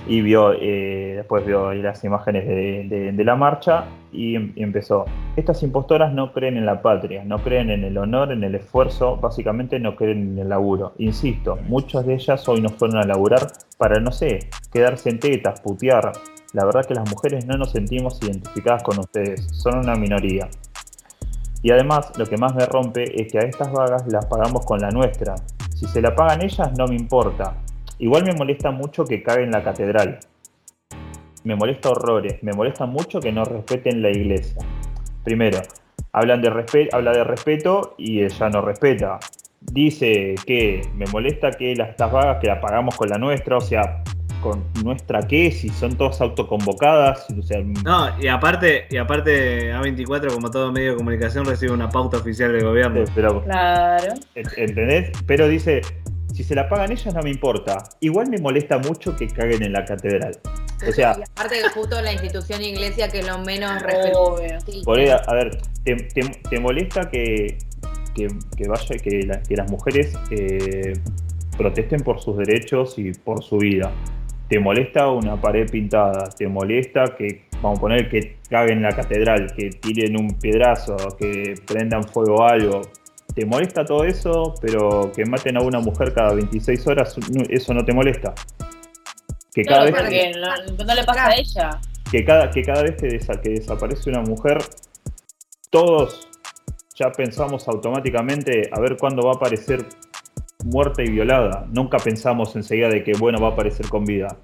[0.06, 5.04] Y vio, eh, después vio las imágenes de, la marcha y, y empezó.
[5.36, 9.16] Estas impostoras no creen en la patria, no creen en el honor, en el esfuerzo,
[9.16, 10.94] básicamente no creen en el laburo.
[10.98, 14.40] Insisto, muchas de ellas hoy no fueron a laburar para, no sé,
[14.72, 16.12] quedarse en tetas, putear.
[16.52, 20.48] La verdad que las mujeres no nos sentimos identificadas con ustedes, son una minoría.
[21.62, 24.80] Y además, lo que más me rompe es que a estas vagas las pagamos con
[24.80, 25.36] la nuestra.
[25.74, 27.54] Si se la pagan ellas, no me importa.
[28.02, 30.18] Igual me molesta mucho que caguen la catedral.
[31.44, 32.42] Me molesta horrores.
[32.42, 34.60] Me molesta mucho que no respeten la iglesia.
[35.22, 35.60] Primero,
[36.12, 39.20] hablan de habla de respeto y ella no respeta.
[39.60, 43.60] Dice que me molesta que las, estas vagas que la pagamos con la nuestra, o
[43.60, 44.02] sea,
[44.40, 50.34] con nuestra qué, si son todas autoconvocadas, o sea, No, y aparte, y aparte A24,
[50.34, 53.04] como todo medio de comunicación, recibe una pauta oficial del gobierno.
[53.14, 54.14] pero Claro.
[54.34, 55.12] ¿Entendés?
[55.24, 55.82] Pero dice,
[56.32, 57.76] si se la pagan ellas no me importa.
[58.00, 60.38] Igual me molesta mucho que caguen en la catedral.
[60.88, 64.42] O sea, Y aparte que justo la institución iglesia que es lo menos respetuoso.
[64.84, 67.58] por ahí, a ver, ¿te, te- te molesta que,
[68.14, 70.94] que, que vaya, que, la- que las mujeres eh,
[71.56, 73.92] protesten por sus derechos y por su vida?
[74.48, 76.28] ¿Te molesta una pared pintada?
[76.36, 80.96] ¿Te molesta que, vamos a poner, que caguen en la catedral, que tiren un piedrazo,
[81.18, 82.82] que prendan fuego a algo?
[83.34, 87.16] ¿Te molesta todo eso, pero que maten a una mujer cada 26 horas,
[87.48, 88.34] eso no te molesta?
[89.54, 90.32] Que cada Claro, vez porque
[90.76, 91.80] no, no le pasa a ella.
[92.10, 94.58] que cada, que cada vez que, desa- que desaparece una mujer,
[95.70, 96.28] todos
[96.94, 99.86] ya pensamos automáticamente a ver cuándo va a aparecer
[100.64, 101.66] muerta y violada.
[101.72, 104.36] Nunca pensamos enseguida de que, bueno, va a aparecer con vida.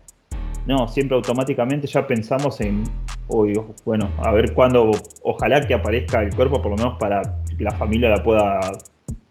[0.66, 2.84] No, siempre automáticamente ya pensamos en,
[3.28, 4.90] uy, bueno, a ver cuándo,
[5.22, 7.22] ojalá que aparezca el cuerpo, por lo menos para
[7.56, 8.60] que la familia la pueda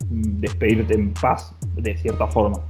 [0.10, 2.62] despedirte en paz, de cierta forma.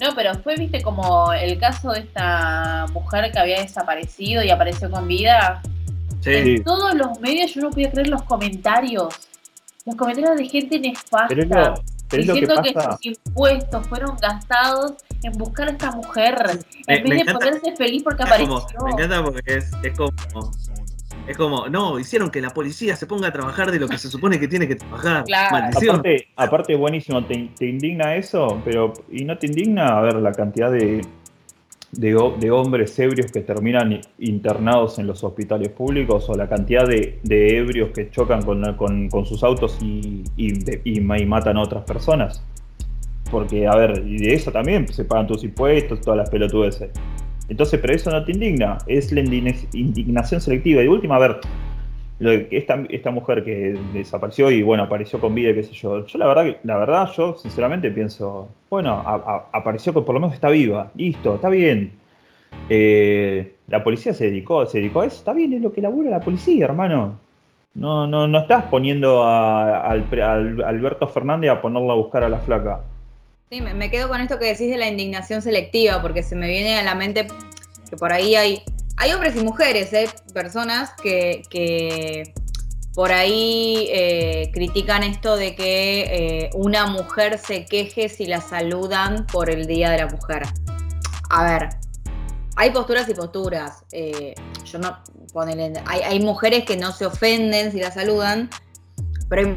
[0.00, 4.90] No, pero fue, viste, como el caso de esta mujer que había desaparecido y apareció
[4.90, 5.62] con vida.
[6.24, 9.14] En todos los medios yo no podía creer los comentarios.
[9.84, 11.28] Los comentarios de gente nefasta.
[11.28, 11.74] Pero es lo,
[12.08, 12.92] pero es lo que diciendo que, pasa.
[12.92, 14.94] sus impuestos fueron gastados
[15.26, 16.36] en buscar a esta mujer.
[16.86, 18.60] Me- En me vez de encanta- ponerse feliz porque Es apareció.
[18.60, 20.10] como- me encanta porque es, es como.
[21.26, 24.10] Es como, no, hicieron que la policía se ponga a trabajar de lo que se
[24.10, 25.24] supone que tiene que trabajar.
[25.52, 25.96] Maldición.
[25.96, 30.32] Aparte, aparte buenísimo, te, te indigna eso, pero ¿y no te indigna a ver la
[30.32, 31.00] cantidad de,
[31.92, 36.86] de, ho- de hombres ebrios que terminan internados en los hospitales públicos o la cantidad
[36.86, 41.00] de, de ebrios que chocan con, la- con- con sus autos y, y de- y
[41.00, 42.42] ma- y matan a otras personas?
[43.34, 46.88] Porque, a ver, y de eso también se pagan tus impuestos, todas las pelotudeces.
[47.48, 50.84] Entonces, pero eso no te indigna, es la indigna- indignación selectiva.
[50.84, 51.40] Y última, a ver,
[52.52, 56.06] esta, mujer que desapareció y bueno, apareció con vida, qué sé yo.
[56.06, 60.20] Yo la verdad, la verdad, yo sinceramente pienso, bueno, a- a- apareció que por lo
[60.20, 61.90] menos está viva, listo, está bien.
[62.70, 66.08] Eh, la policía se dedicó, se dedicó a eso, está bien, es lo que labura
[66.08, 67.18] la policía, hermano.
[67.74, 72.28] No, no, no estás poniendo a, pre- al- Alberto Fernández a ponerla a buscar a
[72.28, 72.82] la flaca.
[73.54, 76.76] Sí, me, quedo con esto que decís de la indignación selectiva, porque se me viene
[76.76, 77.28] a la mente
[77.88, 78.64] que por ahí hay,
[78.96, 80.08] hay hombres y mujeres, ¿eh?
[80.32, 82.34] personas que, que
[82.94, 89.24] por ahí eh, critican esto de que eh, una mujer se queje si la saludan
[89.28, 90.42] por el Día de la Mujer.
[91.30, 91.68] A ver,
[92.56, 93.84] hay posturas y posturas.
[94.64, 94.98] yo no,
[95.32, 98.50] ponele, hay, hay mujeres que no se ofenden si la saludan,
[99.28, 99.56] pero hay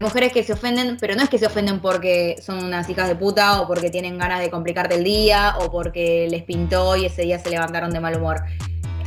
[0.00, 3.14] mujeres que se ofenden, pero no es que se ofenden porque son unas hijas de
[3.14, 7.22] puta o porque tienen ganas de complicarte el día o porque les pintó y ese
[7.22, 8.42] día se levantaron de mal humor.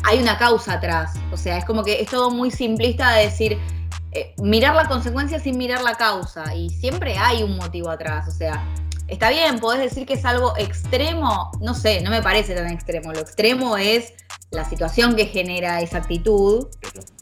[0.04, 3.58] Hay una causa atrás, o sea, es como que es todo muy simplista de decir,
[4.14, 8.32] eh, mirar la consecuencia sin mirar la causa y siempre hay un motivo atrás, o
[8.32, 8.64] sea,
[9.10, 13.12] está bien, podés decir que es algo extremo, no sé, no me parece tan extremo,
[13.12, 14.14] lo extremo es
[14.52, 16.68] la situación que genera esa actitud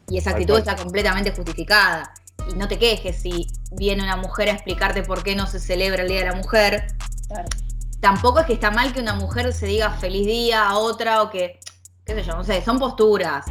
[0.08, 2.14] y esa actitud está completamente justificada
[2.52, 6.04] y no te quejes si viene una mujer a explicarte por qué no se celebra
[6.04, 6.88] el Día de la Mujer.
[8.02, 11.30] Tampoco es que está mal que una mujer se diga feliz día a otra o
[11.30, 11.60] que,
[12.06, 13.46] qué sé yo, no sé, son posturas.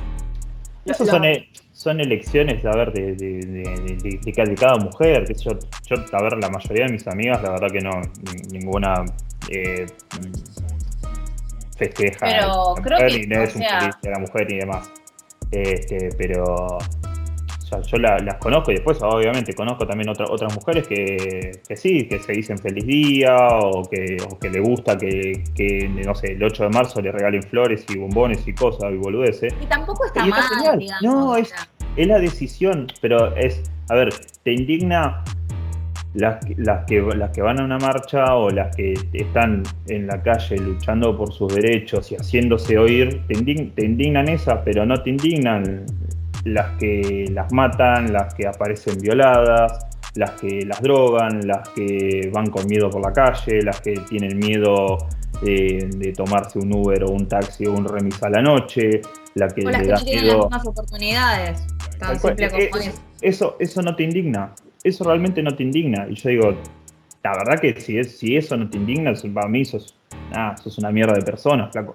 [0.85, 4.77] Eso son, e- son elecciones, a ver, de, de, de- de- de cada- de cada
[4.77, 5.27] mujer.
[5.27, 7.91] sé yo, yo, a ver, la mayoría de mis amigas, la verdad que no,
[8.33, 9.05] ni- ninguna
[9.51, 9.87] eh,
[11.77, 14.91] festeja Pero creo que, ni no es o un feliz de la mujer y demás.
[15.51, 16.79] Este, pero
[17.83, 21.77] sea, yo la- las conozco y después, obviamente, conozco también otra- otras mujeres que, que
[21.77, 26.15] sí, que se dicen feliz día o que, o que le gusta que, que, no
[26.15, 29.53] sé, el 8 de marzo le regalen flores y bombones y cosas y boludeces.
[29.63, 31.03] Y tampoco está Y mal, digamos.
[31.03, 31.53] No, es,
[31.97, 34.11] es la decisión, pero es, a ver,
[34.43, 35.23] te indigna
[36.15, 40.07] las, que- las, que, las que van a una marcha o las que están en
[40.07, 44.87] la calle luchando por sus derechos y haciéndose oír, te, indign- te indignan esas, pero
[44.87, 45.85] no te indignan
[46.45, 52.47] las que las matan, las que aparecen violadas, las que las drogan, las que van
[52.51, 54.99] con miedo por la calle, las que tienen miedo
[55.45, 59.01] eh, de tomarse un Uber o un taxi o un remis a la noche,
[59.35, 61.67] la que O las le que da no tienen miedo las mismas oportunidades.
[61.99, 63.03] Tan simple Eh, como es.
[63.21, 64.55] eso, eso no te indigna.
[64.83, 66.07] Eso realmente no te indigna.
[66.09, 66.55] Y yo digo,
[67.23, 69.97] la verdad que si, es, si eso no te indigna, para mí sos,
[70.33, 71.95] ah, sos una mierda de persona, flaco.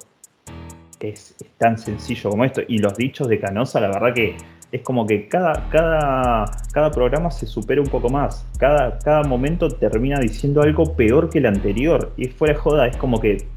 [1.00, 2.62] Es, es tan sencillo como esto.
[2.68, 4.36] Y los dichos de Canosa, la verdad que
[4.72, 8.46] es como que cada, cada, cada programa se supera un poco más.
[8.58, 12.14] Cada, cada momento termina diciendo algo peor que el anterior.
[12.18, 13.48] Y fuera de joda, es como que.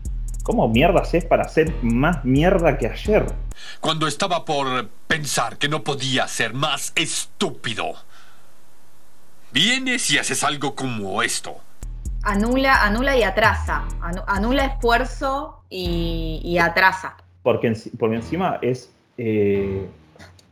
[0.44, 3.26] ¿Cómo mierdas es para ser más mierda que ayer?
[3.80, 7.94] Cuando estaba por pensar que no podía ser más estúpido.
[9.52, 11.58] Vienes y haces algo como esto.
[12.24, 13.84] Anula, anula y atrasa.
[14.00, 17.16] Anu- anula esfuerzo y, y atrasa.
[17.42, 18.94] Porque, porque encima es.
[19.18, 19.86] eh,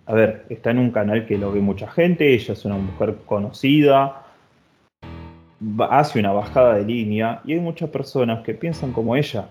[0.06, 3.16] a ver, está en un canal que lo ve mucha gente, ella es una mujer
[3.26, 4.24] conocida,
[5.88, 9.48] hace una bajada de línea y hay muchas personas que piensan como ella.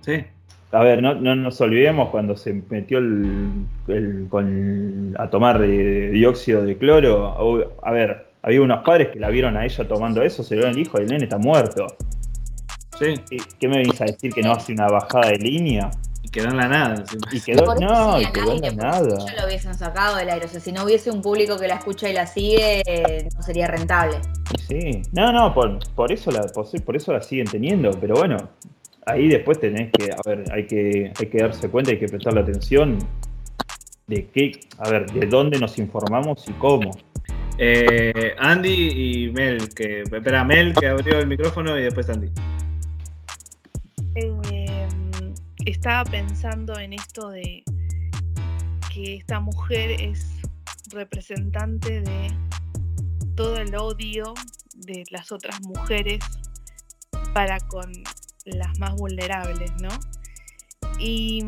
[0.00, 0.24] Sí.
[0.72, 3.52] A ver, no, no nos olvidemos cuando se metió el,
[3.86, 7.76] el- con, a tomar eh, dióxido de cloro.
[7.82, 10.76] A ver, había unos padres que la vieron a ella tomando eso, se lo dieron
[10.76, 11.86] el hijo y el nene está muerto.
[12.98, 13.14] Sí.
[13.30, 15.90] ¿Qué, qué me venís a decir que no hace una bajada de línea?
[16.34, 17.04] Quedó en la nada.
[17.30, 19.20] Y quedó, no, y quedó en la nada.
[19.20, 20.46] si no lo hubiesen sacado del aire.
[20.46, 23.40] O sea, si no hubiese un público que la escucha y la sigue, eh, no
[23.40, 24.16] sería rentable.
[24.66, 28.50] Sí, no, no, por, por eso la, por, por eso la siguen teniendo, pero bueno,
[29.06, 32.40] ahí después tenés que, a ver, hay que, hay que darse cuenta, hay que prestarle
[32.40, 32.98] atención
[34.08, 36.90] de qué, a ver, de dónde nos informamos y cómo.
[37.58, 40.02] Eh, Andy y Mel, que.
[40.02, 42.28] Espera, Mel que abrió el micrófono y después Andy.
[44.16, 44.32] Eh,
[45.64, 47.64] estaba pensando en esto de
[48.92, 50.40] que esta mujer es
[50.90, 52.30] representante de
[53.34, 54.34] todo el odio
[54.74, 56.20] de las otras mujeres
[57.32, 57.90] para con
[58.44, 59.88] las más vulnerables, ¿no?
[60.98, 61.44] Y,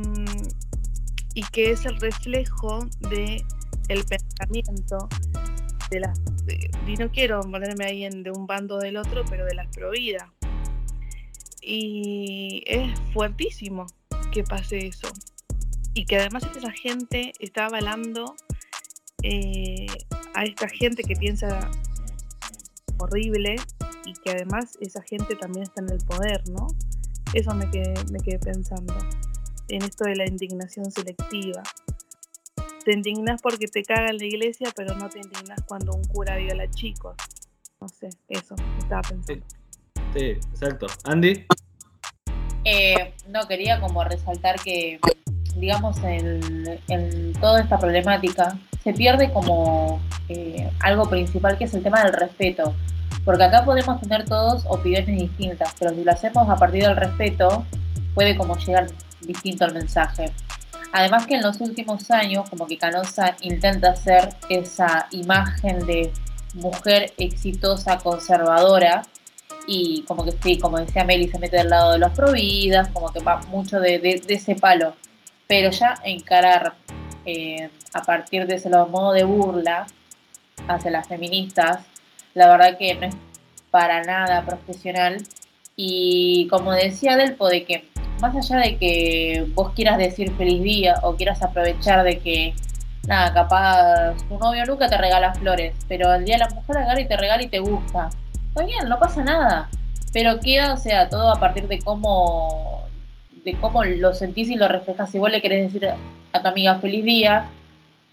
[1.34, 3.44] y que es el reflejo de
[3.88, 5.08] el pensamiento
[5.90, 6.18] de las
[6.86, 10.28] y no quiero ponerme ahí en, de un bando del otro, pero de las prohibidas.
[11.60, 13.86] Y es fuertísimo
[14.36, 15.08] que pase eso.
[15.94, 18.36] Y que además esa gente está avalando
[19.22, 19.86] eh,
[20.34, 21.70] a esta gente que piensa
[22.98, 23.56] horrible
[24.04, 26.66] y que además esa gente también está en el poder, ¿no?
[27.32, 28.94] Eso me quedé, me quedé pensando
[29.68, 31.62] en esto de la indignación selectiva.
[32.84, 36.36] Te indignas porque te caga en la iglesia, pero no te indignas cuando un cura
[36.36, 37.16] viola chicos.
[37.80, 39.46] No sé, eso estaba pensando.
[40.12, 40.88] Sí, exacto.
[41.04, 41.46] Andy.
[42.68, 44.98] Eh, no, quería como resaltar que,
[45.54, 51.84] digamos, en, en toda esta problemática se pierde como eh, algo principal que es el
[51.84, 52.74] tema del respeto.
[53.24, 57.64] Porque acá podemos tener todos opiniones distintas, pero si lo hacemos a partir del respeto,
[58.14, 58.88] puede como llegar
[59.20, 60.32] distinto el mensaje.
[60.92, 66.12] Además que en los últimos años, como que Canosa intenta hacer esa imagen de
[66.54, 69.02] mujer exitosa, conservadora,
[69.66, 73.12] y como que sí, como decía Meli, se mete del lado de los providas, como
[73.12, 74.94] que va mucho de ese palo.
[75.46, 76.74] Pero ya encarar
[77.24, 79.86] eh, a partir de ese modo de burla
[80.68, 81.80] hacia las feministas,
[82.34, 83.16] la verdad que no es
[83.70, 85.18] para nada profesional.
[85.74, 87.88] Y como decía Delpo, de que
[88.20, 92.54] más allá de que vos quieras decir feliz día o quieras aprovechar de que,
[93.06, 97.00] nada, capaz tu novio nunca te regala flores, pero el día de la mujer agarra
[97.00, 98.08] y te regala y te gusta.
[98.56, 99.68] Está bien, no pasa nada.
[100.14, 102.84] Pero queda, o sea, todo a partir de cómo,
[103.44, 105.10] de cómo lo sentís y lo reflejas.
[105.10, 105.90] Si vos le querés decir
[106.32, 107.50] a tu amiga feliz día,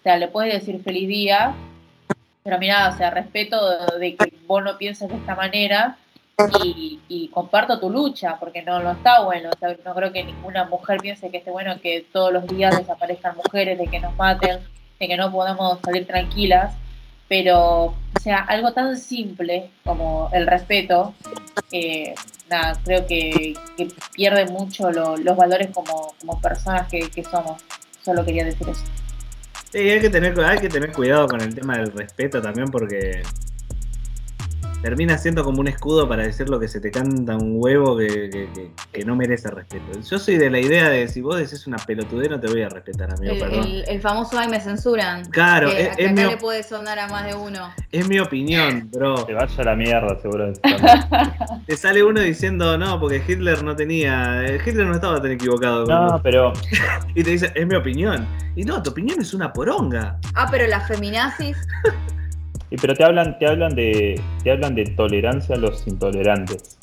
[0.02, 1.54] o sea, le puedes decir feliz día,
[2.44, 3.58] pero mira, o sea, respeto
[3.98, 5.96] de que vos no pienses de esta manera
[6.62, 9.50] y, y comparto tu lucha, porque no, no está bueno.
[9.50, 12.78] O sea, no creo que ninguna mujer piense que esté bueno que todos los días
[12.78, 14.60] desaparezcan mujeres, de que nos maten,
[15.00, 16.74] de que no podemos salir tranquilas.
[17.28, 21.14] Pero, o sea, algo tan simple como el respeto,
[21.72, 22.14] eh,
[22.50, 27.62] nada, creo que, que pierde mucho lo- los valores como, personas que, que somos.
[28.04, 28.84] Solo quería decir eso.
[29.72, 33.24] Sí, hay que, tener, hay que tener cuidado con el tema del respeto también porque
[34.84, 38.08] termina siendo como un escudo para decir lo que se te canta un huevo que,
[38.08, 40.00] que- que- que no merece respeto.
[40.08, 42.70] Yo soy de la idea de si vos decís una pelotudez no te voy a
[42.70, 43.64] respetar, amigo, El, perdón.
[43.64, 45.24] el- el famoso ay me censuran.
[45.32, 47.74] Claro, que, es- que es acá mi- le puede sonar a más de uno.
[47.92, 49.16] Es mi opinión, bro.
[49.26, 50.52] Te vaya a la mierda, seguro.
[51.66, 54.44] Te sale uno diciendo, no, porque Hitler no tenía.
[54.46, 55.86] eh, Hitler no estaba tan equivocado.
[55.86, 56.22] con No, vos".
[56.22, 56.52] pero
[57.16, 58.28] Y te dice, es mi opinión.
[58.56, 60.20] Y no, tu opinión es una poronga.
[60.36, 61.58] Ah, pero las feminazis.
[62.74, 66.80] Y pero te hablan, te hablan de, te hablan de tolerancia a los intolerantes.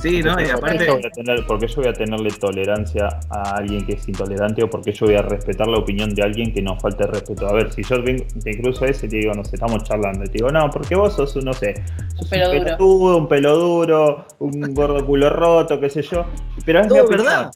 [0.00, 0.30] Sí, ¿no?
[0.30, 0.86] Y ¿Por qué aparte.
[0.86, 4.06] yo voy a tener- ¿Por qué yo voy a tenerle tolerancia a alguien que es
[4.08, 7.04] intolerante o por qué yo voy a respetar la opinión de alguien que nos falte
[7.04, 7.48] respeto?
[7.48, 10.22] A ver, si yo vengo- te cruzo ese y te digo, no sé, estamos charlando,
[10.22, 11.74] y te digo, no, porque vos sos, un, no sé,
[12.14, 12.64] sos pelo un duro.
[12.66, 16.26] pelotudo, un pelo duro, un gordo culo roto, qué sé yo.
[16.64, 17.50] Pero es mi verdad.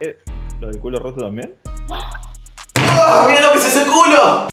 [0.00, 0.18] Eh,
[0.60, 1.54] ¿Lo del culo roto también?
[2.76, 4.48] ¡Mira lo que es ese culo!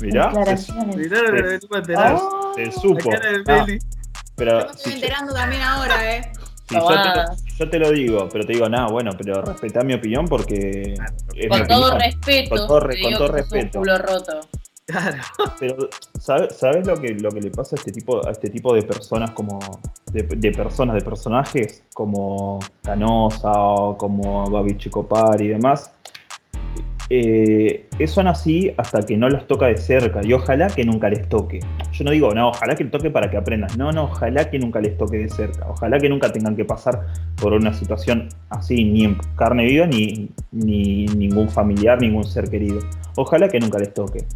[0.00, 0.30] Mirá.
[0.30, 2.20] Mirá lo que tú me enterás.
[2.54, 3.10] se supo.
[3.48, 3.66] Ah,
[4.36, 6.32] pero Yo me estoy si, enterando también ahora, ¿eh?
[6.68, 7.24] si yo, te lo,
[7.58, 10.92] yo te lo digo, pero te digo, nada, bueno, pero respetá mi opinión porque.
[10.92, 10.98] es
[11.34, 12.00] mi Con todo opinión.
[12.00, 13.78] respeto, Con todo, re- te con todo respeto.
[13.78, 14.40] culo roto.
[14.86, 15.16] Claro.
[15.58, 15.88] Pero,
[16.20, 18.82] ¿sabes, sabes lo, que, lo que le pasa a este tipo, a este tipo de
[18.82, 19.58] personas como.
[20.12, 25.90] De, de personas, de personajes como Canosa o como Babi Chicopar y demás?
[27.08, 31.28] Eh, son así hasta que no los toca de cerca y ojalá que nunca les
[31.28, 31.60] toque.
[31.92, 33.70] Yo no digo, no, ojalá que les toque para que aprendan.
[33.78, 35.66] No, no, ojalá que nunca les toque de cerca.
[35.68, 37.06] Ojalá que nunca tengan que pasar
[37.40, 42.80] por una situación así, ni en carne viva, ni, ni ningún familiar, ningún ser querido.
[43.16, 44.26] Ojalá que nunca les toque.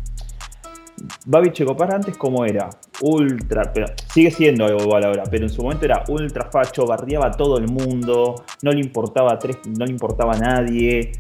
[1.27, 2.69] Babi Checopar antes como era,
[3.01, 7.31] ultra, pero sigue siendo igual ahora, pero en su momento era ultra facho, barriaba a
[7.31, 11.13] todo el mundo, no le importaba tres, no le importaba a nadie.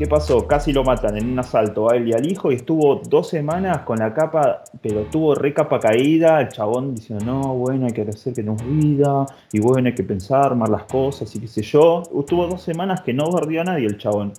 [0.00, 0.46] ¿Qué pasó?
[0.46, 3.80] Casi lo matan en un asalto a él y al hijo y estuvo dos semanas
[3.80, 8.00] con la capa, pero tuvo re capa caída, el chabón diciendo, no, bueno, hay que
[8.00, 11.60] hacer que nos vida, y bueno, hay que pensar más las cosas y qué sé
[11.60, 12.02] yo.
[12.26, 14.32] Tuvo dos semanas que no barrió a nadie el chabón.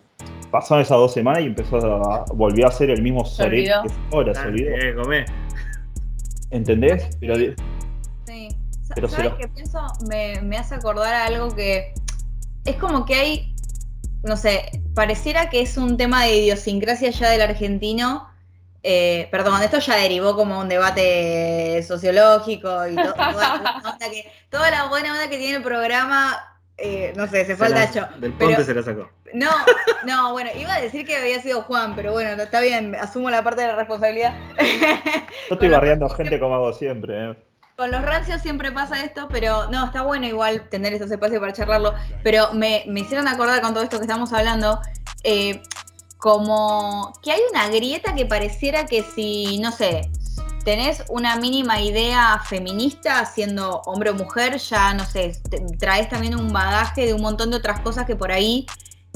[0.50, 3.72] Pasaron esas dos semanas y empezó a, volvió a ser el mismo sorete
[4.12, 4.72] ahora, se olvidó.
[4.72, 5.26] Eh, comé.
[6.50, 7.08] ¿Entendés?
[7.20, 8.48] Pero Sí.
[8.96, 9.80] Pero ¿Sabes lo- qué pienso?
[10.10, 11.94] Me, me hace acordar a algo que
[12.66, 13.54] es como que hay,
[14.24, 18.28] no sé, pareciera que es un tema de idiosincrasia ya del argentino.
[18.84, 24.10] Eh, perdón, esto ya derivó como un debate sociológico y to- toda, la buena onda
[24.10, 26.36] que, toda la buena onda que tiene el programa,
[26.78, 28.08] eh, no sé, se fue al tacho.
[28.18, 29.10] Del Pero- ponte se la sacó.
[29.34, 29.50] no,
[30.06, 33.30] no, bueno, iba a decir que había sido Juan, pero bueno, no, está bien, asumo
[33.30, 34.34] la parte de la responsabilidad.
[35.50, 37.32] yo estoy barriendo gente como hago siempre.
[37.32, 37.36] ¿eh?
[37.82, 41.52] Con los rancios siempre pasa esto, pero no, está bueno igual tener estos espacios para
[41.52, 41.96] charlarlo.
[42.22, 44.80] Pero me, me hicieron acordar con todo esto que estamos hablando,
[45.24, 45.64] eh,
[46.20, 50.12] como que hay una grieta que pareciera que si, no sé,
[50.64, 55.42] tenés una mínima idea feminista siendo hombre o mujer, ya, no sé,
[55.80, 58.68] traes también un bagaje de un montón de otras cosas que por ahí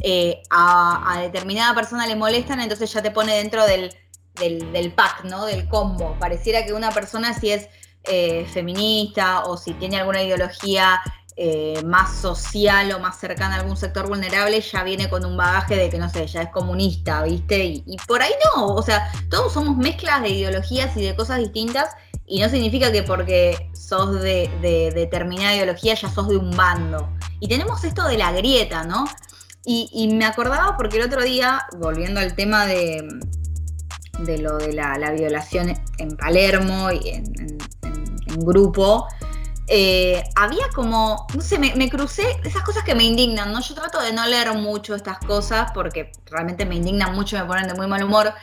[0.02, 3.96] eh, a, determinada persona le molestan, entonces ya te pone dentro del,
[4.34, 5.46] del pack, ¿no?
[5.46, 6.18] Del combo.
[6.20, 7.70] Pareciera que una persona si es
[8.08, 11.02] eh, feminista o si tiene alguna ideología
[11.38, 15.76] eh, más social o más cercana a algún sector vulnerable, ya viene con un bagaje
[15.76, 17.66] de que, no sé, ya es comunista, ¿viste?
[17.66, 21.90] Y, por ahí no, o sea, todos somos mezclas de ideologías y de cosas distintas
[22.26, 27.10] y no significa que porque sos de, de determinada ideología ya sos de un bando.
[27.42, 29.06] Y tenemos esto de la grieta, ¿no?
[29.66, 33.04] Y, me acordaba porque el otro día, volviendo al tema de,
[34.20, 37.58] de lo de la, la violación en Palermo y en-
[38.40, 39.08] grupo,
[39.68, 43.62] eh, había como, no sé, me, crucé esas cosas que me indignan, ¿no?
[43.62, 47.68] Yo trato de no leer mucho estas cosas porque realmente me indignan mucho me ponen
[47.68, 48.34] de muy mal humor.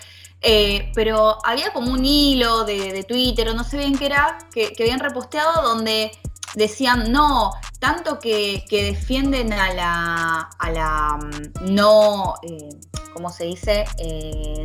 [0.44, 4.74] Eh, pero había como un hilo de, Twitter o no sé bien qué era, que,
[4.80, 6.10] habían reposteado donde
[6.56, 12.70] decían, no, tanto que, defienden a la, a la mm, no, eh,
[13.14, 13.84] ¿cómo se dice?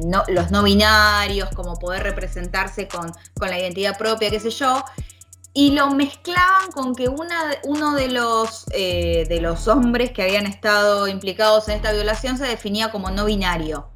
[0.07, 4.83] No, los no binarios, como poder representarse con, con la identidad propia, qué sé yo.
[5.57, 11.07] Y lo mezclaban con que uno de los, eh, de los hombres que habían estado
[11.07, 13.89] implicados en esta violación se definía como no binario.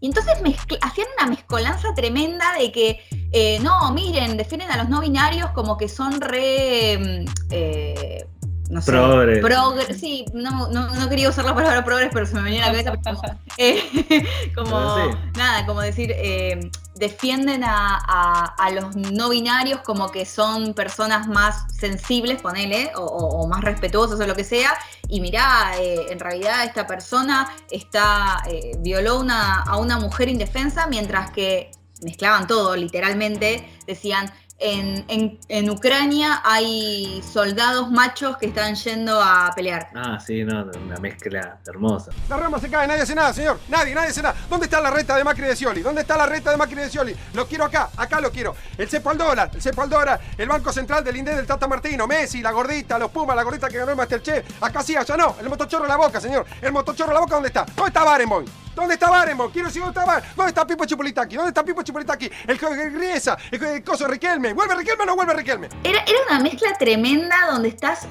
[0.00, 0.32] Y entonces
[0.80, 3.00] hacían una mezcolanza tremenda de que,
[3.30, 6.96] eh, no, miren, defienden a los no binarios como que son re...
[6.98, 8.26] mm, eh,
[8.72, 9.44] no sé, Progres.
[9.44, 12.72] progre- sí, no, no, no quería usar la palabra progres, pero se me venía a
[12.72, 13.02] la cabeza.
[13.04, 14.24] pero como, eh,
[14.54, 15.16] como, sí.
[15.36, 21.26] nada, como decir, eh, defienden a, a- a los no binarios como que son personas
[21.28, 24.72] más sensibles, ponele, o, o- o más respetuosas o lo que sea,
[25.08, 30.86] y mirá, eh, en realidad esta persona está, eh, violó una, a una mujer indefensa,
[30.86, 31.70] mientras que
[32.02, 34.32] mezclaban todo, literalmente, decían,
[34.62, 39.88] en, en- en Ucrania hay soldados machos que están yendo a pelear.
[39.94, 42.10] Ah, sí, no, una mezcla hermosa.
[42.28, 43.58] La rama se cae, nadie hace nada, señor.
[43.68, 44.34] Nadie, nadie hace nada.
[44.48, 45.82] ¿Dónde está la reta de Macri de Scioli?
[45.82, 47.14] ¿Dónde está la reta de Macri de Scioli?
[47.34, 48.54] Lo quiero acá, acá lo quiero.
[48.78, 51.66] El cepo al dólar, el cepo al dólar, el Banco Central del Indé del Tata
[51.66, 54.62] Martino, Messi, la gordita, los Pumas, la gordita que ganó el Masterchef.
[54.62, 55.36] Acá sí, allá no.
[55.40, 56.46] El motochorro en la boca, señor.
[56.60, 57.64] El motochorro en la boca, ¿dónde está?
[57.74, 58.46] ¿Dónde está Barenboim?
[58.74, 59.50] ¿Dónde está Barenboim?
[59.52, 60.36] Quiero decir, ¿dónde está Barenboim?
[60.36, 61.36] ¿Dónde está Pipo Chipolitaki?
[61.36, 62.30] ¿Dónde está Pipo Chipolitaki?
[62.46, 64.51] El, el Griesa, el, el coso Riquelme.
[64.54, 65.68] ¿Vuelve Riquelme o no vuelve Riquelme?
[65.84, 68.08] Era, era una mezcla tremenda donde estás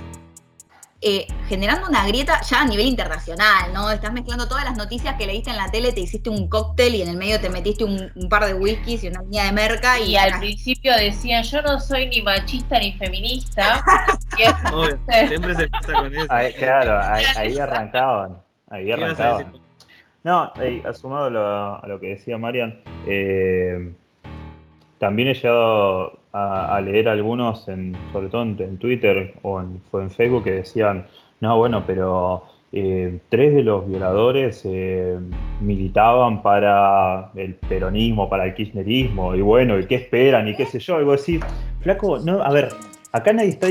[1.04, 3.90] eh, generando una grieta ya a nivel internacional, ¿no?
[3.90, 7.02] Estás mezclando todas las noticias que leíste en la tele, te hiciste un cóctel y
[7.02, 10.00] en el medio te metiste un, un par de whiskies y una línea de merca
[10.00, 13.84] y, Y al principio decían, yo no soy ni machista ni feminista.
[14.72, 16.28] Obvio, siempre se empieza con eso.
[16.30, 18.38] Ahí, claro, ahí, ahí arrancaban.
[18.70, 19.62] Ahí ¿Qué ibas a arrancaban.
[20.24, 23.92] No, eh, sumado a lo, a lo que decía Marian, eh,
[25.00, 30.44] también he llegado a, leer algunos, en, sobre todo en, Twitter o en, en Facebook,
[30.46, 31.06] que decían,
[31.42, 35.18] no, bueno, pero eh, tres de los violadores eh,
[35.60, 40.48] militaban para el peronismo, para el kirchnerismo, y bueno, ¿y qué esperan?
[40.48, 41.42] Y qué sé yo, y vos decís,
[41.82, 42.70] flaco, no, a ver,
[43.12, 43.68] acá nadie está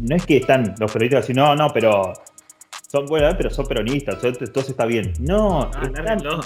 [0.00, 2.12] no es que están los periodistas así, no, no, pero
[2.92, 5.14] son bueno, pero son peronistas, entonces está bien.
[5.18, 5.90] No, Ah,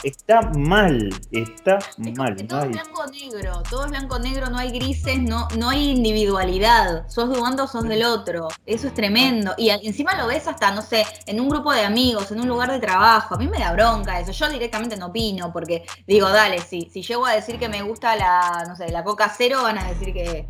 [0.05, 1.79] está, mal, está
[2.17, 2.37] mal.
[2.37, 5.71] no todo es hay- blanco negro, todo es blanco negro, no hay grises, no, no
[5.71, 9.55] hay individualidad, sos de un bando, sos del otro, eso es tremendo.
[9.57, 12.71] Y encima lo ves hasta, no sé, en un grupo de amigos, en un lugar
[12.71, 16.61] de trabajo, a mí me da bronca eso, yo directamente no opino, porque digo, dale,
[16.61, 19.79] si, si llego a decir que me gusta la, no sé, la coca cero, van
[19.79, 20.47] a decir que,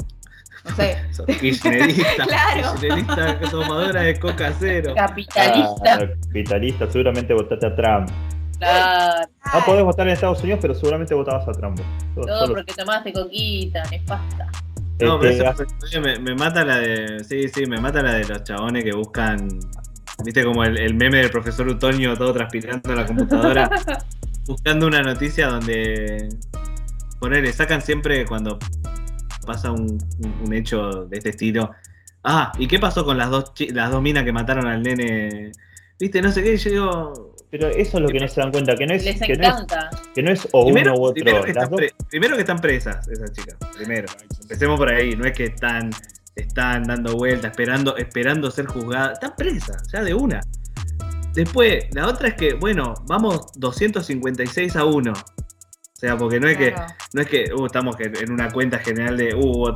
[0.68, 0.98] no sé.
[1.40, 2.24] Kirchnerista.
[2.26, 2.74] Claro.
[2.80, 4.92] Kirchnerista tomadora de coca cero.
[4.96, 5.94] Capitalista.
[5.94, 8.10] Ah, capitalista, seguramente votaste a Trump.
[8.58, 9.28] Claro.
[9.52, 11.78] No podés votar en Estados Unidos, pero seguramente votabas a Trump.
[12.14, 14.46] Todo solo- porque tomaste coquita, nefasta.
[14.98, 17.22] No, pero Este, eso- oye, me, me mata la de.
[17.22, 19.46] Sí, sí, me mata la de los chabones que buscan.
[20.24, 23.70] Viste como el, el meme del profesor Utonio todo transpirando en la computadora.
[24.46, 26.30] buscando una noticia donde.
[27.20, 28.58] Ponele, sacan siempre cuando
[29.46, 29.82] pasa un,
[30.18, 31.70] un- un hecho de este estilo.
[32.24, 35.52] Ah, ¿y qué pasó con las dos las dos minas que mataron al nene?
[35.98, 37.32] Viste, no sé qué, yo digo.
[37.48, 39.44] Pero eso es lo que no se dan cuenta, que no es, Les que no
[39.44, 39.88] es, encanta.
[40.14, 41.46] que no es o Primero, uno u primero otro.
[41.46, 43.56] que Las están dos- pre- primero que están presas esas chicas.
[43.76, 44.08] Primero.
[44.42, 45.14] Empecemos por ahí.
[45.16, 45.90] No es que están,
[46.34, 49.12] están dando vueltas, esperando, esperando ser juzgadas.
[49.14, 50.40] Están presas, ya de una.
[51.34, 55.12] Después, la otra es que, bueno, vamos 256 a 1.
[55.96, 56.92] O sea, porque no es que, Claro.
[57.14, 59.74] no es que uh, estamos que en una cuenta general de uh, hubo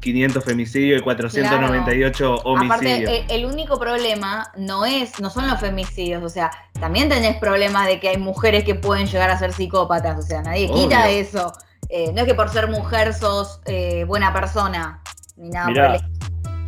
[0.00, 2.70] 500 femicidios y 498 homicidios.
[2.70, 7.08] Aparte, eh, el, el único problema no es, no son los femicidios, o sea, también
[7.08, 10.70] tenés problemas de que hay mujeres que pueden llegar a ser psicópatas, o sea, nadie
[10.70, 11.52] quita eso.
[11.88, 15.00] Eh, no es que por ser mujer sos eh, buena persona,
[15.36, 16.00] ni nada por el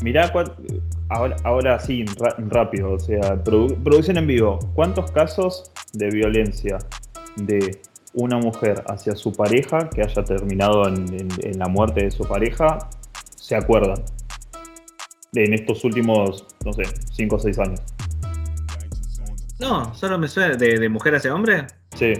[0.02, 0.32] Mirá, mirá
[1.10, 2.05] ahora, ahora sí,
[2.39, 4.59] rápido, o sea, produ- producción en vivo.
[4.74, 6.78] ¿Cuántos casos de violencia
[7.36, 7.81] de
[8.20, 12.24] una mujer hacia su pareja que haya terminado en, en- en la muerte de su
[12.27, 12.78] pareja
[13.36, 14.03] se acuerdan?
[15.32, 16.82] De- en estos últimos, no sé,
[17.12, 17.81] 5 o 6 años.
[19.61, 20.55] No, solo me suena.
[20.57, 21.66] ¿De, de mujer hacia hombre?
[21.97, 22.12] Sí.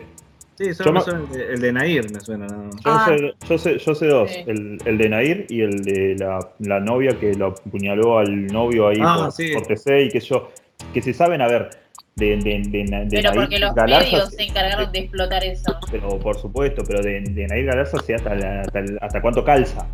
[0.57, 2.47] Sí, solo Yo me suena el de, el de Nair, me suena.
[2.49, 2.75] más.
[2.75, 3.07] Yo, Ah.
[3.07, 4.43] sé, yo, sé, yo sé dos, Sí.
[4.49, 8.89] el, el de Nair y el de la, la novia que lo apuñaló al novio
[8.89, 9.53] ahí Ah, por, sí.
[9.55, 10.51] por TC y que yo,
[10.93, 11.71] que se saben, a ver,
[12.19, 15.77] de, de, de, de Pero porque los Galarza medios se- se encargaron de explotar eso.
[15.91, 19.87] pero por supuesto, pero de, Nair Galarza sé hasta, la- hasta, hasta cuánto calza,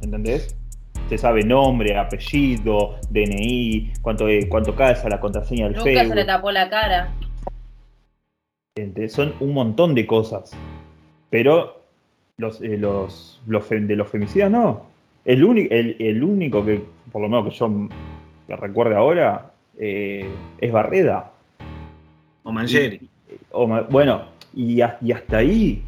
[0.00, 0.56] ¿entendés?
[1.08, 6.26] Se sabe nombre, apellido, DNI, cuánto, cuánto calza, la contraseña del Nunca se le Facebook.
[6.26, 7.12] tapó la cara.
[9.08, 10.50] Son un montón de cosas.
[11.30, 11.82] Pero
[12.38, 14.86] los, eh, los, los de los femicidas no.
[15.24, 17.78] El, único el, el único que, por lo menos que yo
[18.56, 20.28] recuerde ahora, eh,
[20.58, 21.32] es Barreda.
[22.42, 23.08] O Mangieri.
[23.50, 25.82] O bueno, y, a- y hasta ahí.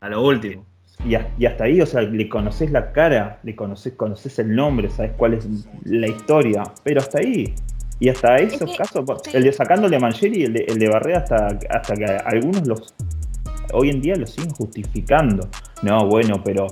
[0.00, 0.64] A lo último.
[1.04, 4.54] Y, a- y hasta ahí, o sea, le conoces la cara, le conoces, conoces el
[4.54, 5.46] nombre, sabes cuál es
[5.84, 7.54] la historia, pero hasta ahí.
[8.00, 10.88] Y hasta esos que- casos, el de sacándole a Mangieri y el de, el de
[10.88, 12.94] Barreda, hasta, hasta que algunos los
[13.72, 15.48] hoy en día lo siguen justificando.
[15.82, 16.66] No, bueno, pero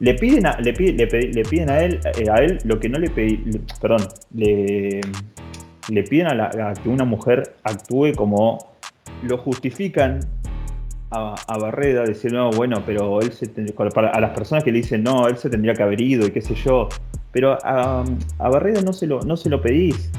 [0.00, 2.98] le piden a, le le le piden a él, eh, a él lo que no
[2.98, 3.40] le pedí,
[3.80, 5.00] perdón, le,
[6.08, 8.58] piden a, la- a que una mujer actúe como
[9.24, 10.20] lo justifican
[11.10, 13.46] a, a Barreda, decir, no, bueno, pero él se
[14.12, 16.40] a las personas que le dicen, no, él se tendría que haber ido y qué
[16.42, 16.88] sé yo.
[17.32, 18.04] Pero a,
[18.38, 20.10] a Barreda no se lo, no se lo pedís.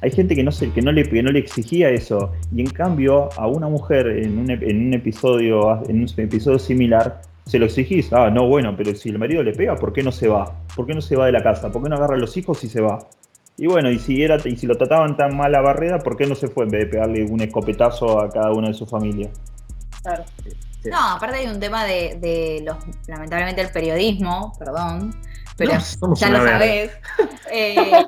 [0.00, 2.32] Hay gente que no, se, que, no le, que no le exigía eso.
[2.54, 7.66] Y en cambio, a una mujer en un episodio, en un episodio similar, se lo
[7.66, 8.12] exigís.
[8.12, 10.52] Ah, no, bueno, pero si el marido le pega, ¿por qué no se va?
[10.74, 11.70] ¿Por qué no se va de la casa?
[11.70, 12.98] ¿Por qué no agarra a los hijos y se va?
[13.56, 16.26] Y bueno, y si, era, y si lo trataban tan mal a Barreda, ¿por qué
[16.26, 19.30] no se fue en vez de pegarle un escopetazo a cada uno de su familia?
[20.02, 20.24] Claro.
[20.84, 22.76] No, aparte hay un tema de, de los,
[23.06, 25.14] lamentablemente el periodismo, perdón,
[25.56, 25.72] pero
[26.02, 26.58] No, ya lo verga.
[26.58, 26.90] sabés.
[27.52, 28.04] Eh,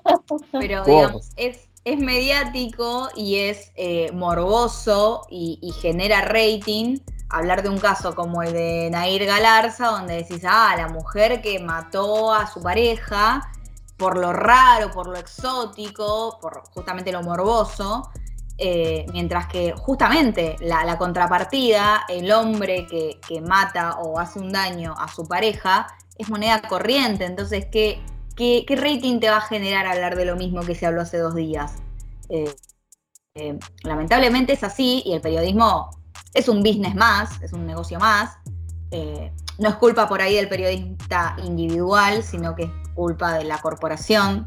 [0.50, 6.98] pero digamos, es, es mediático y es eh, morboso y, y genera rating
[7.28, 11.58] hablar de un caso como el de Nair Galarza, donde decís, ah, la mujer que
[11.58, 13.48] mató a su pareja
[13.96, 18.10] por lo raro, por lo exótico, por justamente lo morboso,
[18.58, 24.94] eh, mientras que justamente la, contrapartida, el hombre que, que mata o hace un daño
[24.98, 25.86] a su pareja,
[26.18, 27.24] es moneda corriente.
[27.24, 28.02] Entonces, ¿qué,
[28.34, 31.18] qué, qué rating te va a generar hablar de lo mismo que se habló hace
[31.18, 31.74] dos días?
[32.28, 32.54] Eh,
[33.34, 35.90] eh, lamentablemente es así y el periodismo
[36.36, 38.38] es un business más, es un negocio más.
[38.90, 43.58] Eh, no es culpa por ahí del periodista individual, sino que es culpa de la
[43.58, 44.44] corporación,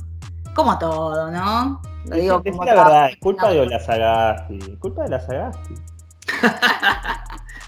[0.54, 1.82] como todo, ¿no?
[2.06, 4.60] Lo digo Decí como la verdad, es culpa de la Sagasti.
[4.78, 5.74] Culpa de la Sagasti.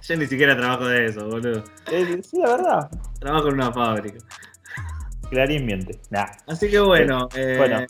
[0.04, 1.64] Yo ni siquiera trabajo de eso, boludo.
[1.92, 2.90] Eh, sí, la verdad.
[3.20, 4.20] Trabajo en una fábrica.
[5.30, 6.00] Clarín miente.
[6.10, 6.26] Nah.
[6.48, 7.86] Así que bueno, eh, Bueno.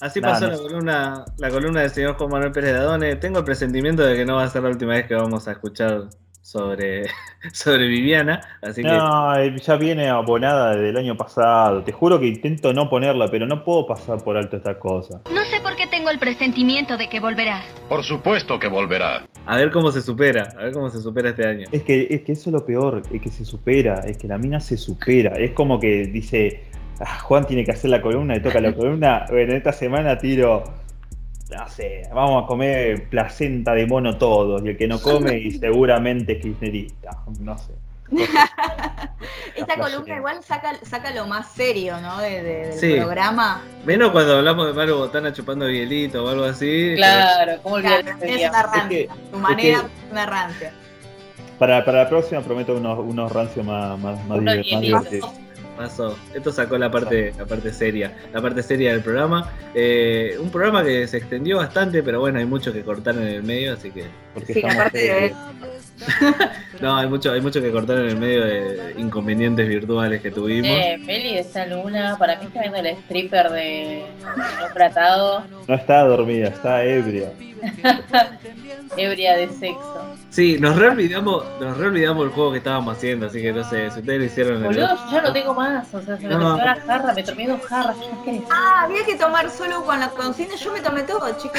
[0.00, 3.16] Así Nada, pasó no la columna, la columna del señor Juan Manuel Pérez de Adone.
[3.16, 5.52] Tengo el presentimiento de que no va a ser la última vez que vamos a
[5.52, 6.08] escuchar
[6.46, 7.06] sobre,
[7.52, 8.40] sobre Viviana.
[8.62, 11.82] Así No, ya viene abonada desde el año pasado.
[11.82, 15.20] Te juro que intento no ponerla, pero no puedo pasar por alto esta cosa.
[15.32, 17.62] No sé por qué tengo el presentimiento de que volverá.
[17.88, 19.26] Por supuesto que volverá.
[19.44, 21.66] a ver cómo se supera, a ver cómo se supera este año.
[21.72, 24.38] Es que, es que eso es lo peor, es que se supera, es que la
[24.38, 25.36] mina se supera.
[25.36, 26.62] Es como que dice,
[27.00, 29.26] "Ah, Juan tiene que hacer la columna, le toca la columna.
[29.30, 30.64] Bueno, esta semana tiro,
[31.50, 34.62] no sé, vamos a comer placenta de mono todos.
[34.64, 37.10] Y el que no come, y seguramente es kirchnerista.
[37.40, 37.72] No sé.
[39.56, 42.18] Esta columna igual saca, saca lo más serio, ¿no?
[42.20, 42.94] De- de- del Sí.
[42.94, 43.62] programa.
[43.84, 46.92] Menos cuando hablamos de Maru Botana chupando bielito o algo así.
[46.96, 48.82] Claro, ¿cómo olvidar Claro, es una rancia.
[48.82, 50.72] Es que- Tu es manera que- es una rancia.
[51.58, 55.30] Para, para la próxima prometo unos, unos rancios más, más, más, divertidos.
[55.76, 56.16] Pasó.
[56.34, 59.52] Esto sacó la parte, la parte seria, la parte seria del programa.
[59.74, 63.42] Eh, un programa que se extendió bastante, pero bueno, hay mucho que cortar en el
[63.42, 64.04] medio, así que.
[64.36, 65.34] Porque Sí, estamos aparte de-
[66.80, 70.70] No, hay mucho, hay mucho que cortar en el medio de inconvenientes virtuales que tuvimos.
[70.70, 74.04] Eh, Meli de esa luna, para mí está viendo el stripper de
[74.60, 77.32] no tratado, No está dormida, está ebria.
[78.98, 80.02] ebria de sexo.
[80.30, 84.00] Sí, nos reolvidamos, nos reolvidamos el juego que estábamos haciendo, así que no sé, si
[84.00, 86.34] ustedes lo hicieron en el- Boludo, yo ya no tengo más, o sea, se me
[86.34, 86.56] No.
[86.56, 87.96] terminó la jarra, me tomé dos jarras.
[88.50, 90.54] Ah, había que tomar solo con la consigna.
[90.56, 91.58] Yo me tomé todo, chicos.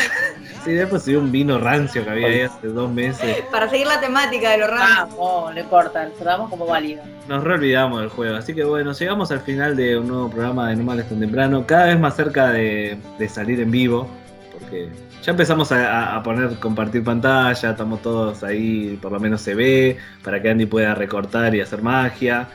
[0.64, 3.44] Sí, después subió un vino rancio que había ahí hace dos meses.
[3.52, 5.16] Para seguir la temática de los ramos.
[5.18, 7.04] Vamos, no importa, lo damos como válido.
[7.28, 10.76] Nos reolvidamos del juego, así que bueno, llegamos al final de un nuevo programa de
[10.78, 14.08] No Males tan temprano, cada vez más cerca de, de salir en vivo,
[14.54, 14.90] porque
[15.24, 19.56] ya empezamos a, a- a poner compartir pantalla, estamos todos ahí, por lo menos se
[19.56, 22.48] ve, para que Andy pueda recortar y hacer magia.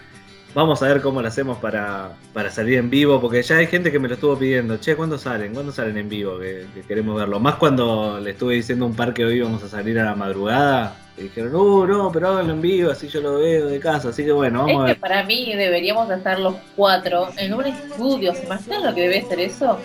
[0.55, 3.91] Vamos a ver cómo lo hacemos para, para salir en vivo, porque ya hay gente
[3.91, 4.77] que me lo estuvo pidiendo.
[4.77, 5.55] Che, ¿cuándo salen?
[5.55, 6.39] ¿Cuándo salen en vivo?
[6.39, 7.41] Que, que queremos verlo.
[7.41, 10.15] Más cuando le estuve diciendo a un par que hoy íbamos a salir a la
[10.15, 10.95] madrugada.
[11.17, 14.11] Y dijeron, uh, no, pero háganlo en vivo, así yo lo veo de casa.
[14.11, 14.95] Así que bueno, vamos a Es ver.
[14.97, 19.23] que para mí deberíamos estar los cuatro en un estudio, ¿se imaginan lo que debe
[19.23, 19.79] ser eso?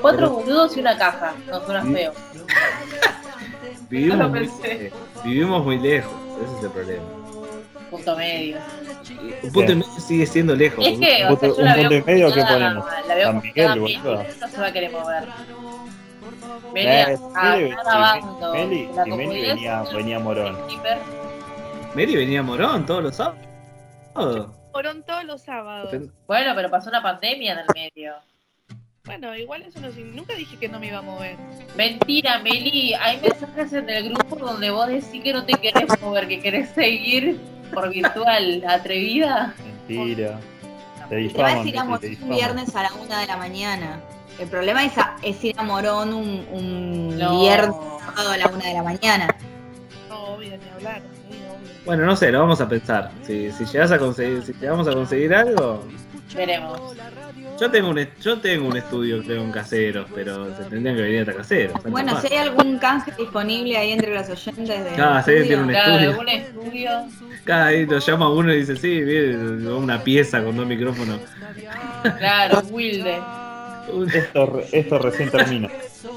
[0.00, 2.12] Cuatro Pero- boludos y una caja, no suena feo.
[3.90, 4.90] Vivimos, No muy, eh,
[5.24, 7.02] vivimos muy lejos, ese es el problema.
[7.94, 8.58] Punto medio.
[9.42, 10.84] Un punto y medio sigue siendo lejos.
[10.84, 12.86] Es que, o sea, yo un la punto veo medio, ¿qué complicada, ponemos?
[13.06, 14.24] La veo San Miguel, boludo.
[14.40, 15.24] no se va a querer mover.
[16.72, 18.50] Meli, Eh, Meli, sí.
[18.52, 20.58] Meli, sí, Meli venía, un morón.
[21.94, 24.48] Mary venía Morón todos los sábados.
[24.72, 25.94] Fueron todos los sábados.
[26.26, 28.14] Bueno, pero pasó una pandemia en el medio.
[29.04, 31.36] Bueno, igual eso no Nunca dije que no me iba a mover.
[31.76, 32.94] Mentira, Meli.
[32.94, 36.70] Hay mensajes en el grupo donde vos decís que no te querés mover, que querés
[36.70, 37.38] seguir
[37.72, 38.62] por virtual.
[38.68, 39.54] ¿Atrevida?
[39.88, 40.38] Mentira.
[41.08, 44.00] Te El tema difaman, es ir a un viernes a la una de la mañana.
[44.38, 47.40] El problema es, a- es ir a Morón un, un No.
[47.40, 47.76] viernes
[48.16, 49.28] a la una de la mañana.
[50.08, 51.02] No, obvio, ni hablar.
[51.30, 51.70] sí, obvio.
[51.84, 53.10] Bueno, no sé, lo vamos a pensar.
[53.26, 55.84] Si, si llegas a conseguir, si llegamos a conseguir algo.
[56.34, 56.80] Veremos.
[57.60, 61.20] Yo tengo un yo tengo un estudio, creo, en casero, pero se tendrían que venir
[61.20, 61.72] hasta casero.
[61.72, 64.90] Santa Bueno, si hay algún canje disponible ahí entre los oyentes de.
[65.02, 66.10] Ah, sí, tiene un Claro, estudio.
[66.10, 66.90] algún estudio.
[67.44, 69.00] Cada ahí lo llama uno y dice, sí,
[69.68, 71.20] una pieza con dos micrófonos.
[72.18, 73.18] Claro, Wilde.
[74.14, 75.68] Esto, re- esto recién termina.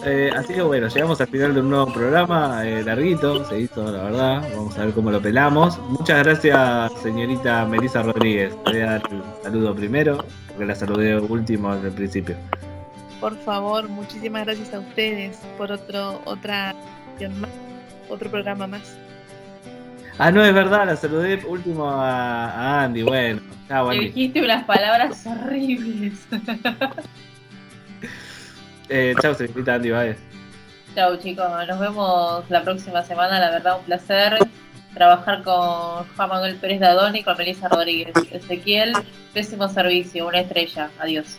[0.05, 3.91] Eh, así que bueno, llegamos al final de un nuevo programa, eh, larguito, se hizo
[3.91, 5.77] la verdad, vamos a ver cómo lo pelamos.
[5.89, 11.71] Muchas gracias señorita Melissa Rodríguez, voy a dar el saludo primero, porque la saludé último
[11.71, 12.35] al principio.
[13.19, 16.75] Por favor, muchísimas gracias a ustedes por otro, otra,
[18.09, 18.97] otro programa más.
[20.19, 23.99] Ah, no, es verdad, la saludé último a, a Andy, bueno, Le Andy.
[24.07, 26.13] dijiste unas palabras horribles.
[28.89, 30.17] Eh, chao señorita Andy Baez.
[30.95, 34.37] Chau chicos, nos vemos la próxima semana, la verdad un placer
[34.97, 38.13] trabajar con Juan Manuel Pérez Dadoni y con Melissa Rodríguez.
[38.31, 38.93] Ezequiel,
[39.33, 41.37] pésimo servicio, una estrella, adiós.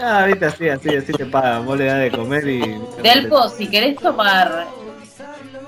[0.00, 2.80] Ah, viste, así, así, así te pagan, vos le das de comer y...
[3.00, 4.66] Delpo, si querés tomar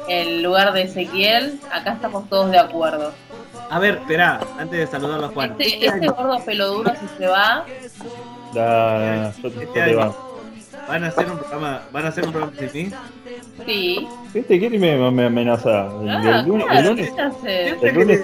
[0.09, 3.13] el lugar de Ezequiel, acá estamos todos de acuerdo.
[3.71, 5.55] A ver, esperá, antes de saludarlo a Juan.
[5.61, 7.65] Este, este gordo pelo duro si se va,
[8.53, 10.30] Da, yo, yo Este te año, banco.
[10.91, 12.93] ¿Van a hacer un programa, van a hacer un programa sin mí?
[13.65, 14.09] sí.
[14.35, 14.59] ¿Viste?
[14.59, 15.87] ¿Quién me, me amenaza?
[15.87, 17.13] El, Ah, el lunes, el lunes,
[17.45, 18.21] ¿qué el lunes,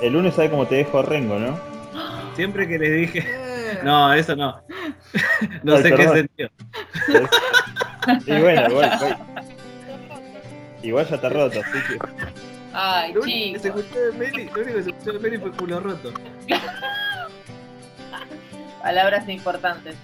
[0.00, 1.58] el lunes sabe cómo te dejo Rengo, ¿no?
[2.34, 3.80] Siempre que les dije...
[3.84, 4.62] No, eso no.
[5.62, 6.14] No Ay, sé qué perdón.
[6.16, 6.48] sentido.
[8.26, 9.18] Y bueno, igual, igual,
[10.82, 11.98] igual ya está roto, así que.
[12.72, 15.50] Ay, Lo único que se de Meli, lo único que se escuchó de Meli fue
[15.50, 16.12] culo roto.
[18.82, 19.96] Palabras importantes.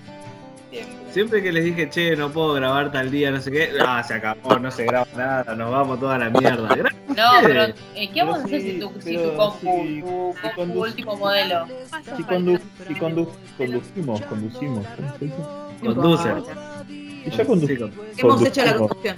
[1.11, 4.15] Siempre que les dije, che, no puedo grabar tal día, no sé qué, ah, se
[4.15, 6.69] acabó, no se graba nada, nos vamos toda la mierda.
[7.13, 10.35] No, pero eh, ¿qué vamos a hacer si tu, si tu compu, si- tu
[10.65, 11.67] si último modelo?
[12.17, 12.59] Si, condu
[12.89, 14.87] si condu conducimos, conducimos.
[15.83, 16.31] Conduce.
[16.89, 18.89] Si ya condu Sí, con- Hemos hecho la conducimos.
[18.89, 19.17] conducción.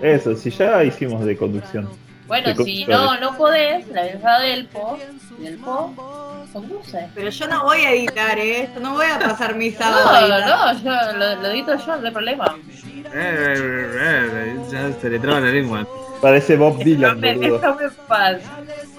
[0.00, 1.90] Eso, si ya hicimos de conducción.
[2.26, 4.98] Bueno, De si no, no podés, la verdad del po,
[5.38, 6.25] del po,
[6.60, 7.08] conduce.
[7.14, 8.68] Pero yo no voy a editar, ¿eh?
[8.74, 10.26] Yo no voy a pasar mi No, sábado.
[10.36, 10.74] editar.
[10.76, 12.56] no, yo lo, lo edito yo, no hay problema.
[13.14, 15.86] Eh, eh, eh, ya se le traba la lengua.
[16.20, 17.20] Parece Bob Dylan,
[18.08, 18.38] paz.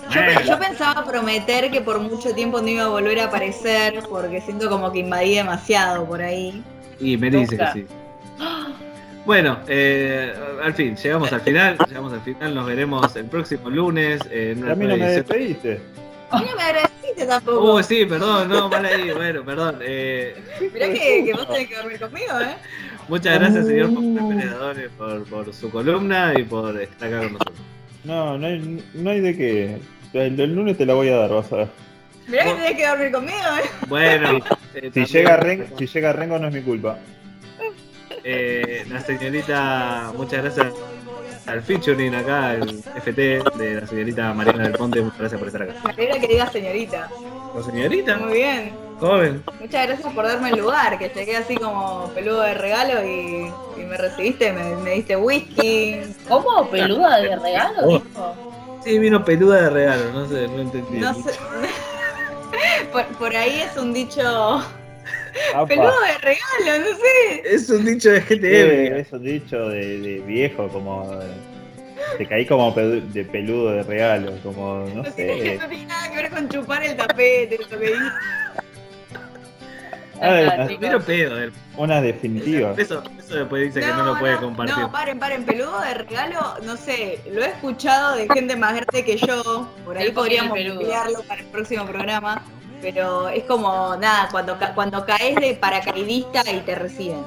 [0.10, 4.02] Yo, pe- yo pensaba prometer que por mucho tiempo no iba a volver a aparecer
[4.10, 6.64] porque siento como que invadí demasiado por ahí.
[7.00, 7.86] Y Meli dice que sí.
[9.26, 14.22] Bueno, eh, al fin, llegamos al final, llegamos al final, nos veremos el próximo lunes
[14.32, 15.82] en A mí no me despediste.
[16.32, 17.76] No me agradeciste tampoco.
[17.76, 19.80] Uh, sí, perdón, no, mal ahí, bueno, perdón.
[19.82, 20.36] Eh,
[20.74, 22.56] Mirá que, que vos tenés que dormir conmigo, ¿eh?
[23.08, 23.90] muchas gracias, señor
[24.74, 27.58] Pérez por, por su columna y por estar acá con nosotros.
[28.04, 29.78] No, no hay, no hay de qué.
[30.14, 31.68] El, el lunes te la voy a dar, vas a ver.
[32.28, 33.70] Mirá que tenés que dormir conmigo, ¿eh?
[33.88, 34.40] Bueno,
[34.76, 37.00] eh, Si llega, Rengo, si llega Rengo no es mi culpa.
[38.24, 40.74] eh, la señorita, muchas gracias
[41.48, 45.64] al featuring acá, el FT de la señorita Mariana del Ponte, muchas gracias por estar
[45.64, 45.74] acá.
[45.86, 47.10] Me alegra que digas señorita.
[47.56, 48.18] ¿La señorita?
[48.18, 48.74] Muy bien.
[49.00, 49.44] Joven.
[49.60, 53.86] Muchas gracias por darme el lugar, que llegué así como peludo de regalo y, y
[53.86, 56.02] me recibiste, me, me diste whisky.
[56.28, 56.70] ¿Cómo?
[56.70, 57.82] ¿Peluda de regalo?
[57.84, 58.00] Oh.
[58.00, 58.36] dijo?
[58.84, 60.98] Sí, vino peluda de regalo, no sé, no entendí.
[60.98, 61.32] No sé.
[62.92, 64.64] por, por ahí es un dicho.
[65.68, 67.42] Peludo de regalo, no sé.
[67.46, 68.98] Es un dicho de Eh, GTM.
[69.00, 71.20] es un dicho de, de viejo, como.
[72.18, 74.86] Te caí como de peludo de regalo, como.
[74.94, 75.58] No No tiene, sé.
[75.58, 77.94] no tiene nada que ver con chupar el tapete, lo que
[80.20, 80.80] Acá, ah, chicos.
[80.82, 81.54] Vino pedo él.
[81.76, 82.78] Unas definitivas.
[82.80, 84.76] Eso, eso después dice que no lo puede compartir.
[84.76, 89.06] No, paren, paren, peludo de regalo, no sé, lo he escuchado de gente más grande
[89.06, 92.44] que yo, por ahí El podríamos ampliarlo para el próximo programa,
[92.82, 97.22] pero es como, nada, cuando, ca- cuando caes de paracaidista y te reciben.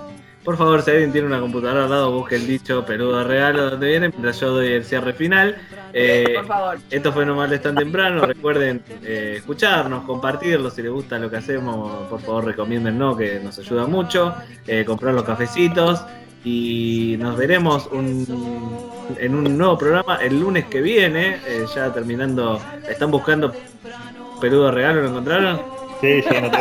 [0.44, 3.70] Por favor, si alguien tiene una computadora al lado, busque el dicho peludo de regalo
[3.72, 5.55] donde viene, mientras yo doy el cierre final.
[5.93, 6.78] Eh, Por favor.
[6.90, 8.24] Esto fue No Males Tan Temprano.
[8.24, 10.70] Recuerden eh, escucharnos, compartirlo.
[10.70, 14.35] Si les gusta lo que hacemos, por favor, recomiéndennos, que nos ayuda mucho.
[14.66, 16.02] Eh, comprar los cafecitos.
[16.43, 21.39] Y nos veremos un- en un nuevo programa el lunes que viene.
[21.47, 22.59] eh, ya terminando.
[22.89, 23.52] ¿Están buscando
[24.40, 25.02] peludo regalo?
[25.02, 25.62] ¿Lo encontraron?
[26.00, 26.60] Sí, ya lo encontré.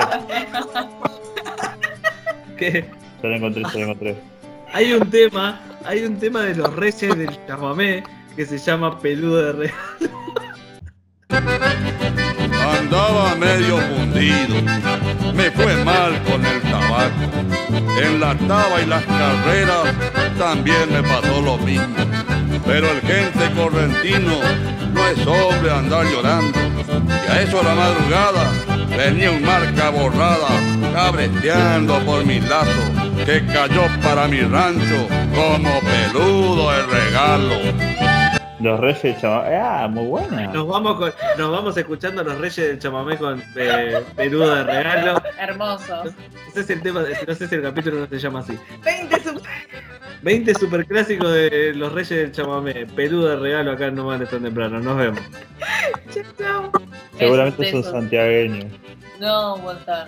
[2.58, 2.86] ¿Qué?
[3.24, 4.16] Ya lo encontré, ya lo encontré.
[4.72, 8.04] Hay un tema, hay un tema de los reyes del chamamé
[8.36, 9.80] que se llama peludo de regalo.
[12.80, 14.56] Andaba medio fundido,
[15.34, 17.26] me fue mal con el tabaco.
[18.02, 19.94] En la taba y las carreras
[20.38, 21.96] también me pasó lo mismo.
[22.66, 24.40] Pero el gente correntino
[24.94, 26.58] no es hombre andar llorando.
[27.28, 28.50] Y a eso la madrugada
[28.98, 30.48] venía un marca borrada,
[30.94, 32.82] cabreteando por mi lazo,
[33.26, 38.19] que cayó para mi rancho como peludo el regalo.
[38.60, 39.56] Los Reyes Chamamé.
[39.56, 40.48] Ah, muy buena.
[40.48, 44.64] Nos vamos, con- nos vamos escuchando a los reyes del chamamé con eh, peludo de
[44.64, 45.22] regalo.
[45.40, 46.04] Hermoso.
[46.50, 48.58] Ese es el tema, no sé si el capítulo no se llama así.
[48.84, 49.42] 20 super...
[50.22, 52.86] 20 superclásicos de los reyes del chamamé.
[52.88, 54.80] Peludo de regalo acá en No Tan Temprano.
[54.80, 55.22] Nos vemos.
[56.14, 56.72] Chau, chau.
[57.18, 58.66] Seguramente son santiagueños.
[59.20, 60.08] No, montón.